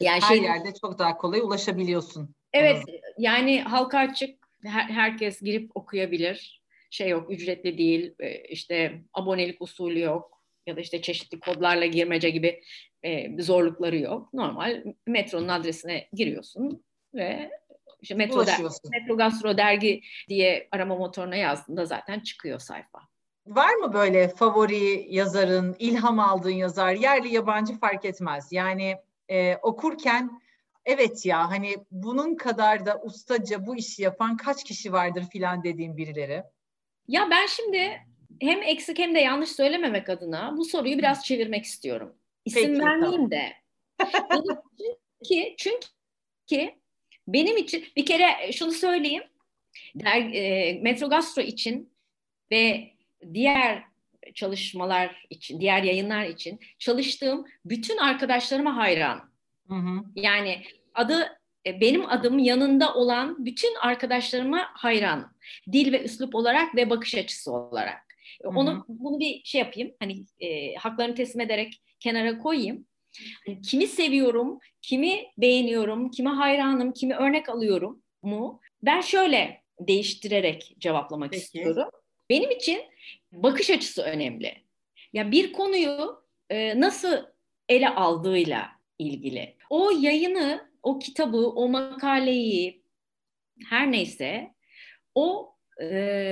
Yani 0.00 0.20
Her 0.22 0.28
şey, 0.28 0.42
yerde 0.42 0.72
çok 0.80 0.98
daha 0.98 1.16
kolay 1.16 1.40
ulaşabiliyorsun. 1.40 2.34
Evet, 2.52 2.76
Onu. 2.88 2.96
yani 3.18 3.62
halka 3.62 3.98
açık, 3.98 4.38
her, 4.64 4.82
herkes 4.82 5.40
girip 5.40 5.70
okuyabilir. 5.74 6.62
Şey 6.90 7.08
yok, 7.08 7.30
ücretli 7.30 7.78
değil, 7.78 8.14
e, 8.20 8.42
işte 8.42 9.02
abonelik 9.12 9.62
usulü 9.62 10.00
yok 10.00 10.31
ya 10.66 10.76
da 10.76 10.80
işte 10.80 11.02
çeşitli 11.02 11.40
kodlarla 11.40 11.86
girmece 11.86 12.30
gibi 12.30 12.62
e, 13.02 13.42
zorlukları 13.42 13.98
yok. 13.98 14.34
Normal 14.34 14.84
metronun 15.06 15.48
adresine 15.48 16.08
giriyorsun 16.12 16.84
ve 17.14 17.50
işte 18.00 18.14
Metro, 18.14 18.46
der, 18.46 18.60
Metro 18.92 19.16
Gastro 19.16 19.56
dergi 19.56 20.02
diye 20.28 20.68
arama 20.72 20.96
motoruna 20.96 21.36
yazdığında 21.36 21.84
zaten 21.86 22.20
çıkıyor 22.20 22.58
sayfa. 22.58 22.98
Var 23.46 23.74
mı 23.74 23.92
böyle 23.92 24.28
favori 24.28 25.06
yazarın, 25.14 25.76
ilham 25.78 26.20
aldığın 26.20 26.50
yazar, 26.50 26.92
yerli 26.92 27.34
yabancı 27.34 27.78
fark 27.78 28.04
etmez. 28.04 28.48
Yani 28.52 28.96
e, 29.28 29.56
okurken 29.56 30.42
evet 30.84 31.26
ya 31.26 31.50
hani 31.50 31.76
bunun 31.90 32.34
kadar 32.34 32.86
da 32.86 33.00
ustaca 33.02 33.66
bu 33.66 33.76
işi 33.76 34.02
yapan 34.02 34.36
kaç 34.36 34.64
kişi 34.64 34.92
vardır 34.92 35.24
filan 35.32 35.64
dediğim 35.64 35.96
birileri. 35.96 36.42
Ya 37.08 37.28
ben 37.30 37.46
şimdi 37.46 38.00
hem 38.42 38.62
eksik 38.62 38.98
hem 38.98 39.14
de 39.14 39.18
yanlış 39.18 39.50
söylememek 39.50 40.08
adına 40.08 40.56
bu 40.56 40.64
soruyu 40.64 40.98
biraz 40.98 41.24
çevirmek 41.24 41.64
istiyorum. 41.64 42.16
İsim 42.44 42.62
Peki, 42.62 42.84
vermeyeyim 42.84 43.16
tamam. 43.16 43.30
de. 43.30 43.52
çünkü, 45.56 45.56
çünkü 46.48 46.72
benim 47.28 47.56
için 47.56 47.84
bir 47.96 48.06
kere 48.06 48.52
şunu 48.52 48.72
söyleyeyim. 48.72 49.22
Der, 49.94 50.32
e, 50.32 50.72
Metro 50.82 51.08
Gastro 51.08 51.42
için 51.42 51.92
ve 52.50 52.92
diğer 53.34 53.82
çalışmalar 54.34 55.26
için, 55.30 55.60
diğer 55.60 55.82
yayınlar 55.82 56.24
için 56.24 56.60
çalıştığım 56.78 57.46
bütün 57.64 57.96
arkadaşlarıma 57.96 58.76
hayran. 58.76 59.32
Hı 59.68 59.74
hı. 59.74 60.04
Yani 60.14 60.62
adı 60.94 61.38
e, 61.66 61.80
benim 61.80 62.10
adım 62.10 62.38
yanında 62.38 62.94
olan 62.94 63.46
bütün 63.46 63.74
arkadaşlarıma 63.74 64.70
hayran. 64.74 65.32
Dil 65.72 65.92
ve 65.92 66.02
üslup 66.02 66.34
olarak 66.34 66.76
ve 66.76 66.90
bakış 66.90 67.14
açısı 67.14 67.52
olarak. 67.52 68.11
Onu 68.44 68.84
bunu 68.88 69.20
bir 69.20 69.40
şey 69.44 69.58
yapayım. 69.60 69.92
Hani 70.00 70.24
e, 70.40 70.74
haklarını 70.74 71.14
teslim 71.14 71.40
ederek 71.40 71.82
kenara 72.00 72.38
koyayım. 72.38 72.86
Hani 73.46 73.60
kimi 73.60 73.86
seviyorum, 73.86 74.58
kimi 74.82 75.26
beğeniyorum, 75.38 76.10
kime 76.10 76.30
hayranım, 76.30 76.92
kimi 76.92 77.14
örnek 77.14 77.48
alıyorum 77.48 78.02
mu? 78.22 78.60
Ben 78.82 79.00
şöyle 79.00 79.62
değiştirerek 79.80 80.74
cevaplamak 80.78 81.30
Peki. 81.30 81.42
istiyorum. 81.42 81.88
Benim 82.30 82.50
için 82.50 82.80
bakış 83.32 83.70
açısı 83.70 84.02
önemli. 84.02 84.54
Ya 85.12 85.30
bir 85.30 85.52
konuyu 85.52 86.22
e, 86.50 86.80
nasıl 86.80 87.26
ele 87.68 87.88
aldığıyla 87.88 88.68
ilgili. 88.98 89.56
O 89.70 89.90
yayını, 89.90 90.70
o 90.82 90.98
kitabı, 90.98 91.46
o 91.46 91.68
makaleyi 91.68 92.82
her 93.68 93.92
neyse 93.92 94.54
o 95.14 95.56
e, 95.80 95.86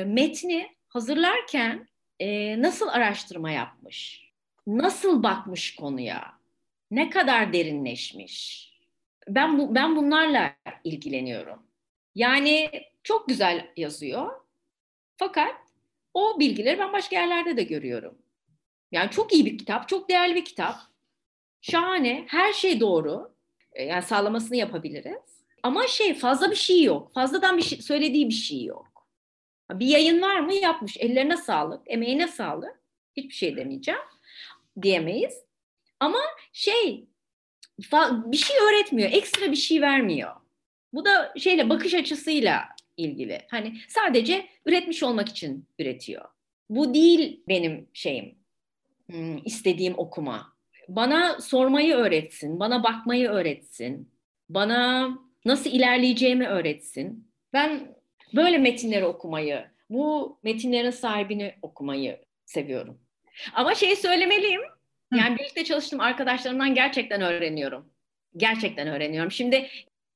metni 0.07 0.66
hazırlarken 0.88 1.88
e, 2.21 2.62
nasıl 2.62 2.89
araştırma 2.89 3.51
yapmış? 3.51 4.31
Nasıl 4.66 5.23
bakmış 5.23 5.75
konuya? 5.75 6.35
Ne 6.91 7.11
kadar 7.11 7.53
derinleşmiş? 7.53 8.71
Ben 9.29 9.59
bu, 9.59 9.75
ben 9.75 9.97
bunlarla 9.97 10.55
ilgileniyorum. 10.85 11.62
Yani 12.14 12.71
çok 13.03 13.29
güzel 13.29 13.66
yazıyor. 13.77 14.41
Fakat 15.16 15.55
o 16.14 16.41
bilgileri 16.41 16.79
ben 16.79 16.93
başka 16.93 17.16
yerlerde 17.16 17.57
de 17.57 17.62
görüyorum. 17.62 18.18
Yani 18.93 19.11
çok 19.11 19.33
iyi 19.33 19.47
bir 19.47 19.59
kitap, 19.59 19.89
çok 19.89 20.09
değerli 20.09 20.35
bir 20.35 20.45
kitap. 20.45 20.77
Şahane, 21.61 22.25
her 22.29 22.53
şey 22.53 22.81
doğru. 22.81 23.35
E, 23.73 23.85
yani 23.85 24.03
sağlamasını 24.03 24.57
yapabiliriz. 24.57 25.41
Ama 25.62 25.87
şey 25.87 26.14
fazla 26.14 26.51
bir 26.51 26.57
şey 26.57 26.83
yok. 26.83 27.14
Fazladan 27.14 27.57
bir 27.57 27.62
şey, 27.62 27.83
söylediği 27.83 28.29
bir 28.29 28.35
şey 28.35 28.64
yok. 28.64 28.89
Bir 29.75 29.87
yayın 29.87 30.23
var 30.23 30.41
mı? 30.41 30.55
Yapmış. 30.55 30.97
Ellerine 30.97 31.37
sağlık, 31.37 31.83
emeğine 31.87 32.29
sağlık. 32.29 32.81
Hiçbir 33.16 33.35
şey 33.35 33.57
demeyeceğim. 33.57 34.01
Diyemeyiz. 34.83 35.45
Ama 36.01 36.18
şey 36.53 37.07
bir 38.27 38.37
şey 38.37 38.57
öğretmiyor. 38.57 39.11
Ekstra 39.12 39.51
bir 39.51 39.57
şey 39.57 39.81
vermiyor. 39.81 40.33
Bu 40.93 41.05
da 41.05 41.33
şeyle 41.37 41.68
bakış 41.68 41.95
açısıyla 41.95 42.68
ilgili. 42.97 43.41
Hani 43.49 43.77
sadece 43.89 44.47
üretmiş 44.66 45.03
olmak 45.03 45.29
için 45.29 45.66
üretiyor. 45.79 46.25
Bu 46.71 46.95
değil 46.95 47.43
benim 47.49 47.89
şeyim. 47.93 48.35
Hmm, 49.11 49.39
istediğim 49.45 49.95
okuma. 49.99 50.53
Bana 50.89 51.41
sormayı 51.41 51.95
öğretsin, 51.95 52.61
bana 52.61 52.85
bakmayı 52.85 53.29
öğretsin, 53.29 54.11
bana 54.49 55.11
nasıl 55.45 55.71
ilerleyeceğimi 55.71 56.47
öğretsin. 56.47 57.29
Ben 57.53 57.95
böyle 58.35 58.59
metinleri 58.59 59.05
okumayı, 59.05 59.64
bu 59.91 60.39
metinlerin 60.43 60.91
sahibini 60.91 61.55
okumayı 61.62 62.20
seviyorum. 62.45 62.99
Ama 63.55 63.74
şey 63.74 63.97
söylemeliyim. 63.97 64.61
Yani 65.14 65.39
birlikte 65.39 65.64
çalıştığım 65.64 66.01
arkadaşlarımdan 66.01 66.74
gerçekten 66.74 67.22
öğreniyorum. 67.22 67.93
Gerçekten 68.37 68.89
öğreniyorum. 68.89 69.31
Şimdi 69.31 69.68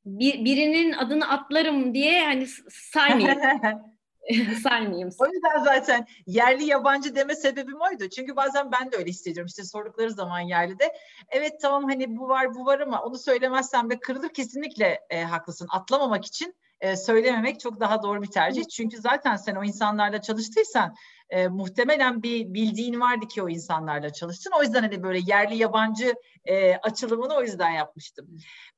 bir, 0.07 0.45
birinin 0.45 0.93
adını 0.93 1.29
atlarım 1.31 1.95
diye 1.95 2.25
hani 2.25 2.47
saymayayım. 2.69 3.41
saymayayım. 4.63 5.11
O 5.19 5.27
yüzden 5.27 5.65
zaten 5.65 6.07
yerli 6.27 6.65
yabancı 6.65 7.15
deme 7.15 7.35
sebebim 7.35 7.81
oydu. 7.81 8.09
Çünkü 8.09 8.37
bazen 8.37 8.73
ben 8.73 8.93
de 8.93 8.97
öyle 8.97 9.11
hissediyorum. 9.11 9.47
İşte 9.47 9.65
sordukları 9.65 10.11
zaman 10.11 10.41
yerli 10.41 10.79
de 10.79 10.93
evet 11.29 11.53
tamam 11.63 11.85
hani 11.85 12.17
bu 12.17 12.29
var 12.29 12.55
bu 12.55 12.67
var 12.67 12.81
ama 12.81 13.03
onu 13.03 13.19
söylemezsem 13.19 13.91
de 13.91 14.01
kırılır 14.01 14.29
kesinlikle 14.29 15.01
e, 15.11 15.23
haklısın. 15.23 15.69
Atlamamak 15.71 16.25
için 16.25 16.55
e, 16.85 16.97
söylememek 16.97 17.61
çok 17.61 17.81
daha 17.81 18.03
doğru 18.03 18.23
bir 18.23 18.31
tercih. 18.31 18.65
Çünkü 18.65 18.97
zaten 19.01 19.37
sen 19.37 19.55
o 19.55 19.65
insanlarla 19.65 20.21
çalıştıysan 20.21 20.95
e, 21.31 21.49
muhtemelen 21.49 22.23
bir 22.23 22.55
bildiğin 22.55 23.01
vardı 23.01 23.29
ki 23.29 23.43
o 23.43 23.49
insanlarla 23.49 24.13
çalıştın. 24.13 24.53
O 24.59 24.63
yüzden 24.63 24.83
hani 24.83 25.03
böyle 25.03 25.19
yerli 25.27 25.57
yabancı 25.57 26.15
e, 26.45 26.77
açılımını 26.77 27.35
o 27.35 27.43
yüzden 27.43 27.71
yapmıştım. 27.71 28.29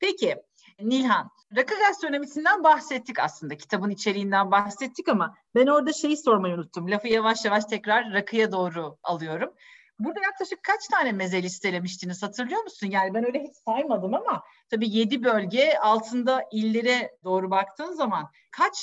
Peki 0.00 0.36
Nilhan, 0.80 1.30
rakı 1.56 1.74
gastronomisinden 1.78 2.64
bahsettik 2.64 3.18
aslında. 3.18 3.56
Kitabın 3.56 3.90
içeriğinden 3.90 4.50
bahsettik 4.50 5.08
ama 5.08 5.34
ben 5.54 5.66
orada 5.66 5.92
şeyi 5.92 6.16
sormayı 6.16 6.54
unuttum. 6.54 6.90
Lafı 6.90 7.08
yavaş 7.08 7.44
yavaş 7.44 7.64
tekrar 7.64 8.12
rakıya 8.12 8.52
doğru 8.52 8.98
alıyorum. 9.02 9.52
Burada 9.98 10.20
yaklaşık 10.20 10.62
kaç 10.62 10.86
tane 10.86 11.12
meze 11.12 11.42
listelemiştiniz 11.42 12.22
hatırlıyor 12.22 12.62
musun? 12.62 12.90
Yani 12.90 13.14
ben 13.14 13.26
öyle 13.26 13.42
hiç 13.42 13.56
saymadım 13.56 14.14
ama 14.14 14.42
tabii 14.70 14.96
yedi 14.96 15.24
bölge 15.24 15.74
altında 15.74 16.44
illere 16.52 17.16
doğru 17.24 17.50
baktığın 17.50 17.92
zaman 17.92 18.30
kaç 18.50 18.76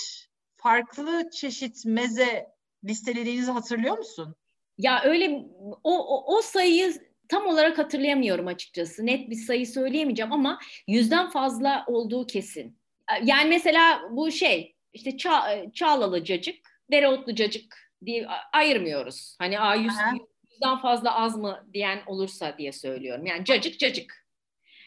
farklı 0.55 1.29
çeşit 1.29 1.85
meze 1.85 2.47
listelediğinizi 2.83 3.51
hatırlıyor 3.51 3.97
musun? 3.97 4.35
Ya 4.77 5.01
öyle 5.03 5.45
o, 5.83 5.97
o, 5.97 6.37
o 6.37 6.41
sayıyı 6.41 6.93
tam 7.29 7.47
olarak 7.47 7.77
hatırlayamıyorum 7.77 8.47
açıkçası. 8.47 9.05
Net 9.05 9.29
bir 9.29 9.35
sayı 9.35 9.67
söyleyemeyeceğim 9.67 10.33
ama 10.33 10.59
yüzden 10.87 11.29
fazla 11.29 11.83
olduğu 11.87 12.27
kesin. 12.27 12.77
Yani 13.23 13.49
mesela 13.49 14.01
bu 14.11 14.31
şey 14.31 14.75
işte 14.93 15.17
çağ, 15.17 15.65
çağlalı 15.73 16.23
cacık, 16.23 16.55
dereotlu 16.91 17.35
cacık 17.35 17.91
diye 18.05 18.27
ayırmıyoruz. 18.53 19.35
Hani 19.39 19.59
a 19.59 19.75
yüz, 20.63 20.67
yüzden 20.67 20.81
fazla 20.81 21.15
az 21.15 21.37
mı 21.37 21.67
diyen 21.73 21.99
olursa 22.07 22.57
diye 22.57 22.71
söylüyorum. 22.71 23.25
Yani 23.25 23.45
cacık 23.45 23.79
cacık. 23.79 24.25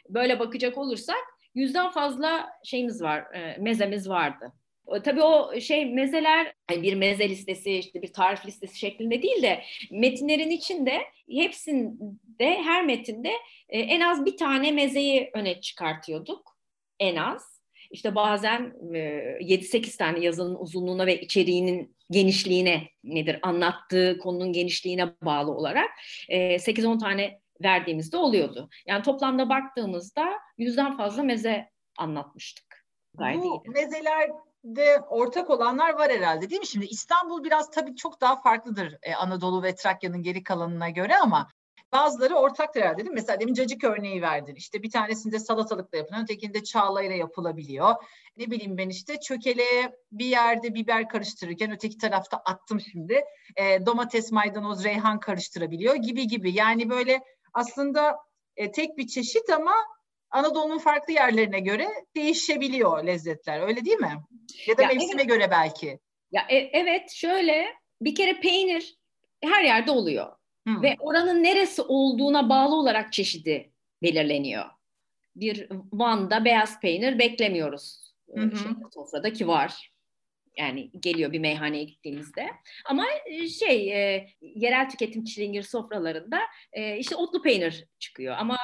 Böyle 0.08 0.38
bakacak 0.38 0.78
olursak 0.78 1.24
yüzden 1.54 1.90
fazla 1.90 2.48
şeyimiz 2.64 3.02
var, 3.02 3.34
e, 3.34 3.56
mezemiz 3.58 4.08
vardı. 4.08 4.52
Tabii 5.04 5.22
o 5.22 5.60
şey 5.60 5.94
mezeler 5.94 6.52
hani 6.68 6.82
bir 6.82 6.94
meze 6.94 7.28
listesi 7.28 7.72
işte 7.72 8.02
bir 8.02 8.12
tarif 8.12 8.46
listesi 8.46 8.78
şeklinde 8.78 9.22
değil 9.22 9.42
de 9.42 9.62
metinlerin 9.90 10.50
içinde 10.50 11.02
hepsinde 11.30 12.62
her 12.62 12.84
metinde 12.84 13.32
e, 13.68 13.80
en 13.80 14.00
az 14.00 14.24
bir 14.24 14.36
tane 14.36 14.72
mezeyi 14.72 15.30
öne 15.34 15.60
çıkartıyorduk. 15.60 16.58
En 17.00 17.16
az. 17.16 17.62
İşte 17.90 18.14
bazen 18.14 18.72
7-8 19.40 19.94
e, 19.94 19.96
tane 19.96 20.20
yazının 20.20 20.54
uzunluğuna 20.54 21.06
ve 21.06 21.20
içeriğinin 21.20 21.95
genişliğine 22.10 22.88
nedir 23.04 23.38
anlattığı 23.42 24.18
konunun 24.18 24.52
genişliğine 24.52 25.14
bağlı 25.22 25.52
olarak 25.52 25.90
8-10 26.28 26.96
e, 26.96 26.98
tane 26.98 27.40
verdiğimizde 27.62 28.16
oluyordu. 28.16 28.68
Yani 28.86 29.02
toplamda 29.02 29.48
baktığımızda 29.48 30.28
yüzden 30.58 30.96
fazla 30.96 31.22
meze 31.22 31.70
anlatmıştık. 31.98 32.86
Gayet 33.14 33.42
Bu 33.42 33.44
iyiydi. 33.44 33.68
mezeler 33.68 34.30
de 34.64 34.98
ortak 35.08 35.50
olanlar 35.50 35.94
var 35.94 36.10
herhalde 36.10 36.50
değil 36.50 36.60
mi? 36.60 36.66
Şimdi 36.66 36.86
İstanbul 36.86 37.44
biraz 37.44 37.70
tabii 37.70 37.96
çok 37.96 38.20
daha 38.20 38.40
farklıdır 38.40 38.98
e, 39.02 39.14
Anadolu 39.14 39.62
ve 39.62 39.74
Trakya'nın 39.74 40.22
geri 40.22 40.42
kalanına 40.42 40.90
göre 40.90 41.16
ama 41.16 41.48
bazıları 41.92 42.34
ortaktır 42.34 42.80
herhalde 42.80 42.98
değil 42.98 43.08
mi? 43.08 43.14
Mesela 43.14 43.40
demin 43.40 43.54
cacık 43.54 43.84
örneği 43.84 44.22
verdin. 44.22 44.54
İşte 44.54 44.82
bir 44.82 44.90
tanesinde 44.90 45.38
salatalıkla 45.38 45.98
yapılan, 45.98 46.22
ötekinde 46.22 46.64
çağlayla 46.64 47.16
yapılabiliyor. 47.16 47.94
Ne 48.36 48.50
bileyim 48.50 48.78
ben 48.78 48.88
işte 48.88 49.20
çökele 49.20 49.96
bir 50.12 50.26
yerde 50.26 50.74
biber 50.74 51.08
karıştırırken 51.08 51.72
öteki 51.72 51.98
tarafta 51.98 52.36
attım 52.36 52.80
şimdi. 52.80 53.24
E, 53.56 53.86
domates, 53.86 54.32
maydanoz, 54.32 54.84
reyhan 54.84 55.20
karıştırabiliyor 55.20 55.94
gibi 55.94 56.26
gibi. 56.26 56.52
Yani 56.52 56.90
böyle 56.90 57.22
aslında 57.54 58.16
e, 58.56 58.72
tek 58.72 58.98
bir 58.98 59.06
çeşit 59.06 59.50
ama 59.50 59.74
Anadolu'nun 60.30 60.78
farklı 60.78 61.12
yerlerine 61.12 61.60
göre 61.60 61.88
değişebiliyor 62.16 63.04
lezzetler. 63.04 63.60
Öyle 63.60 63.84
değil 63.84 63.98
mi? 63.98 64.12
Ya 64.66 64.78
da 64.78 64.82
ya 64.82 64.88
mevsime 64.88 65.22
evet. 65.22 65.28
göre 65.28 65.50
belki. 65.50 65.98
Ya 66.32 66.46
e, 66.48 66.56
evet 66.56 67.10
şöyle 67.10 67.66
bir 68.00 68.14
kere 68.14 68.40
peynir 68.40 68.96
her 69.42 69.64
yerde 69.64 69.90
oluyor. 69.90 70.32
Hmm. 70.66 70.82
Ve 70.82 70.96
oranın 70.98 71.42
neresi 71.42 71.82
olduğuna 71.82 72.48
bağlı 72.48 72.74
olarak 72.74 73.12
çeşidi 73.12 73.70
belirleniyor. 74.02 74.64
Bir 75.36 75.68
Van'da 75.92 76.44
beyaz 76.44 76.80
peynir 76.80 77.18
beklemiyoruz. 77.18 78.14
Hı 78.34 78.40
hı. 78.40 78.56
Şey, 78.56 78.70
sofradaki 78.94 79.48
var. 79.48 79.92
Yani 80.58 80.90
geliyor 81.00 81.32
bir 81.32 81.38
meyhaneye 81.38 81.84
gittiğinizde. 81.84 82.46
Ama 82.84 83.06
e, 83.26 83.48
şey 83.48 83.92
e, 83.92 84.28
yerel 84.40 84.90
tüketim 84.90 85.24
çilingir 85.24 85.62
sofralarında 85.62 86.40
e, 86.72 86.98
işte 86.98 87.16
otlu 87.16 87.42
peynir 87.42 87.84
çıkıyor. 87.98 88.34
Ama 88.38 88.58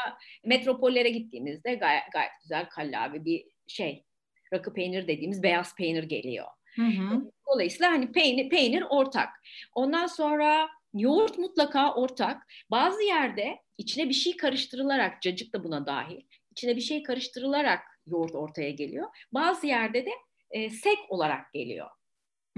metropollere 0.45 1.11
gittiğimizde 1.11 1.75
gayet, 1.75 2.03
gayet 2.13 2.33
güzel 2.43 2.69
kallavi 2.69 3.25
bir 3.25 3.45
şey 3.67 4.05
rakı 4.53 4.75
peynir 4.75 5.09
dediğimiz 5.09 5.43
beyaz 5.43 5.77
peynir 5.77 6.03
geliyor. 6.03 6.47
Hı 6.77 6.83
hı. 6.83 7.31
Dolayısıyla 7.55 7.93
hani 7.93 8.13
peynir, 8.13 8.49
peynir 8.49 8.85
ortak. 8.91 9.29
Ondan 9.75 10.07
sonra 10.07 10.69
yoğurt 10.95 11.39
mutlaka 11.39 11.95
ortak. 11.95 12.47
Bazı 12.71 13.03
yerde 13.03 13.59
içine 13.79 14.09
bir 14.09 14.15
şey 14.15 14.37
karıştırılarak, 14.37 15.23
cacık 15.23 15.55
da 15.55 15.65
buna 15.65 15.87
dahil, 15.87 16.21
içine 16.51 16.77
bir 16.77 16.81
şey 16.81 17.03
karıştırılarak 17.03 17.81
yoğurt 18.07 18.35
ortaya 18.35 18.71
geliyor. 18.71 19.09
Bazı 19.33 19.67
yerde 19.67 20.07
de 20.07 20.11
e, 20.51 20.71
sek 20.71 20.99
olarak 21.09 21.53
geliyor 21.53 21.89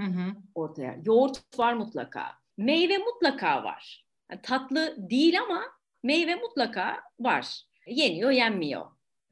hı 0.00 0.06
hı. 0.06 0.34
ortaya. 0.54 0.96
Yoğurt 1.04 1.58
var 1.58 1.74
mutlaka. 1.74 2.26
Meyve 2.58 2.98
mutlaka 2.98 3.64
var. 3.64 4.06
Yani 4.30 4.42
tatlı 4.42 4.96
değil 5.10 5.40
ama 5.40 5.62
meyve 6.02 6.34
mutlaka 6.34 7.02
var. 7.20 7.62
Yeniyor, 7.86 8.30
yenmiyor. 8.30 8.86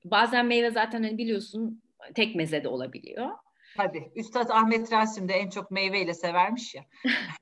Bazen 0.04 0.46
meyve 0.46 0.70
zaten 0.70 1.02
hani 1.02 1.18
biliyorsun 1.18 1.82
tek 2.14 2.36
meze 2.36 2.64
de 2.64 2.68
olabiliyor. 2.68 3.30
Tabii. 3.76 4.12
Üstad 4.16 4.50
Ahmet 4.50 4.92
Rasim 4.92 5.28
de 5.28 5.34
en 5.34 5.50
çok 5.50 5.70
meyveyle 5.70 6.14
severmiş 6.14 6.74
ya. 6.74 6.84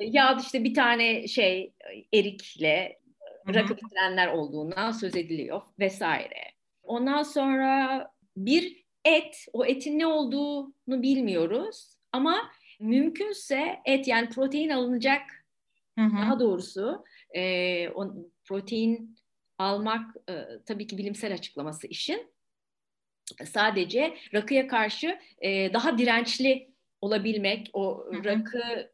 ya 0.00 0.38
işte 0.42 0.64
bir 0.64 0.74
tane 0.74 1.28
şey 1.28 1.72
erikle 2.12 2.98
rakı 3.54 3.76
bitirenler 3.76 4.28
olduğundan 4.28 4.90
söz 4.90 5.16
ediliyor 5.16 5.62
vesaire. 5.78 6.52
Ondan 6.82 7.22
sonra 7.22 8.08
bir 8.36 8.84
et, 9.04 9.46
o 9.52 9.64
etin 9.64 9.98
ne 9.98 10.06
olduğunu 10.06 11.02
bilmiyoruz 11.02 11.96
ama 12.12 12.50
mümkünse 12.80 13.80
et 13.84 14.08
yani 14.08 14.28
protein 14.28 14.68
alınacak 14.68 15.22
hı 15.98 16.04
hı. 16.04 16.16
daha 16.16 16.40
doğrusu 16.40 17.04
e, 17.34 17.88
o 17.88 18.14
protein 18.44 19.16
almak 19.58 20.16
e, 20.28 20.34
tabii 20.66 20.86
ki 20.86 20.98
bilimsel 20.98 21.34
açıklaması 21.34 21.86
işin 21.86 22.32
sadece 23.44 24.16
rakıya 24.34 24.66
karşı 24.66 25.18
e, 25.40 25.72
daha 25.72 25.98
dirençli 25.98 26.72
olabilmek, 27.00 27.70
o 27.72 28.04
hı 28.06 28.16
hı. 28.16 28.24
rakı 28.24 28.91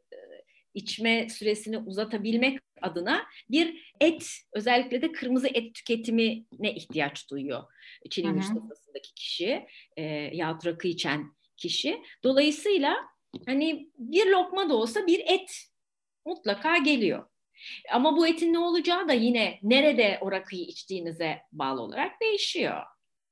içme 0.78 1.28
süresini 1.28 1.78
uzatabilmek 1.78 2.60
adına 2.82 3.26
bir 3.50 3.94
et, 4.00 4.30
özellikle 4.52 5.02
de 5.02 5.12
kırmızı 5.12 5.48
et 5.54 5.74
tüketimine 5.74 6.74
ihtiyaç 6.74 7.30
duyuyor 7.30 7.62
Çin'in 8.10 8.40
sofrasındaki 8.40 9.14
kişi 9.14 9.66
e, 9.96 10.02
yahut 10.32 10.66
rakı 10.66 10.88
içen 10.88 11.32
kişi. 11.56 12.02
Dolayısıyla 12.24 12.96
hani 13.46 13.90
bir 13.98 14.26
lokma 14.26 14.68
da 14.68 14.74
olsa 14.74 15.06
bir 15.06 15.20
et 15.26 15.50
mutlaka 16.26 16.76
geliyor. 16.76 17.26
Ama 17.92 18.16
bu 18.16 18.26
etin 18.26 18.52
ne 18.52 18.58
olacağı 18.58 19.08
da 19.08 19.12
yine 19.12 19.58
nerede 19.62 20.18
o 20.20 20.32
rakıyı 20.32 20.64
içtiğinize 20.64 21.38
bağlı 21.52 21.80
olarak 21.80 22.20
değişiyor. 22.20 22.82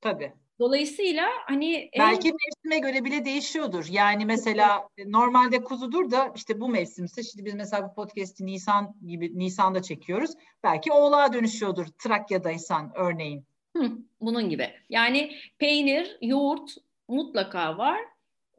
Tabii. 0.01 0.33
Dolayısıyla 0.59 1.29
hani 1.47 1.91
belki 1.99 2.29
en... 2.29 2.35
mevsime 2.35 2.91
göre 2.91 3.05
bile 3.05 3.25
değişiyordur. 3.25 3.87
Yani 3.91 4.25
mesela 4.25 4.89
normalde 5.07 5.65
kuzudur 5.65 6.11
da 6.11 6.33
işte 6.37 6.61
bu 6.61 6.69
mevsimse 6.69 7.23
şimdi 7.23 7.45
biz 7.45 7.55
mesela 7.55 7.89
bu 7.89 7.95
podcast'i 7.95 8.47
Nisan 8.47 8.95
gibi 9.07 9.39
Nisan'da 9.39 9.83
çekiyoruz. 9.83 10.31
Belki 10.65 10.93
oğlağa 10.93 11.33
dönüşüyordur 11.33 11.87
Trakya'daysan 11.87 12.93
örneğin. 12.95 13.45
Hı, 13.77 13.93
bunun 14.21 14.51
gibi. 14.51 14.71
Yani 14.89 15.37
peynir, 15.59 16.19
yoğurt 16.23 16.71
mutlaka 17.09 17.79
var. 17.79 17.99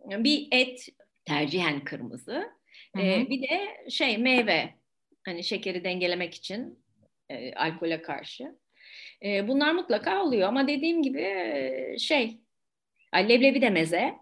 Bir 0.05 0.47
et 0.51 0.87
tercihen 1.25 1.83
kırmızı. 1.83 2.51
Ee, 2.97 3.29
bir 3.29 3.41
de 3.41 3.89
şey 3.89 4.17
meyve 4.17 4.73
hani 5.25 5.43
şekeri 5.43 5.83
dengelemek 5.83 6.33
için 6.33 6.79
e, 7.29 7.53
alkole 7.53 8.01
karşı. 8.01 8.55
E, 9.25 9.47
bunlar 9.47 9.71
mutlaka 9.71 10.23
oluyor 10.23 10.47
ama 10.47 10.67
dediğim 10.67 11.01
gibi 11.01 11.25
şey 11.99 12.37
yani 13.15 13.29
leblebi 13.29 13.61
de 13.61 13.69
meze. 13.69 14.15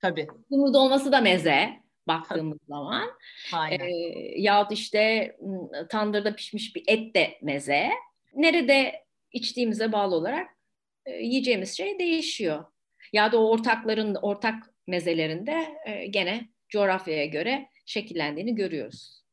Tabii. 0.00 0.26
Kumru 0.48 0.74
dolması 0.74 1.12
da 1.12 1.20
meze 1.20 1.84
baktığımız 2.08 2.58
Tabii. 2.58 2.68
zaman. 2.68 3.10
Aynen. 3.52 3.78
E, 3.80 3.90
yahut 4.36 4.72
işte 4.72 5.36
tandırda 5.88 6.36
pişmiş 6.36 6.76
bir 6.76 6.82
et 6.86 7.14
de 7.14 7.38
meze. 7.42 7.90
Nerede 8.34 9.04
içtiğimize 9.32 9.92
bağlı 9.92 10.14
olarak 10.14 10.50
e, 11.06 11.12
yiyeceğimiz 11.12 11.76
şey 11.76 11.98
değişiyor. 11.98 12.64
Ya 13.12 13.32
da 13.32 13.40
o 13.40 13.50
ortakların 13.50 14.14
ortak 14.14 14.74
mezelerinde 14.86 15.68
e, 15.86 16.06
gene 16.06 16.48
coğrafyaya 16.68 17.26
göre 17.26 17.68
şekillendiğini 17.86 18.54
görüyoruz. 18.54 19.23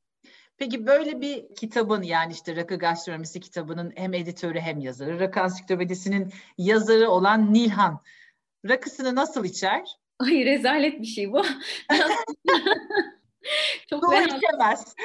Peki 0.62 0.88
böyle 0.88 1.22
bir 1.22 1.55
kitabın 1.55 2.01
yani 2.01 2.34
işte 2.34 2.55
Rakı 2.55 2.76
Gastronomisi 2.76 3.39
kitabının 3.39 3.93
hem 3.95 4.14
editörü 4.14 4.59
hem 4.59 4.80
yazarı, 4.80 5.20
Rakı 5.20 5.41
Ansiklopedisi'nin 5.41 6.34
yazarı 6.57 7.09
olan 7.09 7.53
Nilhan 7.53 8.01
rakısını 8.70 9.16
nasıl 9.16 9.45
içer? 9.45 9.88
Ay 10.20 10.45
rezalet 10.45 11.01
bir 11.01 11.05
şey 11.05 11.32
bu. 11.32 11.41
çok 13.89 14.03
su 14.05 14.14
içemez. 14.14 14.95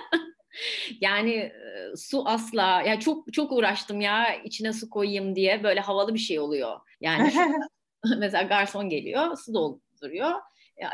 yani 1.00 1.34
e, 1.34 1.96
su 1.96 2.28
asla 2.28 2.82
ya 2.82 3.00
çok 3.00 3.32
çok 3.32 3.52
uğraştım 3.52 4.00
ya 4.00 4.34
içine 4.34 4.72
su 4.72 4.90
koyayım 4.90 5.36
diye 5.36 5.62
böyle 5.62 5.80
havalı 5.80 6.14
bir 6.14 6.18
şey 6.18 6.40
oluyor. 6.40 6.80
Yani 7.00 7.32
mesela 8.18 8.42
garson 8.42 8.88
geliyor 8.88 9.36
su 9.36 9.54
dolduruyor 9.54 10.32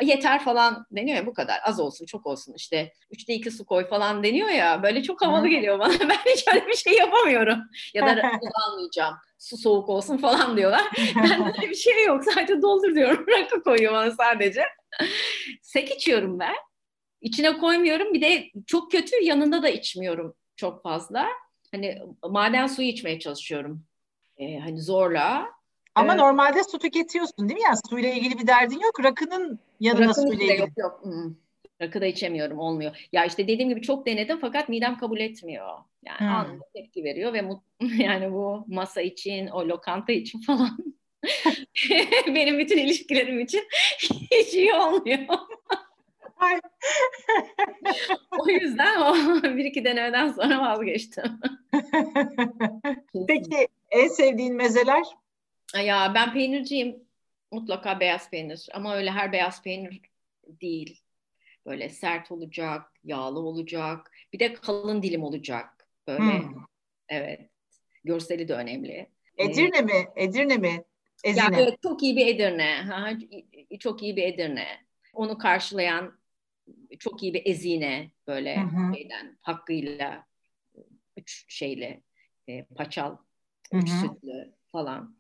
yeter 0.03 0.45
falan 0.45 0.87
deniyor 0.93 1.17
ya 1.17 1.27
bu 1.27 1.35
kadar. 1.35 1.61
Az 1.65 1.81
olsun 1.81 2.07
çok 2.07 2.27
olsun 2.27 2.55
işte 2.57 2.93
üçte 3.11 3.35
iki 3.35 3.51
su 3.51 3.67
koy 3.67 3.89
falan 3.89 4.23
deniyor 4.23 4.49
ya 4.49 4.83
böyle 4.83 5.03
çok 5.03 5.23
havalı 5.23 5.49
geliyor 5.49 5.79
bana. 5.79 5.93
Ben 6.09 6.33
hiç 6.33 6.49
öyle 6.55 6.67
bir 6.67 6.77
şey 6.77 6.93
yapamıyorum. 6.93 7.59
Ya 7.95 8.07
da 8.07 8.11
almayacağım 8.67 9.15
su 9.39 9.57
soğuk 9.57 9.89
olsun 9.89 10.17
falan 10.17 10.57
diyorlar. 10.57 10.83
Ben 11.17 11.47
öyle 11.47 11.71
bir 11.71 11.75
şey 11.75 12.05
yok. 12.05 12.25
Sadece 12.25 12.63
doldur 12.63 12.95
diyorum 12.95 13.27
rakı 13.41 13.63
koyuyor 13.63 13.93
bana 13.93 14.11
sadece. 14.11 14.63
Sek 15.63 15.91
içiyorum 15.91 16.39
ben. 16.39 16.55
İçine 17.21 17.59
koymuyorum. 17.59 18.15
Bir 18.15 18.21
de 18.21 18.51
çok 18.67 18.93
kötü 18.93 19.25
yanında 19.25 19.63
da 19.63 19.69
içmiyorum 19.69 20.35
çok 20.57 20.83
fazla. 20.83 21.29
Hani 21.71 21.99
maden 22.23 22.67
suyu 22.67 22.89
içmeye 22.89 23.19
çalışıyorum. 23.19 23.85
Ee, 24.37 24.59
hani 24.59 24.81
zorla 24.81 25.49
ama 25.95 26.13
evet. 26.13 26.21
normalde 26.23 26.65
su 26.65 26.79
tüketiyorsun 26.79 27.49
değil 27.49 27.61
mi? 27.61 27.65
Yani 27.65 27.77
suyla 27.91 28.09
ilgili 28.09 28.39
bir 28.39 28.47
derdin 28.47 28.81
yok. 28.81 29.05
Rakının 29.05 29.59
yanına 29.81 30.09
Rakının 30.09 30.29
suyla 30.29 30.45
ilgili. 30.45 30.61
Yok 30.61 30.71
yok. 30.79 31.01
Hmm. 31.03 31.35
Rakı 31.81 32.01
da 32.01 32.07
içemiyorum 32.07 32.59
olmuyor. 32.59 33.09
Ya 33.13 33.25
işte 33.25 33.49
dediğim 33.49 33.69
gibi 33.69 33.83
çok 33.83 34.07
denedim 34.07 34.39
fakat 34.41 34.69
midem 34.69 34.99
kabul 34.99 35.21
etmiyor. 35.21 35.79
Yani 36.05 36.21
hmm. 36.21 36.29
anında 36.29 36.65
tepki 36.75 37.05
veriyor 37.05 37.33
ve 37.33 37.49
yani 38.03 38.33
bu 38.33 38.65
masa 38.67 39.01
için, 39.01 39.47
o 39.47 39.69
lokanta 39.69 40.13
için 40.13 40.41
falan 40.41 40.79
benim 42.27 42.59
bütün 42.59 42.79
ilişkilerim 42.79 43.41
için 43.41 43.63
hiç 44.31 44.55
iyi 44.55 44.75
olmuyor. 44.75 45.19
o 48.39 48.49
yüzden 48.49 49.01
o 49.01 49.15
bir 49.43 49.65
iki 49.65 49.85
denemeden 49.85 50.33
sonra 50.33 50.61
vazgeçtim. 50.61 51.41
Peki 53.29 53.69
en 53.91 54.09
sevdiğin 54.09 54.55
mezeler? 54.55 55.22
Ya 55.85 56.13
ben 56.15 56.33
peynirciyim. 56.33 57.05
Mutlaka 57.51 58.01
beyaz 58.01 58.31
peynir. 58.31 58.69
Ama 58.73 58.97
öyle 58.97 59.11
her 59.11 59.33
beyaz 59.33 59.63
peynir 59.63 60.01
değil. 60.47 61.03
Böyle 61.67 61.89
sert 61.89 62.33
olacak, 62.33 62.93
yağlı 63.05 63.39
olacak. 63.41 64.11
Bir 64.33 64.39
de 64.39 64.53
kalın 64.53 65.03
dilim 65.03 65.23
olacak. 65.23 65.89
Böyle. 66.09 66.39
Hmm. 66.39 66.55
Evet. 67.09 67.51
Görseli 68.05 68.49
de 68.49 68.55
önemli. 68.55 69.11
Edirne 69.39 69.79
ee, 69.79 69.83
mi? 69.83 70.09
Edirne 70.17 70.57
mi? 70.57 70.85
Ezine. 71.25 71.45
Ya 71.45 71.53
böyle 71.53 71.77
çok 71.83 72.03
iyi 72.03 72.17
bir 72.17 72.27
Edirne. 72.27 72.85
çok 73.81 74.03
iyi 74.03 74.17
bir 74.17 74.23
Edirne. 74.23 74.67
Onu 75.13 75.39
karşılayan 75.39 76.19
çok 76.99 77.23
iyi 77.23 77.35
bir 77.35 77.43
ezine 77.45 78.11
böyle 78.27 78.61
hı 78.61 78.95
şeyden 78.95 79.39
hakkıyla 79.41 80.27
üç 81.17 81.45
şeyle 81.49 82.03
e, 82.49 82.65
paçal, 82.65 83.17
üç 83.73 83.91
hı 83.91 83.95
hı. 83.95 84.01
sütlü 84.01 84.53
falan. 84.73 85.17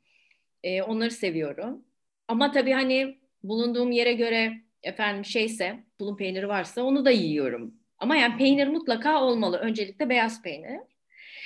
E, 0.62 0.82
onları 0.82 1.10
seviyorum. 1.10 1.84
Ama 2.28 2.50
tabii 2.50 2.72
hani 2.72 3.18
bulunduğum 3.42 3.90
yere 3.90 4.12
göre 4.12 4.52
efendim 4.82 5.24
şeyse, 5.24 5.84
tulum 5.98 6.16
peyniri 6.16 6.48
varsa 6.48 6.82
onu 6.82 7.04
da 7.04 7.10
yiyorum. 7.10 7.74
Ama 7.98 8.16
yani 8.16 8.36
peynir 8.36 8.66
mutlaka 8.66 9.22
olmalı. 9.22 9.58
Öncelikle 9.58 10.08
beyaz 10.08 10.42
peynir. 10.42 10.80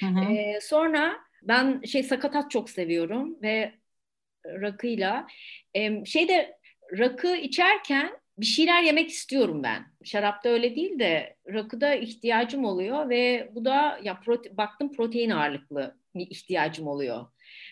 Hı 0.00 0.06
hı. 0.06 0.32
E, 0.32 0.60
sonra 0.60 1.16
ben 1.42 1.82
şey 1.82 2.02
sakatat 2.02 2.50
çok 2.50 2.70
seviyorum 2.70 3.42
ve 3.42 3.72
rakıyla 4.46 5.26
e, 5.74 6.04
şeyde 6.04 6.58
rakı 6.98 7.36
içerken 7.36 8.10
bir 8.38 8.46
şeyler 8.46 8.82
yemek 8.82 9.10
istiyorum 9.10 9.62
ben. 9.62 9.86
Şarapta 10.04 10.48
öyle 10.48 10.76
değil 10.76 10.98
de 10.98 11.36
rakıda 11.52 11.94
ihtiyacım 11.94 12.64
oluyor 12.64 13.08
ve 13.08 13.50
bu 13.54 13.64
da 13.64 14.00
ya 14.02 14.20
prote, 14.24 14.56
baktım 14.56 14.92
protein 14.92 15.30
ağırlıklı 15.30 15.96
bir 16.14 16.30
ihtiyacım 16.30 16.86
oluyor. 16.86 17.26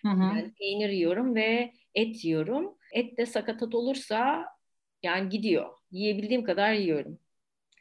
Hı 0.04 0.08
hı. 0.08 0.22
Yani 0.22 0.52
peynir 0.58 0.88
yiyorum 0.88 1.34
ve 1.34 1.72
et 1.94 2.24
yiyorum. 2.24 2.74
Et 2.92 3.18
de 3.18 3.26
sakatat 3.26 3.74
olursa 3.74 4.46
yani 5.02 5.28
gidiyor. 5.28 5.66
Yiyebildiğim 5.90 6.44
kadar 6.44 6.72
yiyorum. 6.72 7.18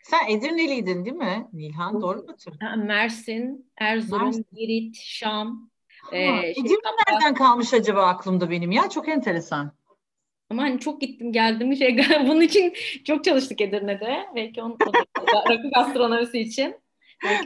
Sen 0.04 0.30
Edirneliydin 0.30 1.06
değil 1.06 1.16
mi 1.16 1.48
Nilhan? 1.54 2.02
Doğru 2.02 2.24
mu 2.24 2.36
Mersin, 2.78 3.72
Erzurum, 3.78 4.26
Mersin. 4.26 4.46
Girit, 4.54 4.96
Şam. 4.98 5.70
Ha, 6.02 6.18
ee, 6.18 6.28
şey, 6.28 6.52
Edirne 6.52 6.82
Kapı... 6.84 7.14
nereden 7.14 7.34
kalmış 7.34 7.74
acaba 7.74 8.06
aklımda 8.06 8.50
benim 8.50 8.72
ya? 8.72 8.90
Çok 8.90 9.10
enteresan. 9.10 9.72
Ama 10.50 10.62
hani 10.62 10.80
çok 10.80 11.02
gittim 11.02 11.32
geldim 11.32 11.76
şey 11.76 11.98
bunun 12.28 12.42
için 12.42 12.74
çok 13.04 13.24
çalıştık 13.24 13.62
Edirne'de. 13.62 14.26
Belki 14.36 14.62
onun 14.62 14.78
rakı 15.50 15.70
gastronomisi 15.76 16.40
için. 16.40 16.83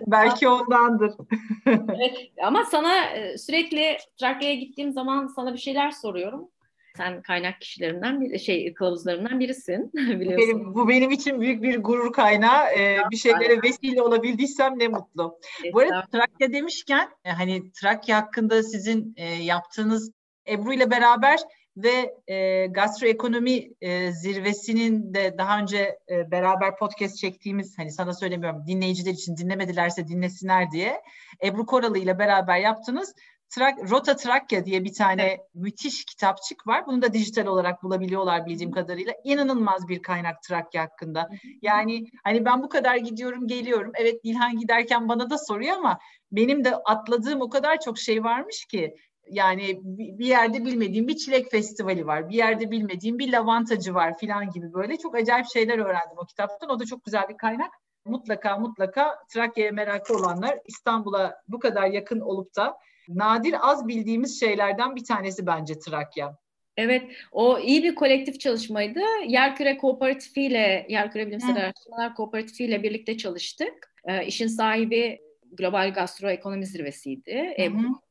Belki, 0.07 0.47
ondandır. 0.47 1.11
evet, 1.67 2.31
ama 2.43 2.65
sana 2.65 3.05
e, 3.05 3.37
sürekli 3.37 3.97
Trakya'ya 4.19 4.55
gittiğim 4.55 4.91
zaman 4.91 5.27
sana 5.27 5.53
bir 5.53 5.59
şeyler 5.59 5.91
soruyorum. 5.91 6.49
Sen 6.97 7.21
kaynak 7.21 7.61
kişilerinden 7.61 8.21
bir 8.21 8.39
şey 8.39 8.73
kılavuzlarından 8.73 9.39
birisin 9.39 9.91
biliyorsun. 9.95 10.49
Benim, 10.49 10.75
bu 10.75 10.89
benim 10.89 11.11
için 11.11 11.41
büyük 11.41 11.63
bir 11.63 11.77
gurur 11.77 12.13
kaynağı. 12.13 12.65
Ee, 12.77 12.97
bir 13.11 13.17
şeylere 13.17 13.61
vesile 13.63 14.01
olabildiysem 14.01 14.79
ne 14.79 14.87
mutlu. 14.87 15.39
Bu 15.73 15.79
arada 15.79 16.05
Trakya 16.11 16.53
demişken 16.53 17.09
e, 17.25 17.31
hani 17.31 17.71
Trakya 17.71 18.17
hakkında 18.17 18.63
sizin 18.63 19.13
e, 19.17 19.25
yaptığınız 19.25 20.11
Ebru 20.47 20.73
ile 20.73 20.91
beraber 20.91 21.39
ve 21.77 22.15
e, 22.27 22.67
gastroekonomi 22.67 23.69
e, 23.81 24.11
zirvesinin 24.11 25.13
de 25.13 25.35
daha 25.37 25.59
önce 25.59 25.99
e, 26.09 26.31
beraber 26.31 26.77
podcast 26.77 27.17
çektiğimiz 27.17 27.77
hani 27.77 27.91
sana 27.91 28.13
söylemiyorum 28.13 28.63
dinleyiciler 28.67 29.11
için 29.11 29.37
dinlemedilerse 29.37 30.07
dinlesinler 30.07 30.71
diye 30.71 31.01
Ebru 31.43 31.65
Koralı 31.65 31.97
ile 31.97 32.19
beraber 32.19 32.59
yaptınız. 32.59 33.15
Trak, 33.49 33.91
Rota 33.91 34.15
Trakya 34.15 34.65
diye 34.65 34.83
bir 34.83 34.93
tane 34.93 35.23
evet. 35.23 35.39
müthiş 35.53 36.05
kitapçık 36.05 36.67
var. 36.67 36.87
Bunu 36.87 37.01
da 37.01 37.13
dijital 37.13 37.45
olarak 37.45 37.83
bulabiliyorlar 37.83 38.45
bildiğim 38.45 38.71
kadarıyla. 38.71 39.13
İnanılmaz 39.23 39.87
bir 39.87 40.01
kaynak 40.01 40.43
Trakya 40.43 40.83
hakkında. 40.83 41.29
Yani 41.61 42.05
hani 42.23 42.45
ben 42.45 42.63
bu 42.63 42.69
kadar 42.69 42.95
gidiyorum 42.95 43.47
geliyorum. 43.47 43.91
Evet 43.95 44.23
Nilhan 44.23 44.57
giderken 44.57 45.09
bana 45.09 45.29
da 45.29 45.37
soruyor 45.37 45.75
ama 45.77 45.99
benim 46.31 46.65
de 46.65 46.75
atladığım 46.75 47.41
o 47.41 47.49
kadar 47.49 47.79
çok 47.79 47.97
şey 47.97 48.23
varmış 48.23 48.65
ki 48.65 48.95
yani 49.31 49.79
bir 49.83 50.25
yerde 50.25 50.65
bilmediğim 50.65 51.07
bir 51.07 51.15
çilek 51.15 51.51
festivali 51.51 52.07
var. 52.07 52.29
Bir 52.29 52.35
yerde 52.35 52.71
bilmediğim 52.71 53.19
bir 53.19 53.31
lavantacı 53.31 53.93
var 53.93 54.17
filan 54.17 54.51
gibi 54.51 54.73
böyle 54.73 54.97
çok 54.97 55.15
acayip 55.15 55.45
şeyler 55.53 55.79
öğrendim 55.79 56.17
o 56.17 56.25
kitaptan. 56.25 56.69
O 56.69 56.79
da 56.79 56.85
çok 56.85 57.05
güzel 57.05 57.29
bir 57.29 57.37
kaynak. 57.37 57.71
Mutlaka 58.05 58.57
mutlaka 58.57 59.15
Trakya'ya 59.29 59.71
meraklı 59.71 60.15
olanlar 60.15 60.59
İstanbul'a 60.65 61.41
bu 61.47 61.59
kadar 61.59 61.87
yakın 61.87 62.19
olup 62.19 62.55
da 62.55 62.77
nadir 63.09 63.55
az 63.61 63.87
bildiğimiz 63.87 64.39
şeylerden 64.39 64.95
bir 64.95 65.03
tanesi 65.03 65.47
bence 65.47 65.79
Trakya. 65.79 66.37
Evet, 66.77 67.03
o 67.31 67.59
iyi 67.59 67.83
bir 67.83 67.95
kolektif 67.95 68.39
çalışmaydı. 68.39 68.99
Yerküre 69.27 69.77
Kooperatifi 69.77 70.41
ile, 70.41 70.85
Yerküre 70.89 71.27
Bilimsel 71.27 71.55
Hı. 71.55 71.59
Araştırmalar 71.59 72.15
Kooperatifi 72.15 72.65
ile 72.65 72.83
birlikte 72.83 73.17
çalıştık. 73.17 73.93
Ee, 74.05 74.25
işin 74.25 74.47
sahibi 74.47 75.19
Global 75.51 75.93
Gastroekonomi 75.93 76.65
Zirvesi'ydi. 76.65 77.55
Hı 77.57 77.63
hı 77.63 78.06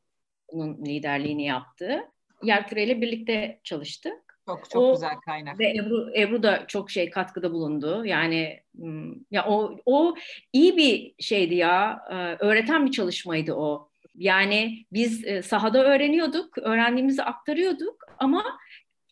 onun 0.49 0.85
liderliğini 0.85 1.45
yaptı. 1.45 2.05
Yerküre 2.43 2.85
ile 2.85 3.01
birlikte 3.01 3.61
çalıştık. 3.65 4.27
Çok 4.47 4.71
çok 4.71 4.83
o, 4.83 4.93
güzel 4.93 5.17
kaynak. 5.25 5.59
Ve 5.59 5.71
Ebru, 5.71 6.11
Ebru 6.17 6.43
da 6.43 6.65
çok 6.67 6.91
şey 6.91 7.11
katkıda 7.11 7.53
bulundu. 7.53 8.05
Yani 8.05 8.61
hmm, 8.77 9.13
ya 9.31 9.47
o 9.49 9.77
o 9.87 10.15
iyi 10.53 10.77
bir 10.77 11.15
şeydi 11.19 11.55
ya. 11.55 12.01
Ee, 12.11 12.15
öğreten 12.45 12.87
bir 12.87 12.91
çalışmaydı 12.91 13.55
o. 13.55 13.91
Yani 14.15 14.87
biz 14.93 15.25
e, 15.25 15.43
sahada 15.43 15.85
öğreniyorduk, 15.85 16.59
öğrendiğimizi 16.59 17.23
aktarıyorduk 17.23 18.05
ama 18.19 18.59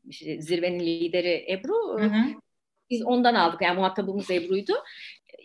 işte 0.09 0.43
zirvenin 0.43 0.81
lideri 0.81 1.47
Ebru. 1.49 2.01
Hı 2.01 2.05
hı. 2.05 2.25
Biz 2.91 3.03
ondan 3.03 3.35
aldık. 3.35 3.63
Yani 3.63 3.77
muhatabımız 3.77 4.31
Ebru'ydu. 4.31 4.73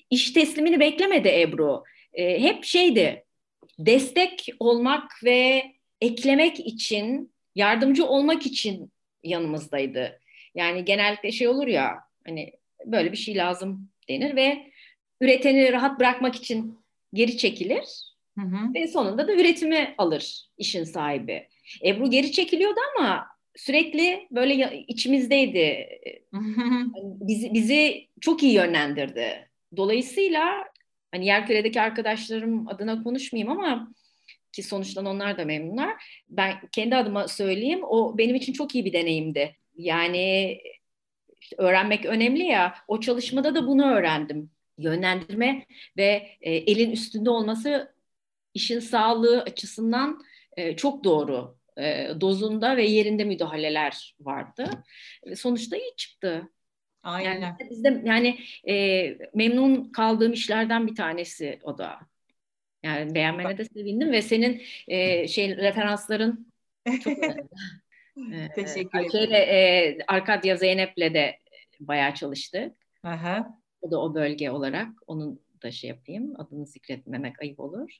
İş 0.10 0.32
teslimini 0.32 0.80
beklemedi 0.80 1.42
Ebru. 1.42 1.84
E, 2.14 2.42
hep 2.42 2.64
şeydi, 2.64 3.26
destek 3.80 4.46
olmak 4.60 5.12
ve 5.24 5.64
eklemek 6.02 6.60
için, 6.60 7.32
yardımcı 7.56 8.06
olmak 8.06 8.46
için 8.46 8.92
yanımızdaydı. 9.24 10.20
Yani 10.56 10.86
genellikle 10.86 11.32
şey 11.32 11.48
olur 11.48 11.68
ya 11.68 11.96
hani 12.26 12.52
böyle 12.86 13.12
bir 13.12 13.18
şey 13.18 13.36
lazım 13.36 13.90
denir 14.10 14.36
ve 14.36 14.72
üreteni 15.22 15.74
rahat 15.74 16.00
bırakmak 16.00 16.36
için 16.36 16.80
geri 17.14 17.38
çekilir. 17.38 17.84
Hı 18.40 18.46
hı. 18.46 18.74
Ve 18.74 18.88
sonunda 18.88 19.28
da 19.28 19.34
üretimi 19.34 19.96
alır 19.98 20.46
işin 20.58 20.84
sahibi. 20.84 21.48
Ebru 21.86 22.10
geri 22.10 22.32
çekiliyordu 22.32 22.80
ama 22.98 23.28
sürekli 23.56 24.28
böyle 24.32 24.84
içimizdeydi. 24.88 25.90
bizi, 27.04 27.54
bizi 27.54 28.08
çok 28.22 28.44
iyi 28.44 28.54
yönlendirdi. 28.54 29.50
Dolayısıyla 29.78 30.64
hani 31.12 31.26
Yerküre'deki 31.26 31.82
arkadaşlarım 31.82 32.68
adına 32.68 33.04
konuşmayayım 33.04 33.52
ama 33.52 33.94
ki 34.52 34.64
sonuçtan 34.64 35.06
onlar 35.06 35.38
da 35.38 35.46
memnunlar. 35.46 36.22
Ben 36.30 36.54
kendi 36.72 36.96
adıma 36.96 37.28
söyleyeyim 37.28 37.80
o 37.84 38.18
benim 38.18 38.36
için 38.36 38.54
çok 38.54 38.76
iyi 38.76 38.86
bir 38.86 38.94
deneyimdi. 38.94 39.56
Yani 39.78 40.58
işte 41.42 41.56
öğrenmek 41.60 42.06
önemli 42.06 42.44
ya. 42.44 42.76
O 42.88 43.00
çalışmada 43.00 43.56
da 43.56 43.68
bunu 43.68 43.92
öğrendim. 43.92 44.52
Yönlendirme 44.78 45.66
ve 45.98 46.28
e, 46.42 46.52
elin 46.52 46.92
üstünde 46.92 47.30
olması 47.30 47.94
işin 48.54 48.80
sağlığı 48.80 49.42
açısından 49.42 50.24
e, 50.58 50.76
çok 50.76 51.04
doğru. 51.04 51.58
E, 51.78 52.10
dozunda 52.22 52.78
ve 52.78 52.86
yerinde 52.86 53.24
müdahaleler 53.24 54.16
vardı. 54.20 54.70
Sonuçta 55.36 55.78
iyi 55.78 55.96
çıktı. 55.98 56.50
Aynen. 57.04 57.42
Yani 57.42 57.56
bizde 57.70 58.02
yani 58.06 58.40
e, 58.68 59.18
memnun 59.34 59.92
kaldığım 59.92 60.34
işlerden 60.34 60.88
bir 60.88 60.96
tanesi 60.96 61.60
o 61.64 61.78
da. 61.78 62.00
Yani 62.84 63.16
beğenmene 63.16 63.58
de 63.58 63.66
sevindim 63.66 64.12
ve 64.12 64.22
senin 64.22 64.62
e, 64.88 65.28
şey 65.28 65.58
referansların 65.58 66.54
çok 67.04 67.18
önemli. 67.24 68.50
Teşekkür 68.56 69.00
ederim. 69.00 69.12
Şeyle, 69.12 69.38
e, 69.38 69.98
Arkadya 70.08 70.56
Zeynep'le 70.56 71.14
de 71.14 71.40
bayağı 71.80 72.14
çalıştık. 72.14 72.76
Aha. 73.04 73.60
O 73.82 73.92
da 73.92 74.02
o 74.02 74.14
bölge 74.16 74.52
olarak. 74.52 74.88
Onun 75.08 75.42
da 75.64 75.72
şey 75.72 75.90
yapayım. 75.90 76.34
Adını 76.38 76.66
zikretmemek 76.66 77.42
ayıp 77.42 77.60
olur. 77.60 77.98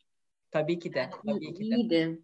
Tabii 0.52 0.80
ki 0.80 0.94
de. 0.94 1.10
Tabii 1.26 1.54
ki 1.54 1.72
de. 1.72 1.76
İyiydi. 1.76 2.22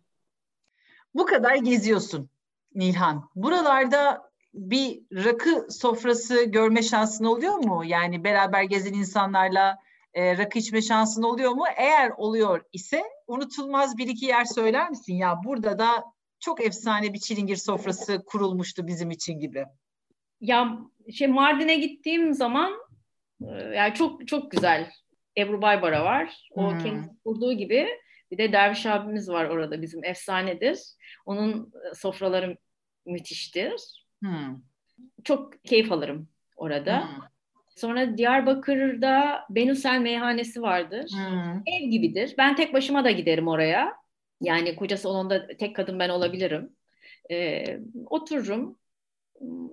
Bu 1.14 1.26
kadar 1.26 1.56
geziyorsun 1.56 2.30
Nilhan. 2.76 3.30
Buralarda 3.36 4.32
bir 4.54 5.02
rakı 5.12 5.68
sofrası 5.72 6.44
görme 6.44 6.82
şansın 6.82 7.26
oluyor 7.26 7.56
mu? 7.56 7.84
Yani 7.86 8.24
beraber 8.24 8.64
gezen 8.64 8.94
insanlarla 8.94 9.78
e, 10.16 10.38
rakı 10.38 10.60
içme 10.60 10.82
şansın 10.82 11.24
oluyor 11.24 11.52
mu? 11.52 11.64
Eğer 11.78 12.12
oluyor 12.18 12.62
ise 12.74 13.04
unutulmaz 13.28 13.98
bir 13.98 14.08
iki 14.08 14.26
yer 14.26 14.46
söyler 14.46 14.90
misin? 14.90 15.14
Ya 15.14 15.36
burada 15.46 15.80
da 15.80 16.04
çok 16.40 16.66
efsane 16.66 17.14
bir 17.14 17.20
çilingir 17.20 17.56
sofrası 17.56 18.24
kurulmuştu 18.26 18.88
bizim 18.88 19.12
için 19.12 19.40
gibi. 19.40 19.66
Ya 20.42 20.78
şey 21.14 21.28
Mardin'e 21.28 21.76
gittiğim 21.76 22.34
zaman 22.34 22.74
e, 23.42 23.52
yani 23.56 23.94
çok 23.94 24.28
çok 24.28 24.52
güzel. 24.52 24.92
Ebru 25.38 25.62
Baybara 25.62 26.04
var. 26.04 26.50
O 26.52 26.72
hmm. 26.72 26.80
kendisi 26.80 27.10
kurduğu 27.24 27.54
gibi 27.54 27.88
bir 28.32 28.38
de 28.38 28.52
Derviş 28.52 28.86
abimiz 28.86 29.30
var 29.30 29.46
orada 29.46 29.82
bizim 29.82 30.04
efsanedir. 30.04 30.80
Onun 31.26 31.74
e, 31.92 31.96
sofraları 31.96 32.58
müthiştir. 33.06 34.06
Hmm. 34.24 34.62
Çok 35.24 35.64
keyif 35.64 35.92
alırım 35.92 36.30
orada. 36.56 37.02
Hmm. 37.02 37.35
Sonra 37.76 38.18
Diyarbakır'da 38.18 39.46
Benusel 39.50 40.00
Meyhanesi 40.00 40.62
vardır. 40.62 41.12
Hmm. 41.12 41.62
Ev 41.66 41.90
gibidir. 41.90 42.36
Ben 42.38 42.56
tek 42.56 42.74
başıma 42.74 43.04
da 43.04 43.12
giderim 43.12 43.48
oraya. 43.48 43.94
Yani 44.42 44.76
koca 44.76 44.98
salonda 44.98 45.48
tek 45.48 45.76
kadın 45.76 46.00
ben 46.00 46.10
olabilirim. 46.10 46.76
Ee, 47.32 47.80
otururum. 48.06 48.78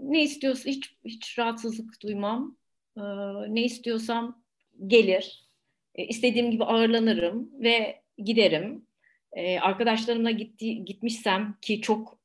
Ne 0.03 0.22
istiyorsa 0.22 0.70
hiç 0.70 0.96
hiç 1.05 1.38
rahatsızlık 1.38 2.03
duymam. 2.03 2.57
Ee, 2.96 3.00
ne 3.48 3.62
istiyorsam 3.62 4.42
gelir. 4.86 5.48
Ee, 5.94 6.05
istediğim 6.05 6.50
gibi 6.50 6.64
ağırlanırım 6.64 7.50
ve 7.61 8.03
giderim. 8.18 8.86
Ee, 9.32 9.59
arkadaşlarımla 9.59 10.30
gitti, 10.30 10.84
gitmişsem 10.84 11.55
ki 11.62 11.80
çok 11.80 12.21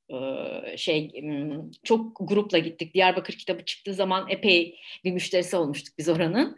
şey 0.78 1.12
çok 1.84 2.18
grupla 2.20 2.58
gittik. 2.58 2.94
Diyarbakır 2.94 3.34
kitabı 3.34 3.66
çıktığı 3.66 3.94
zaman 3.94 4.30
epey 4.30 4.80
bir 5.04 5.12
müşterisi 5.12 5.58
olmuştuk 5.58 5.98
biz 5.98 6.10
oranın. 6.10 6.58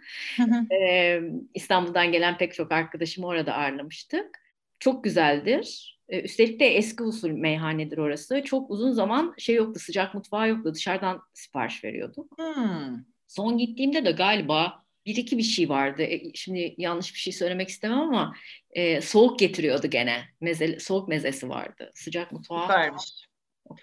ee, 0.72 1.22
İstanbul'dan 1.54 2.12
gelen 2.12 2.38
pek 2.38 2.54
çok 2.54 2.72
arkadaşımı 2.72 3.28
orada 3.28 3.54
ağırlamıştık. 3.54 4.40
Çok 4.80 5.04
güzeldir. 5.04 5.98
Ee, 6.10 6.22
üstelik 6.22 6.60
de 6.60 6.66
eski 6.66 7.04
usul 7.04 7.30
meyhanedir 7.30 7.98
orası. 7.98 8.44
Çok 8.44 8.72
uzun 8.72 8.92
zaman 8.92 9.34
şey 9.38 9.56
yoktu, 9.56 9.80
sıcak 9.80 10.14
mutfağı 10.14 10.50
yoktu. 10.50 10.74
Dışarıdan 10.74 11.22
sipariş 11.34 11.84
veriyorduk. 11.84 12.38
Hmm. 12.40 12.98
Son 13.28 13.58
gittiğimde 13.58 14.06
de 14.06 14.12
galiba 14.12 14.84
bir 15.06 15.16
iki 15.16 15.38
bir 15.38 15.44
şey 15.44 15.70
vardı. 15.70 16.04
E, 16.04 16.34
şimdi 16.34 16.76
yanlış 16.78 17.14
bir 17.14 17.20
şey 17.20 17.34
söylemek 17.34 17.70
istemem 17.70 18.00
ama 18.00 18.36
e, 18.72 19.02
soğuk 19.02 19.40
getiriyordu 19.40 19.88
gene. 19.88 20.22
Meze, 20.42 20.80
soğuk 20.80 21.08
mezesi 21.08 21.50
vardı. 21.50 21.92
Sıcak 21.94 22.32
mutfağı. 22.32 22.62
Süpermiş. 22.62 23.29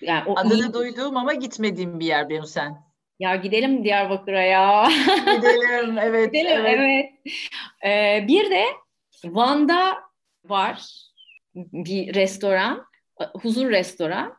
Yani 0.01 0.23
o 0.29 0.39
Adını 0.39 0.55
iyi... 0.55 0.73
duyduğum 0.73 1.17
ama 1.17 1.35
gitmediğim 1.35 2.01
bir 2.01 2.07
yer 2.07 2.29
benim 2.29 2.45
sen. 2.45 2.87
Ya 3.19 3.37
gidelim 3.37 3.85
Diyarbakır'a 3.85 4.43
ya. 4.43 4.89
Gidelim 5.37 5.99
evet. 5.99 6.33
gidelim 6.33 6.67
evet. 6.67 6.79
evet. 6.81 7.35
Ee, 7.85 8.29
bir 8.29 8.51
de 8.51 8.65
Van'da 9.25 9.95
var 10.45 10.83
bir 11.55 12.15
restoran, 12.15 12.87
huzur 13.43 13.71
restoran. 13.71 14.37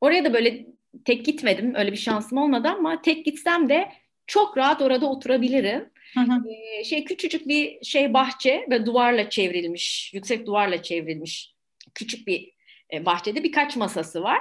Oraya 0.00 0.24
da 0.24 0.32
böyle 0.32 0.66
tek 1.04 1.24
gitmedim. 1.24 1.74
Öyle 1.74 1.92
bir 1.92 1.96
şansım 1.96 2.38
olmadı 2.38 2.68
ama 2.68 3.02
tek 3.02 3.24
gitsem 3.24 3.68
de 3.68 3.92
çok 4.26 4.56
rahat 4.56 4.82
orada 4.82 5.06
oturabilirim. 5.06 5.90
Hı 6.14 6.20
hı. 6.20 6.48
Ee, 6.48 6.84
şey 6.84 7.04
küçücük 7.04 7.48
bir 7.48 7.84
şey 7.84 8.14
bahçe 8.14 8.66
ve 8.70 8.86
duvarla 8.86 9.30
çevrilmiş, 9.30 10.14
yüksek 10.14 10.46
duvarla 10.46 10.82
çevrilmiş 10.82 11.54
küçük 11.94 12.26
bir 12.26 12.52
e, 12.92 13.06
bahçede 13.06 13.44
birkaç 13.44 13.76
masası 13.76 14.22
var. 14.22 14.38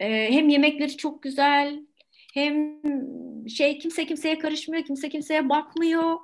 Ee, 0.00 0.32
hem 0.32 0.48
yemekleri 0.48 0.96
çok 0.96 1.22
güzel, 1.22 1.86
hem 2.34 2.82
şey 3.48 3.78
kimse 3.78 4.06
kimseye 4.06 4.38
karışmıyor, 4.38 4.84
kimse 4.84 5.08
kimseye 5.08 5.48
bakmıyor. 5.48 6.16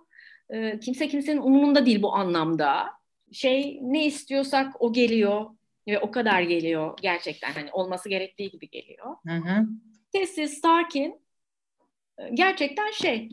Ee, 0.51 0.81
kimse 0.81 1.09
kimsenin 1.09 1.41
umurunda 1.41 1.87
değil 1.87 2.03
bu 2.03 2.15
anlamda. 2.15 2.87
Şey 3.33 3.79
ne 3.83 4.07
istiyorsak 4.07 4.83
o 4.83 4.93
geliyor 4.93 5.47
ve 5.89 5.99
o 5.99 6.11
kadar 6.11 6.43
geliyor 6.43 6.99
gerçekten 7.03 7.53
hani 7.53 7.73
olması 7.73 8.09
gerektiği 8.09 8.51
gibi 8.51 8.71
geliyor. 8.71 9.17
Hı 9.27 9.35
hı. 9.35 9.67
Sessiz, 10.13 10.59
sakin. 10.59 11.21
Gerçekten 12.35 12.91
şey 12.91 13.29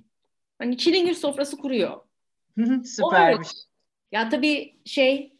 hani 0.60 0.78
çilingir 0.78 1.14
sofrası 1.14 1.58
kuruyor. 1.58 2.02
Süpermiş. 2.84 3.50
Ya 4.12 4.30
tabii 4.30 4.76
şey 4.86 5.34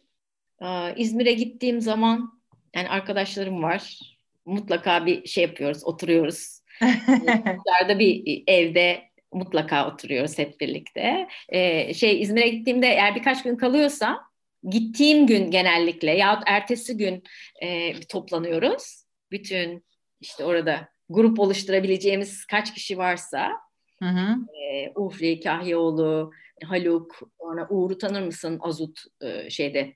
İzmir'e 0.96 1.32
gittiğim 1.32 1.80
zaman 1.80 2.35
yani 2.76 2.88
arkadaşlarım 2.88 3.62
var. 3.62 4.00
Mutlaka 4.44 5.06
bir 5.06 5.26
şey 5.26 5.44
yapıyoruz, 5.44 5.84
oturuyoruz. 5.84 6.60
Dışarıda 6.80 7.98
bir 7.98 8.42
evde 8.46 9.02
mutlaka 9.32 9.88
oturuyoruz 9.88 10.38
hep 10.38 10.60
birlikte. 10.60 11.28
Ee, 11.48 11.94
şey 11.94 12.22
İzmir'e 12.22 12.48
gittiğimde 12.48 12.86
eğer 12.86 13.14
birkaç 13.14 13.42
gün 13.42 13.56
kalıyorsa 13.56 14.20
gittiğim 14.68 15.26
gün 15.26 15.50
genellikle 15.50 16.10
yahut 16.10 16.42
ertesi 16.46 16.96
gün 16.96 17.22
e, 17.62 18.00
toplanıyoruz. 18.00 19.04
Bütün 19.30 19.84
işte 20.20 20.44
orada 20.44 20.88
grup 21.08 21.40
oluşturabileceğimiz 21.40 22.46
kaç 22.46 22.74
kişi 22.74 22.98
varsa 22.98 23.52
hı 23.98 24.08
hı. 24.08 24.36
E, 24.62 24.92
Ufri, 24.94 25.40
Kahyaoğlu, 25.40 26.32
Haluk, 26.64 27.20
sonra 27.40 27.66
Uğur'u 27.70 27.98
tanır 27.98 28.22
mısın 28.22 28.58
Azut 28.62 29.00
e, 29.20 29.50
şeyde 29.50 29.94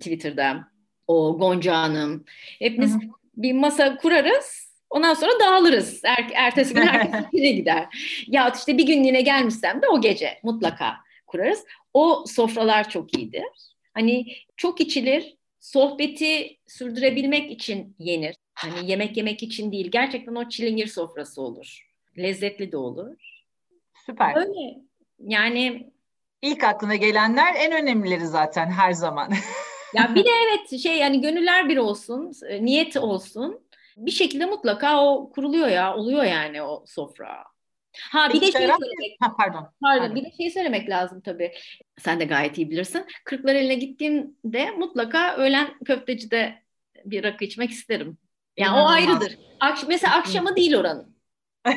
Twitter'da 0.00 0.68
o 1.08 1.38
Gonca 1.38 1.76
Hanım. 1.76 2.24
Hepimiz 2.58 2.94
hı 2.94 2.96
hı. 2.96 3.10
bir 3.36 3.52
masa 3.52 3.96
kurarız. 3.96 4.68
Ondan 4.90 5.14
sonra 5.14 5.30
dağılırız. 5.40 6.00
Er, 6.04 6.30
ertesi 6.34 6.74
gün 6.74 6.82
herkes 6.82 7.24
yine 7.32 7.50
gider. 7.52 7.86
Ya 8.26 8.52
işte 8.56 8.78
bir 8.78 8.86
gün 8.86 9.04
yine 9.04 9.20
gelmişsem 9.20 9.82
de 9.82 9.88
o 9.88 10.00
gece 10.00 10.38
mutlaka 10.42 10.96
kurarız. 11.26 11.64
O 11.94 12.24
sofralar 12.26 12.90
çok 12.90 13.18
iyidir. 13.18 13.42
Hani 13.94 14.26
çok 14.56 14.80
içilir, 14.80 15.36
sohbeti 15.60 16.58
sürdürebilmek 16.66 17.50
için 17.50 17.96
yenir. 17.98 18.36
Hani 18.54 18.90
yemek 18.90 19.16
yemek 19.16 19.42
için 19.42 19.72
değil. 19.72 19.90
Gerçekten 19.90 20.34
o 20.34 20.48
çilingir 20.48 20.86
sofrası 20.86 21.42
olur. 21.42 21.88
Lezzetli 22.18 22.72
de 22.72 22.76
olur. 22.76 23.16
Süper. 24.06 24.36
Öyle. 24.36 24.78
Yani 25.18 25.90
ilk 26.42 26.64
aklına 26.64 26.94
gelenler 26.94 27.54
en 27.58 27.72
önemlileri 27.72 28.26
zaten 28.26 28.70
her 28.70 28.92
zaman. 28.92 29.32
ya 29.94 30.14
bir 30.14 30.24
de 30.24 30.30
evet 30.46 30.82
şey 30.82 30.98
yani 30.98 31.20
gönüller 31.20 31.68
bir 31.68 31.76
olsun, 31.76 32.32
niyet 32.60 32.96
olsun. 32.96 33.68
Bir 33.96 34.10
şekilde 34.10 34.46
mutlaka 34.46 35.04
o 35.04 35.30
kuruluyor 35.30 35.68
ya, 35.68 35.96
oluyor 35.96 36.24
yani 36.24 36.62
o 36.62 36.84
sofra. 36.86 37.44
Ha 38.10 38.30
bir 38.34 38.40
de 38.40 38.44
şey 38.44 38.52
söylemek. 38.52 39.16
Ha, 39.20 39.36
pardon. 39.38 39.68
Pardon. 39.82 40.14
Bir 40.14 40.24
de 40.24 40.30
şey 40.36 40.50
söylemek 40.50 40.90
lazım 40.90 41.20
tabii. 41.20 41.52
Sen 41.98 42.20
de 42.20 42.24
gayet 42.24 42.58
iyi 42.58 42.70
bilirsin. 42.70 43.06
Kırklar 43.24 43.54
eline 43.54 43.74
gittiğimde 43.74 44.70
mutlaka 44.70 45.36
öğlen 45.36 45.78
köftecide 45.84 46.62
bir 47.04 47.24
rakı 47.24 47.44
içmek 47.44 47.70
isterim. 47.70 48.18
Yani 48.56 48.70
İnanılmaz. 48.70 48.92
o 48.92 48.94
ayrıdır. 48.94 49.38
Akş 49.60 49.84
mesela 49.88 50.14
akşamı 50.14 50.56
değil 50.56 50.76
oranın. 50.76 51.18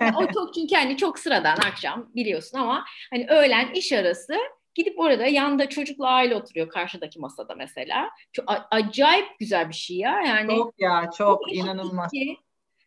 yani 0.00 0.16
o 0.16 0.32
çok 0.32 0.54
çünkü 0.54 0.74
hani 0.74 0.96
çok 0.96 1.18
sıradan 1.18 1.56
akşam 1.56 2.10
biliyorsun 2.14 2.58
ama 2.58 2.84
hani 3.10 3.26
öğlen 3.28 3.72
iş 3.74 3.92
arası 3.92 4.34
gidip 4.74 4.98
orada 4.98 5.26
yanında 5.26 5.68
çocukla 5.68 6.08
aile 6.08 6.36
oturuyor 6.36 6.68
karşıdaki 6.68 7.18
masada 7.18 7.54
mesela. 7.54 8.10
Çok 8.32 8.44
acayip 8.70 9.38
güzel 9.38 9.68
bir 9.68 9.74
şey 9.74 9.96
ya. 9.96 10.20
Yani 10.20 10.56
çok 10.56 10.74
ya 10.78 11.02
çok, 11.02 11.12
çok 11.18 11.52
inanılmaz. 11.52 12.10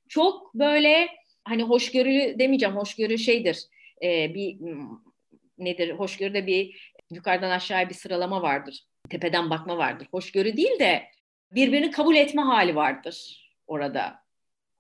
Çok 0.10 0.54
böyle 0.54 1.10
hani 1.46 1.64
hoşgörülü 1.64 2.40
demeyeceğim 2.40 2.76
hoşgörü 2.76 3.18
şeydir 3.18 3.68
e, 4.04 4.34
bir 4.34 4.58
nedir 5.58 5.92
hoşgörüde 5.92 6.48
bir 6.48 6.94
yukarıdan 7.12 7.52
aşağıya 7.52 7.90
bir 7.90 7.94
sıralama 7.94 8.42
vardır 8.42 8.86
tepeden 9.10 9.50
bakma 9.50 9.78
vardır 9.78 10.08
hoşgörü 10.12 10.58
değil 10.58 10.80
de 10.80 11.04
birbirini 11.52 11.92
kabul 11.92 12.16
etme 12.16 12.42
hali 12.42 12.76
vardır 12.76 13.50
orada 13.68 14.24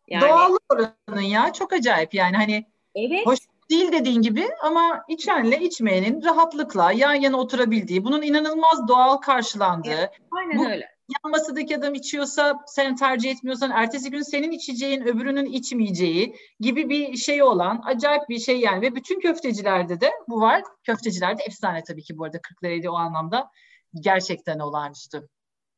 Yani, 0.07 0.21
Doğal 0.21 0.57
oranın 0.69 1.21
ya 1.21 1.53
çok 1.53 1.73
acayip 1.73 2.13
yani 2.13 2.35
hani 2.35 2.65
evet. 2.95 3.27
hoş 3.27 3.39
değil 3.69 3.91
dediğin 3.91 4.21
gibi 4.21 4.47
ama 4.63 5.03
içenle 5.07 5.59
içmeyenin 5.59 6.23
rahatlıkla 6.23 6.91
yan 6.91 7.13
yana 7.13 7.37
oturabildiği, 7.37 8.03
bunun 8.03 8.21
inanılmaz 8.21 8.87
doğal 8.87 9.17
karşılandığı. 9.17 9.89
Evet, 9.89 10.09
aynen 10.31 10.57
bu, 10.57 10.69
öyle. 10.69 10.95
Yan 11.09 11.31
masadaki 11.31 11.77
adam 11.77 11.93
içiyorsa 11.93 12.59
sen 12.67 12.95
tercih 12.95 13.31
etmiyorsan 13.31 13.71
ertesi 13.71 14.11
gün 14.11 14.21
senin 14.21 14.51
içeceğin 14.51 15.01
öbürünün 15.01 15.45
içmeyeceği 15.45 16.35
gibi 16.59 16.89
bir 16.89 17.17
şey 17.17 17.43
olan 17.43 17.81
acayip 17.85 18.29
bir 18.29 18.39
şey 18.39 18.59
yani 18.59 18.81
ve 18.81 18.95
bütün 18.95 19.19
köftecilerde 19.19 20.01
de 20.01 20.11
bu 20.27 20.41
var. 20.41 20.63
Köftecilerde 20.83 21.43
efsane 21.43 21.83
tabii 21.83 22.03
ki 22.03 22.17
bu 22.17 22.23
arada 22.23 22.41
Kırklareli 22.41 22.89
o 22.89 22.95
anlamda 22.95 23.51
gerçekten 23.93 24.59
olağanüstü. 24.59 25.27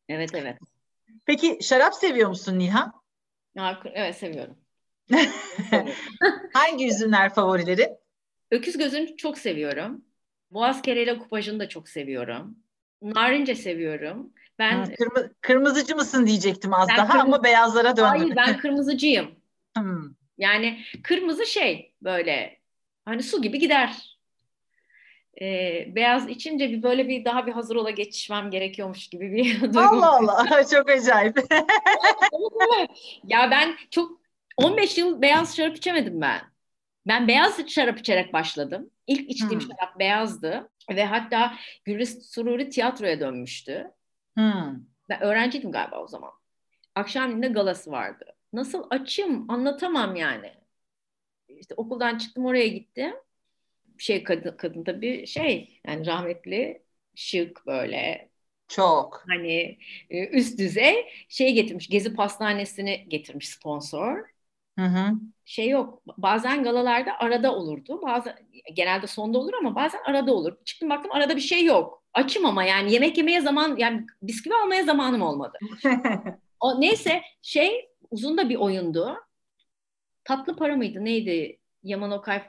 Evet 0.09 0.29
evet. 0.33 0.57
Peki 1.25 1.59
şarap 1.61 1.95
seviyor 1.95 2.29
musun 2.29 2.59
Nihan? 2.59 2.93
Evet 3.93 4.17
seviyorum. 4.17 4.57
Hangi 6.53 6.87
üzümler 6.87 7.33
favorileri? 7.33 7.89
Öküz 8.51 8.77
gözünü 8.77 9.17
çok 9.17 9.37
seviyorum. 9.37 10.01
Boğaz 10.51 10.81
kereyle 10.81 11.17
kupajını 11.17 11.59
da 11.59 11.69
çok 11.69 11.89
seviyorum. 11.89 12.57
Narince 13.01 13.55
seviyorum. 13.55 14.33
Ben 14.59 14.95
Kırmı, 14.95 15.33
kırmızıcı 15.41 15.95
mısın 15.95 16.27
diyecektim 16.27 16.73
az 16.73 16.87
daha 16.89 17.07
kırmızı, 17.07 17.21
ama 17.21 17.43
beyazlara 17.43 17.97
döndüm. 17.97 18.19
Hayır 18.19 18.35
ben 18.35 18.57
kırmızıcıyım. 18.61 19.31
hmm. 19.77 20.03
Yani 20.37 20.79
kırmızı 21.03 21.45
şey 21.45 21.93
böyle 22.01 22.59
hani 23.05 23.23
su 23.23 23.41
gibi 23.41 23.59
gider. 23.59 24.17
Ee, 25.41 25.85
beyaz 25.95 26.29
içince 26.29 26.69
bir 26.69 26.83
böyle 26.83 27.07
bir 27.07 27.25
daha 27.25 27.47
bir 27.47 27.51
hazır 27.51 27.75
ola 27.75 27.89
geçişmem 27.89 28.51
gerekiyormuş 28.51 29.07
gibi 29.07 29.31
bir 29.33 29.61
duygu. 29.61 29.79
Allah 29.79 30.11
Allah 30.11 30.65
çok 30.71 30.89
acayip. 30.89 31.37
ya 33.23 33.51
ben 33.51 33.75
çok 33.91 34.26
15 34.57 34.97
yıl 34.97 35.21
beyaz 35.21 35.57
şarap 35.57 35.77
içemedim 35.77 36.21
ben. 36.21 36.41
Ben 37.07 37.27
beyaz 37.27 37.69
şarap 37.69 37.99
içerek 37.99 38.33
başladım. 38.33 38.91
İlk 39.07 39.29
içtiğim 39.29 39.59
hmm. 39.59 39.69
şarap 39.69 39.99
beyazdı 39.99 40.69
ve 40.89 41.05
hatta 41.05 41.57
Gülis 41.85 42.31
Sururi 42.31 42.69
tiyatroya 42.69 43.19
dönmüştü. 43.19 43.91
Hmm. 44.37 44.79
Ben 45.09 45.21
öğrenciydim 45.21 45.71
galiba 45.71 46.03
o 46.03 46.07
zaman. 46.07 46.31
Akşamleyin 46.95 47.53
galası 47.53 47.91
vardı. 47.91 48.25
Nasıl 48.53 48.87
açım 48.89 49.51
anlatamam 49.51 50.15
yani. 50.15 50.53
İşte 51.47 51.75
okuldan 51.75 52.17
çıktım 52.17 52.45
oraya 52.45 52.67
gittim. 52.67 53.13
Şey 53.97 54.23
kadın, 54.23 54.57
kadın 54.57 54.83
tabii 54.83 55.27
şey 55.27 55.81
yani 55.87 56.05
rahmetli 56.05 56.83
şık 57.15 57.67
böyle 57.67 58.29
çok. 58.67 59.23
Hani 59.27 59.77
e, 60.09 60.27
üst 60.27 60.59
düzey 60.59 60.95
şey 61.29 61.53
getirmiş. 61.53 61.89
Gezi 61.89 62.15
Pastanesi'ni 62.15 63.05
getirmiş 63.09 63.49
sponsor. 63.49 64.36
Hı 64.79 64.85
hı. 64.85 65.13
Şey 65.45 65.69
yok. 65.69 66.01
Bazen 66.17 66.63
galalarda 66.63 67.19
arada 67.19 67.55
olurdu. 67.55 68.01
Bazen 68.01 68.35
genelde 68.73 69.07
sonda 69.07 69.37
olur 69.37 69.53
ama 69.53 69.75
bazen 69.75 69.99
arada 70.05 70.33
olur. 70.33 70.57
Çıktım 70.65 70.89
baktım 70.89 71.11
arada 71.11 71.35
bir 71.35 71.41
şey 71.41 71.65
yok. 71.65 72.03
Açım 72.13 72.45
ama 72.45 72.63
yani 72.63 72.93
yemek 72.93 73.17
yemeye 73.17 73.41
zaman 73.41 73.75
yani 73.77 74.05
bisküvi 74.21 74.53
almaya 74.63 74.83
zamanım 74.83 75.21
olmadı. 75.21 75.57
o 76.59 76.81
neyse 76.81 77.21
şey 77.41 77.89
uzun 78.11 78.37
da 78.37 78.49
bir 78.49 78.55
oyundu. 78.55 79.15
Tatlı 80.23 80.55
para 80.55 80.75
mıydı 80.75 81.05
neydi? 81.05 81.59
Yaman 81.83 82.11
Okay 82.11 82.41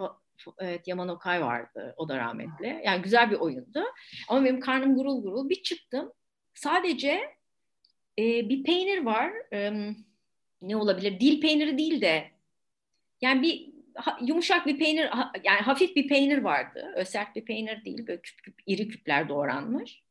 evet 0.58 0.88
Yaman 0.88 1.08
Okay 1.08 1.42
vardı 1.42 1.94
o 1.96 2.08
da 2.08 2.18
rahmetli. 2.18 2.82
Yani 2.84 3.02
güzel 3.02 3.30
bir 3.30 3.36
oyundu. 3.36 3.84
Ama 4.28 4.44
benim 4.44 4.60
karnım 4.60 4.94
gurul 4.94 5.22
gurul 5.22 5.48
bir 5.48 5.62
çıktım. 5.62 6.12
Sadece 6.54 7.20
e, 8.18 8.48
bir 8.48 8.64
peynir 8.64 9.04
var. 9.04 9.32
E, 9.52 9.72
ne 10.62 10.76
olabilir? 10.76 11.20
Dil 11.20 11.40
peyniri 11.40 11.78
değil 11.78 12.00
de 12.00 12.30
yani 13.20 13.42
bir 13.42 13.72
ha, 13.94 14.18
yumuşak 14.22 14.66
bir 14.66 14.78
peynir 14.78 15.06
ha, 15.06 15.32
yani 15.44 15.60
hafif 15.60 15.96
bir 15.96 16.08
peynir 16.08 16.38
vardı. 16.38 16.92
Öyle 16.94 17.04
sert 17.04 17.36
bir 17.36 17.44
peynir 17.44 17.84
değil. 17.84 18.06
Böyle 18.06 18.20
küp 18.20 18.42
küp 18.42 18.54
iri 18.66 18.88
küpler 18.88 19.28
doğranmış. 19.28 20.02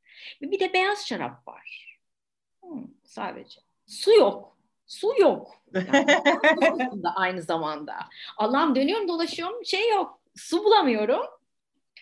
Ve 0.41 0.51
bir 0.51 0.59
de 0.59 0.73
beyaz 0.73 1.07
şarap 1.07 1.47
var. 1.47 1.97
Hmm, 2.61 2.87
sadece. 3.03 3.61
Su 3.87 4.11
yok. 4.11 4.57
Su 4.87 5.13
yok. 5.19 5.63
Yani, 6.61 7.01
aynı 7.15 7.41
zamanda. 7.41 7.93
Allah'ım 8.37 8.75
dönüyorum 8.75 9.07
dolaşıyorum 9.07 9.65
şey 9.65 9.89
yok. 9.89 10.19
Su 10.35 10.63
bulamıyorum. 10.63 11.25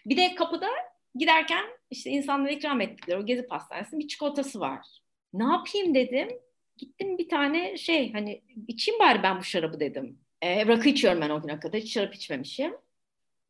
Bir 0.05 0.17
de 0.17 0.35
kapıda 0.35 0.69
giderken 1.15 1.65
işte 1.91 2.09
insanlara 2.09 2.51
ikram 2.51 2.81
ettikleri 2.81 3.17
o 3.17 3.25
gezi 3.25 3.47
pastanesinin 3.47 3.99
bir 3.99 4.07
çikolatası 4.07 4.59
var. 4.59 4.87
Ne 5.33 5.43
yapayım 5.43 5.95
dedim. 5.95 6.29
Gittim 6.77 7.17
bir 7.17 7.29
tane 7.29 7.77
şey 7.77 8.13
hani 8.13 8.41
içeyim 8.67 8.99
bari 8.99 9.23
ben 9.23 9.39
bu 9.39 9.43
şarabı 9.43 9.79
dedim. 9.79 10.19
E, 10.41 10.67
rakı 10.67 10.89
içiyorum 10.89 11.21
ben 11.21 11.29
o 11.29 11.41
güne 11.41 11.59
kadar. 11.59 11.81
Hiç 11.81 11.93
şarap 11.93 12.15
içmemişim. 12.15 12.73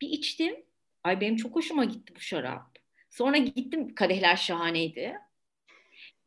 Bir 0.02 0.10
içtim. 0.10 0.56
Ay 1.04 1.22
benim 1.22 1.36
çok 1.36 1.56
hoşuma 1.56 1.86
gitti 1.86 2.14
bu 2.16 2.20
şarap. 2.20 2.76
Sonra 3.10 3.38
gittim 3.38 3.96
kadehler 3.96 4.36
şahaneydi. 4.36 5.16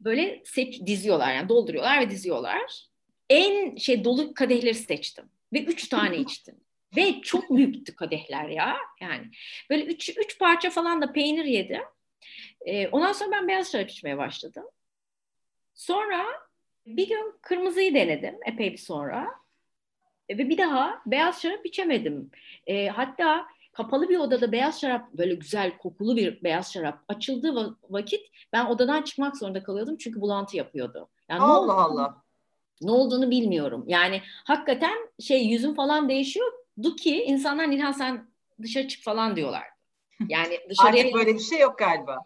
Böyle 0.01 0.43
seç, 0.45 0.87
diziyorlar 0.87 1.35
yani 1.35 1.49
dolduruyorlar 1.49 2.01
ve 2.01 2.11
diziyorlar. 2.11 2.89
En 3.31 3.77
şey 3.77 4.05
dolu 4.05 4.35
kadehleri 4.35 4.75
seçtim. 4.75 5.25
Ve 5.53 5.63
üç 5.63 5.89
tane 5.89 6.17
içtim. 6.19 6.61
Ve 6.97 7.21
çok 7.21 7.51
büyüktü 7.51 7.97
kadehler 7.97 8.49
ya. 8.49 8.77
Yani 9.01 9.31
böyle 9.71 9.85
üç, 9.85 10.09
üç 10.09 10.39
parça 10.39 10.71
falan 10.71 11.03
da 11.03 11.13
peynir 11.13 11.45
yedim. 11.45 11.83
Ee, 12.67 12.89
ondan 12.89 13.13
sonra 13.13 13.31
ben 13.33 13.49
beyaz 13.49 13.73
şarap 13.73 13.91
içmeye 13.91 14.19
başladım. 14.19 14.65
Sonra 15.75 16.27
bir 16.97 17.09
gün 17.09 17.35
kırmızıyı 17.43 17.95
denedim 17.95 18.39
epey 18.47 18.73
bir 18.73 18.79
sonra. 18.79 19.27
E, 20.29 20.39
ve 20.39 20.49
bir 20.49 20.59
daha 20.59 21.03
beyaz 21.07 21.43
şarap 21.43 21.67
içemedim. 21.67 22.31
E, 22.67 22.89
hatta 22.89 23.47
kapalı 23.73 24.09
bir 24.09 24.19
odada 24.19 24.53
beyaz 24.53 24.81
şarap 24.81 25.13
böyle 25.13 25.35
güzel 25.35 25.79
kokulu 25.79 26.17
bir 26.17 26.43
beyaz 26.45 26.73
şarap 26.73 26.99
açıldığı 27.09 27.77
vakit 27.91 28.27
ben 28.53 28.67
odadan 28.67 29.03
çıkmak 29.03 29.37
zorunda 29.37 29.63
kalıyordum 29.63 29.97
çünkü 29.97 30.21
bulantı 30.21 30.57
yapıyordu. 30.57 31.09
Yani 31.29 31.41
Allah 31.41 31.75
ne 31.75 31.81
Allah. 31.81 32.23
Ne 32.83 32.91
olduğunu 32.91 33.31
bilmiyorum. 33.31 33.85
Yani 33.87 34.23
hakikaten 34.45 35.09
şey 35.21 35.47
yüzüm 35.47 35.75
falan 35.75 36.09
değişiyordu 36.09 36.97
ki 36.97 37.23
insanlar 37.23 37.71
Nilhan 37.71 37.93
sen 37.93 38.29
dışarı 38.63 38.89
çık 38.89 39.05
falan 39.05 39.37
diyorlar. 39.37 39.65
Yani 40.29 40.61
dışarıya... 40.69 41.03
Artık 41.03 41.15
böyle 41.15 41.35
bir 41.35 41.41
şey 41.41 41.61
yok 41.61 41.79
galiba. 41.79 42.19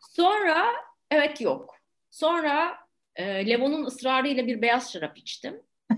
Sonra 0.00 0.66
evet 1.10 1.40
yok. 1.40 1.76
Sonra 2.10 2.85
e, 3.16 3.48
Levon'un 3.48 3.84
ısrarıyla 3.84 4.46
bir 4.46 4.62
beyaz 4.62 4.92
şarap 4.92 5.18
içtim. 5.18 5.62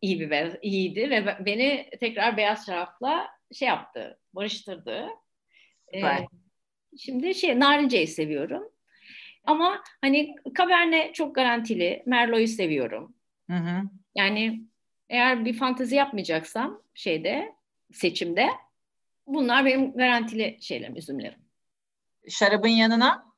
iyi 0.00 0.20
bir 0.20 0.30
beyaz, 0.30 0.52
iyiydi 0.62 1.10
ve 1.10 1.36
beni 1.46 1.90
tekrar 2.00 2.36
beyaz 2.36 2.66
şarapla 2.66 3.28
şey 3.52 3.68
yaptı, 3.68 4.18
barıştırdı. 4.34 5.06
Ee, 5.94 6.02
şimdi 6.98 7.34
şey 7.34 7.60
narinceyi 7.60 8.06
seviyorum. 8.06 8.72
Ama 9.44 9.82
hani 10.00 10.34
Cabernet 10.58 11.14
çok 11.14 11.34
garantili. 11.34 12.02
Merlot'u 12.06 12.46
seviyorum. 12.46 13.14
Hı 13.50 13.56
hı. 13.56 13.82
Yani 14.14 14.60
eğer 15.08 15.44
bir 15.44 15.52
fantezi 15.52 15.96
yapmayacaksam 15.96 16.82
şeyde 16.94 17.54
seçimde 17.92 18.48
bunlar 19.26 19.64
benim 19.64 19.92
garantili 19.92 20.58
şeylerim, 20.60 20.96
üzümlerim. 20.96 21.38
Şarabın 22.28 22.68
yanına 22.68 23.29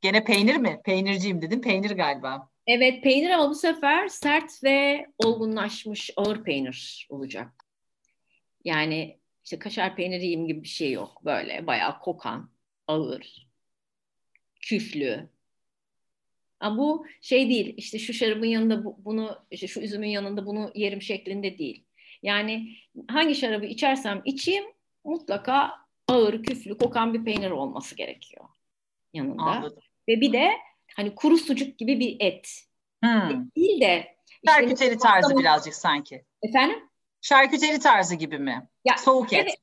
gene 0.00 0.24
peynir 0.24 0.56
mi? 0.56 0.80
Peynirciyim 0.84 1.42
dedim. 1.42 1.60
Peynir 1.60 1.90
galiba. 1.90 2.48
Evet 2.66 3.02
peynir 3.02 3.30
ama 3.30 3.50
bu 3.50 3.54
sefer 3.54 4.08
sert 4.08 4.64
ve 4.64 5.06
olgunlaşmış 5.24 6.10
ağır 6.16 6.44
peynir 6.44 7.06
olacak. 7.10 7.66
Yani 8.64 9.18
işte 9.44 9.58
kaşar 9.58 9.96
peyniri 9.96 10.22
yiyeyim 10.22 10.46
gibi 10.46 10.62
bir 10.62 10.68
şey 10.68 10.92
yok. 10.92 11.24
Böyle 11.24 11.66
bayağı 11.66 11.98
kokan, 11.98 12.50
ağır, 12.86 13.48
küflü. 14.60 15.28
Ama 16.60 16.78
bu 16.78 17.06
şey 17.20 17.48
değil 17.48 17.74
işte 17.76 17.98
şu 17.98 18.12
şarabın 18.12 18.46
yanında 18.46 18.84
bu, 18.84 19.04
bunu 19.04 19.38
işte 19.50 19.66
şu 19.66 19.80
üzümün 19.80 20.08
yanında 20.08 20.46
bunu 20.46 20.70
yerim 20.74 21.02
şeklinde 21.02 21.58
değil. 21.58 21.84
Yani 22.22 22.76
hangi 23.08 23.34
şarabı 23.34 23.66
içersem 23.66 24.22
içeyim 24.24 24.64
mutlaka 25.04 25.72
ağır, 26.08 26.42
küflü, 26.42 26.78
kokan 26.78 27.14
bir 27.14 27.24
peynir 27.24 27.50
olması 27.50 27.96
gerekiyor 27.96 28.44
yanında. 29.12 29.42
Anladım. 29.42 29.82
Ve 30.08 30.20
bir 30.20 30.32
de 30.32 30.50
hani 30.96 31.14
kuru 31.14 31.38
sucuk 31.38 31.78
gibi 31.78 32.00
bir 32.00 32.16
et. 32.20 32.50
Hmm. 33.02 33.50
Değil 33.56 33.80
de 33.80 34.16
işte 34.30 34.52
şarküteri 34.52 34.98
tarzı 34.98 35.20
kastamonu... 35.20 35.40
birazcık 35.40 35.74
sanki. 35.74 36.24
Efendim? 36.42 36.78
Şarküteri 37.20 37.78
tarzı 37.78 38.14
gibi 38.14 38.38
mi? 38.38 38.68
Ya, 38.84 38.96
Soğuk 38.96 39.32
evet. 39.32 39.48
et. 39.48 39.54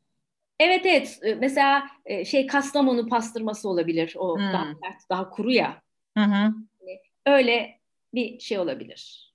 Evet 0.59 0.85
evet. 0.85 1.19
Ee, 1.23 1.35
mesela 1.35 1.87
e, 2.05 2.25
şey 2.25 2.47
Kastamonu 2.47 3.07
pastırması 3.07 3.69
olabilir. 3.69 4.15
O 4.17 4.37
hmm. 4.37 4.53
daha 4.53 4.65
daha 5.09 5.29
kuru 5.29 5.51
ya. 5.51 5.81
Hı 6.17 6.23
hı. 6.23 6.53
Hani 6.79 6.99
öyle 7.25 7.79
bir 8.13 8.39
şey 8.39 8.59
olabilir. 8.59 9.33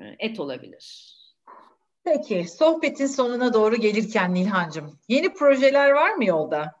Ee, 0.00 0.16
et 0.18 0.40
olabilir. 0.40 1.14
Peki 2.04 2.48
sohbetin 2.48 3.06
sonuna 3.06 3.54
doğru 3.54 3.76
gelirken 3.76 4.34
Nilhancığım 4.34 4.98
yeni 5.08 5.34
projeler 5.34 5.90
var 5.90 6.14
mı 6.14 6.24
yolda? 6.24 6.72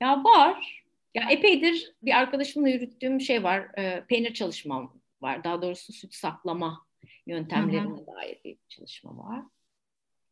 Ya 0.00 0.24
var. 0.24 0.83
Ya 1.14 1.30
epeydir 1.30 1.92
bir 2.02 2.18
arkadaşımla 2.18 2.68
yürüttüğüm 2.68 3.20
şey 3.20 3.42
var. 3.42 3.78
E, 3.78 4.04
peynir 4.08 4.34
çalışmam 4.34 5.00
var. 5.20 5.44
Daha 5.44 5.62
doğrusu 5.62 5.92
süt 5.92 6.14
saklama 6.14 6.86
yöntemlerine 7.26 7.90
hı 7.90 8.02
hı. 8.02 8.06
dair 8.06 8.38
bir 8.44 8.56
çalışma 8.68 9.18
var. 9.18 9.42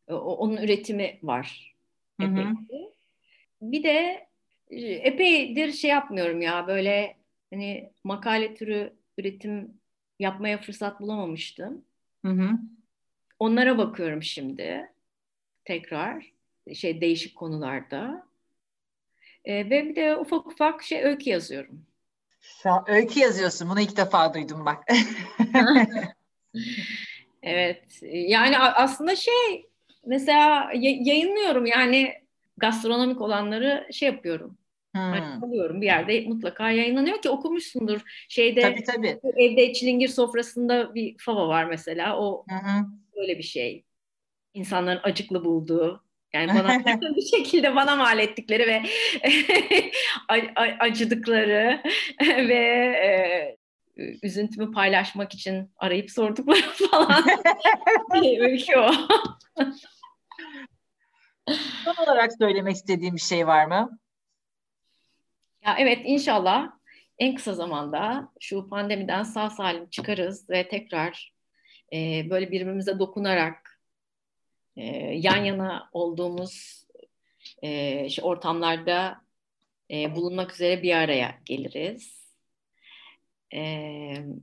O, 0.07 0.15
onun 0.15 0.57
üretimi 0.57 1.19
var. 1.23 1.75
Hı. 2.21 2.45
Bir 3.61 3.83
de 3.83 4.27
e, 4.69 4.81
epeydir 4.81 5.71
şey 5.71 5.89
yapmıyorum 5.89 6.41
ya 6.41 6.67
böyle 6.67 7.17
hani 7.53 7.91
makale 8.03 8.55
türü 8.55 8.93
üretim 9.17 9.73
yapmaya 10.19 10.57
fırsat 10.57 11.01
bulamamıştım. 11.01 11.85
Hı 12.25 12.31
hı. 12.31 12.49
Onlara 13.39 13.77
bakıyorum 13.77 14.23
şimdi 14.23 14.91
tekrar 15.65 16.33
şey 16.73 17.01
değişik 17.01 17.35
konularda. 17.35 18.27
E, 19.45 19.69
ve 19.69 19.89
bir 19.89 19.95
de 19.95 20.17
ufak 20.17 20.47
ufak 20.47 20.83
şey 20.83 21.03
öykü 21.03 21.29
yazıyorum. 21.29 21.85
Şu 22.41 22.69
an 22.69 22.83
öykü 22.87 23.19
yazıyorsun. 23.19 23.69
Bunu 23.69 23.81
ilk 23.81 23.97
defa 23.97 24.33
duydum 24.33 24.65
bak. 24.65 24.83
evet. 27.43 27.99
Yani 28.11 28.59
aslında 28.59 29.15
şey 29.15 29.69
mesela 30.05 30.71
yayınlıyorum 30.75 31.65
yani 31.65 32.13
gastronomik 32.57 33.21
olanları 33.21 33.87
şey 33.91 34.09
yapıyorum. 34.09 34.57
Hmm. 34.95 35.43
Alıyorum 35.43 35.81
bir 35.81 35.85
yerde 35.85 36.25
mutlaka 36.27 36.71
yayınlanıyor 36.71 37.21
ki 37.21 37.29
okumuşsundur. 37.29 38.01
Şeyde 38.29 38.61
tabii, 38.61 38.83
tabii. 38.83 39.19
evde 39.35 39.73
çilingir 39.73 40.07
sofrasında 40.07 40.95
bir 40.95 41.15
fava 41.17 41.47
var 41.47 41.65
mesela. 41.65 42.19
O 42.19 42.45
hı 42.49 42.85
böyle 43.15 43.37
bir 43.37 43.43
şey. 43.43 43.83
İnsanların 44.53 44.99
acıklı 45.03 45.45
bulduğu 45.45 46.03
yani 46.33 46.51
bana 46.63 47.15
bir 47.15 47.21
şekilde 47.21 47.75
bana 47.75 47.95
mal 47.95 48.19
ettikleri 48.19 48.67
ve 48.67 48.83
acıdıkları 50.79 51.81
ve 52.21 52.63
e, 53.03 53.57
üzüntümü 54.23 54.71
paylaşmak 54.71 55.33
için 55.33 55.71
arayıp 55.77 56.11
sordukları 56.11 56.61
falan 56.61 57.25
bir 58.13 58.39
öykü 58.39 58.77
o. 58.77 58.91
Son 61.85 62.03
olarak 62.03 62.31
söylemek 62.37 62.75
istediğim 62.75 63.15
bir 63.15 63.21
şey 63.21 63.47
var 63.47 63.65
mı? 63.65 63.99
Ya 65.65 65.75
evet 65.79 65.99
inşallah 66.03 66.71
en 67.19 67.35
kısa 67.35 67.53
zamanda 67.53 68.31
şu 68.39 68.69
pandemiden 68.69 69.23
sağ 69.23 69.49
salim 69.49 69.89
çıkarız 69.89 70.49
ve 70.49 70.67
tekrar 70.67 71.33
e, 71.93 72.29
böyle 72.29 72.51
birbirimize 72.51 72.99
dokunarak 72.99 73.62
e, 74.75 74.85
yan 75.13 75.43
yana 75.43 75.89
olduğumuz 75.93 76.85
e, 77.61 78.05
işte 78.05 78.21
ortamlarda 78.21 79.21
e, 79.91 80.15
bulunmak 80.15 80.53
üzere 80.53 80.83
bir 80.83 80.95
araya 80.95 81.35
geliriz. 81.45 82.23
E, 83.53 83.61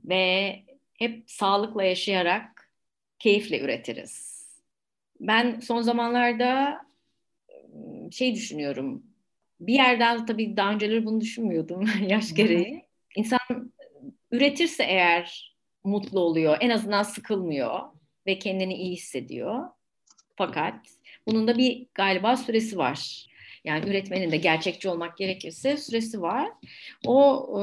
ve 0.05 0.55
hep 0.93 1.23
sağlıkla 1.27 1.83
yaşayarak 1.83 2.71
keyifle 3.19 3.59
üretiriz. 3.59 4.41
Ben 5.19 5.59
son 5.59 5.81
zamanlarda 5.81 6.81
şey 8.11 8.35
düşünüyorum. 8.35 9.03
Bir 9.59 9.73
yerden 9.73 10.25
tabii 10.25 10.57
daha 10.57 10.71
önceleri 10.71 11.05
bunu 11.05 11.21
düşünmüyordum 11.21 11.89
yaş 12.07 12.33
gereği. 12.35 12.85
İnsan 13.15 13.71
üretirse 14.31 14.83
eğer 14.83 15.55
mutlu 15.83 16.19
oluyor. 16.19 16.57
En 16.59 16.69
azından 16.69 17.03
sıkılmıyor 17.03 17.79
ve 18.27 18.39
kendini 18.39 18.73
iyi 18.73 18.93
hissediyor. 18.93 19.65
Fakat 20.35 20.75
bunun 21.27 21.47
da 21.47 21.57
bir 21.57 21.87
galiba 21.93 22.37
süresi 22.37 22.77
var. 22.77 23.27
Yani 23.63 23.89
üretmenin 23.89 24.31
de 24.31 24.37
gerçekçi 24.37 24.89
olmak 24.89 25.17
gerekirse 25.17 25.77
süresi 25.77 26.21
var. 26.21 26.49
O 27.05 27.47
e, 27.59 27.61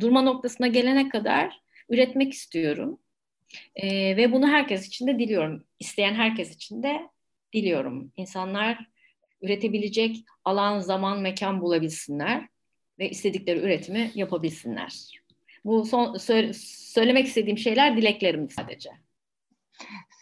durma 0.00 0.22
noktasına 0.22 0.66
gelene 0.66 1.08
kadar 1.08 1.60
üretmek 1.88 2.32
istiyorum. 2.32 2.98
E, 3.76 4.16
ve 4.16 4.32
bunu 4.32 4.48
herkes 4.48 4.86
için 4.86 5.06
de 5.06 5.18
diliyorum. 5.18 5.64
İsteyen 5.80 6.14
herkes 6.14 6.54
için 6.54 6.82
de 6.82 7.08
diliyorum. 7.52 8.12
İnsanlar 8.16 8.86
üretebilecek 9.42 10.16
alan, 10.44 10.80
zaman, 10.80 11.20
mekan 11.20 11.60
bulabilsinler 11.60 12.48
ve 12.98 13.10
istedikleri 13.10 13.58
üretimi 13.58 14.10
yapabilsinler. 14.14 15.20
Bu 15.64 15.84
son 15.86 16.14
sö- 16.14 16.52
söylemek 16.92 17.26
istediğim 17.26 17.58
şeyler 17.58 17.96
dileklerim 17.96 18.50
sadece. 18.50 18.90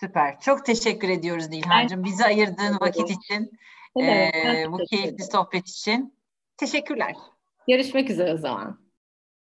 Süper. 0.00 0.40
Çok 0.40 0.66
teşekkür 0.66 1.08
ediyoruz 1.08 1.48
Nilhan'cığım. 1.48 2.04
Bizi 2.04 2.24
ayırdığın 2.24 2.80
vakit 2.80 3.10
için, 3.10 3.50
evet, 3.96 4.34
e, 4.34 4.72
bu 4.72 4.78
keyifli 4.90 5.24
sohbet 5.24 5.68
için. 5.68 6.14
Teşekkürler. 6.56 7.14
Görüşmek 7.68 8.10
üzere 8.10 8.34
o 8.34 8.36
zaman. 8.36 8.87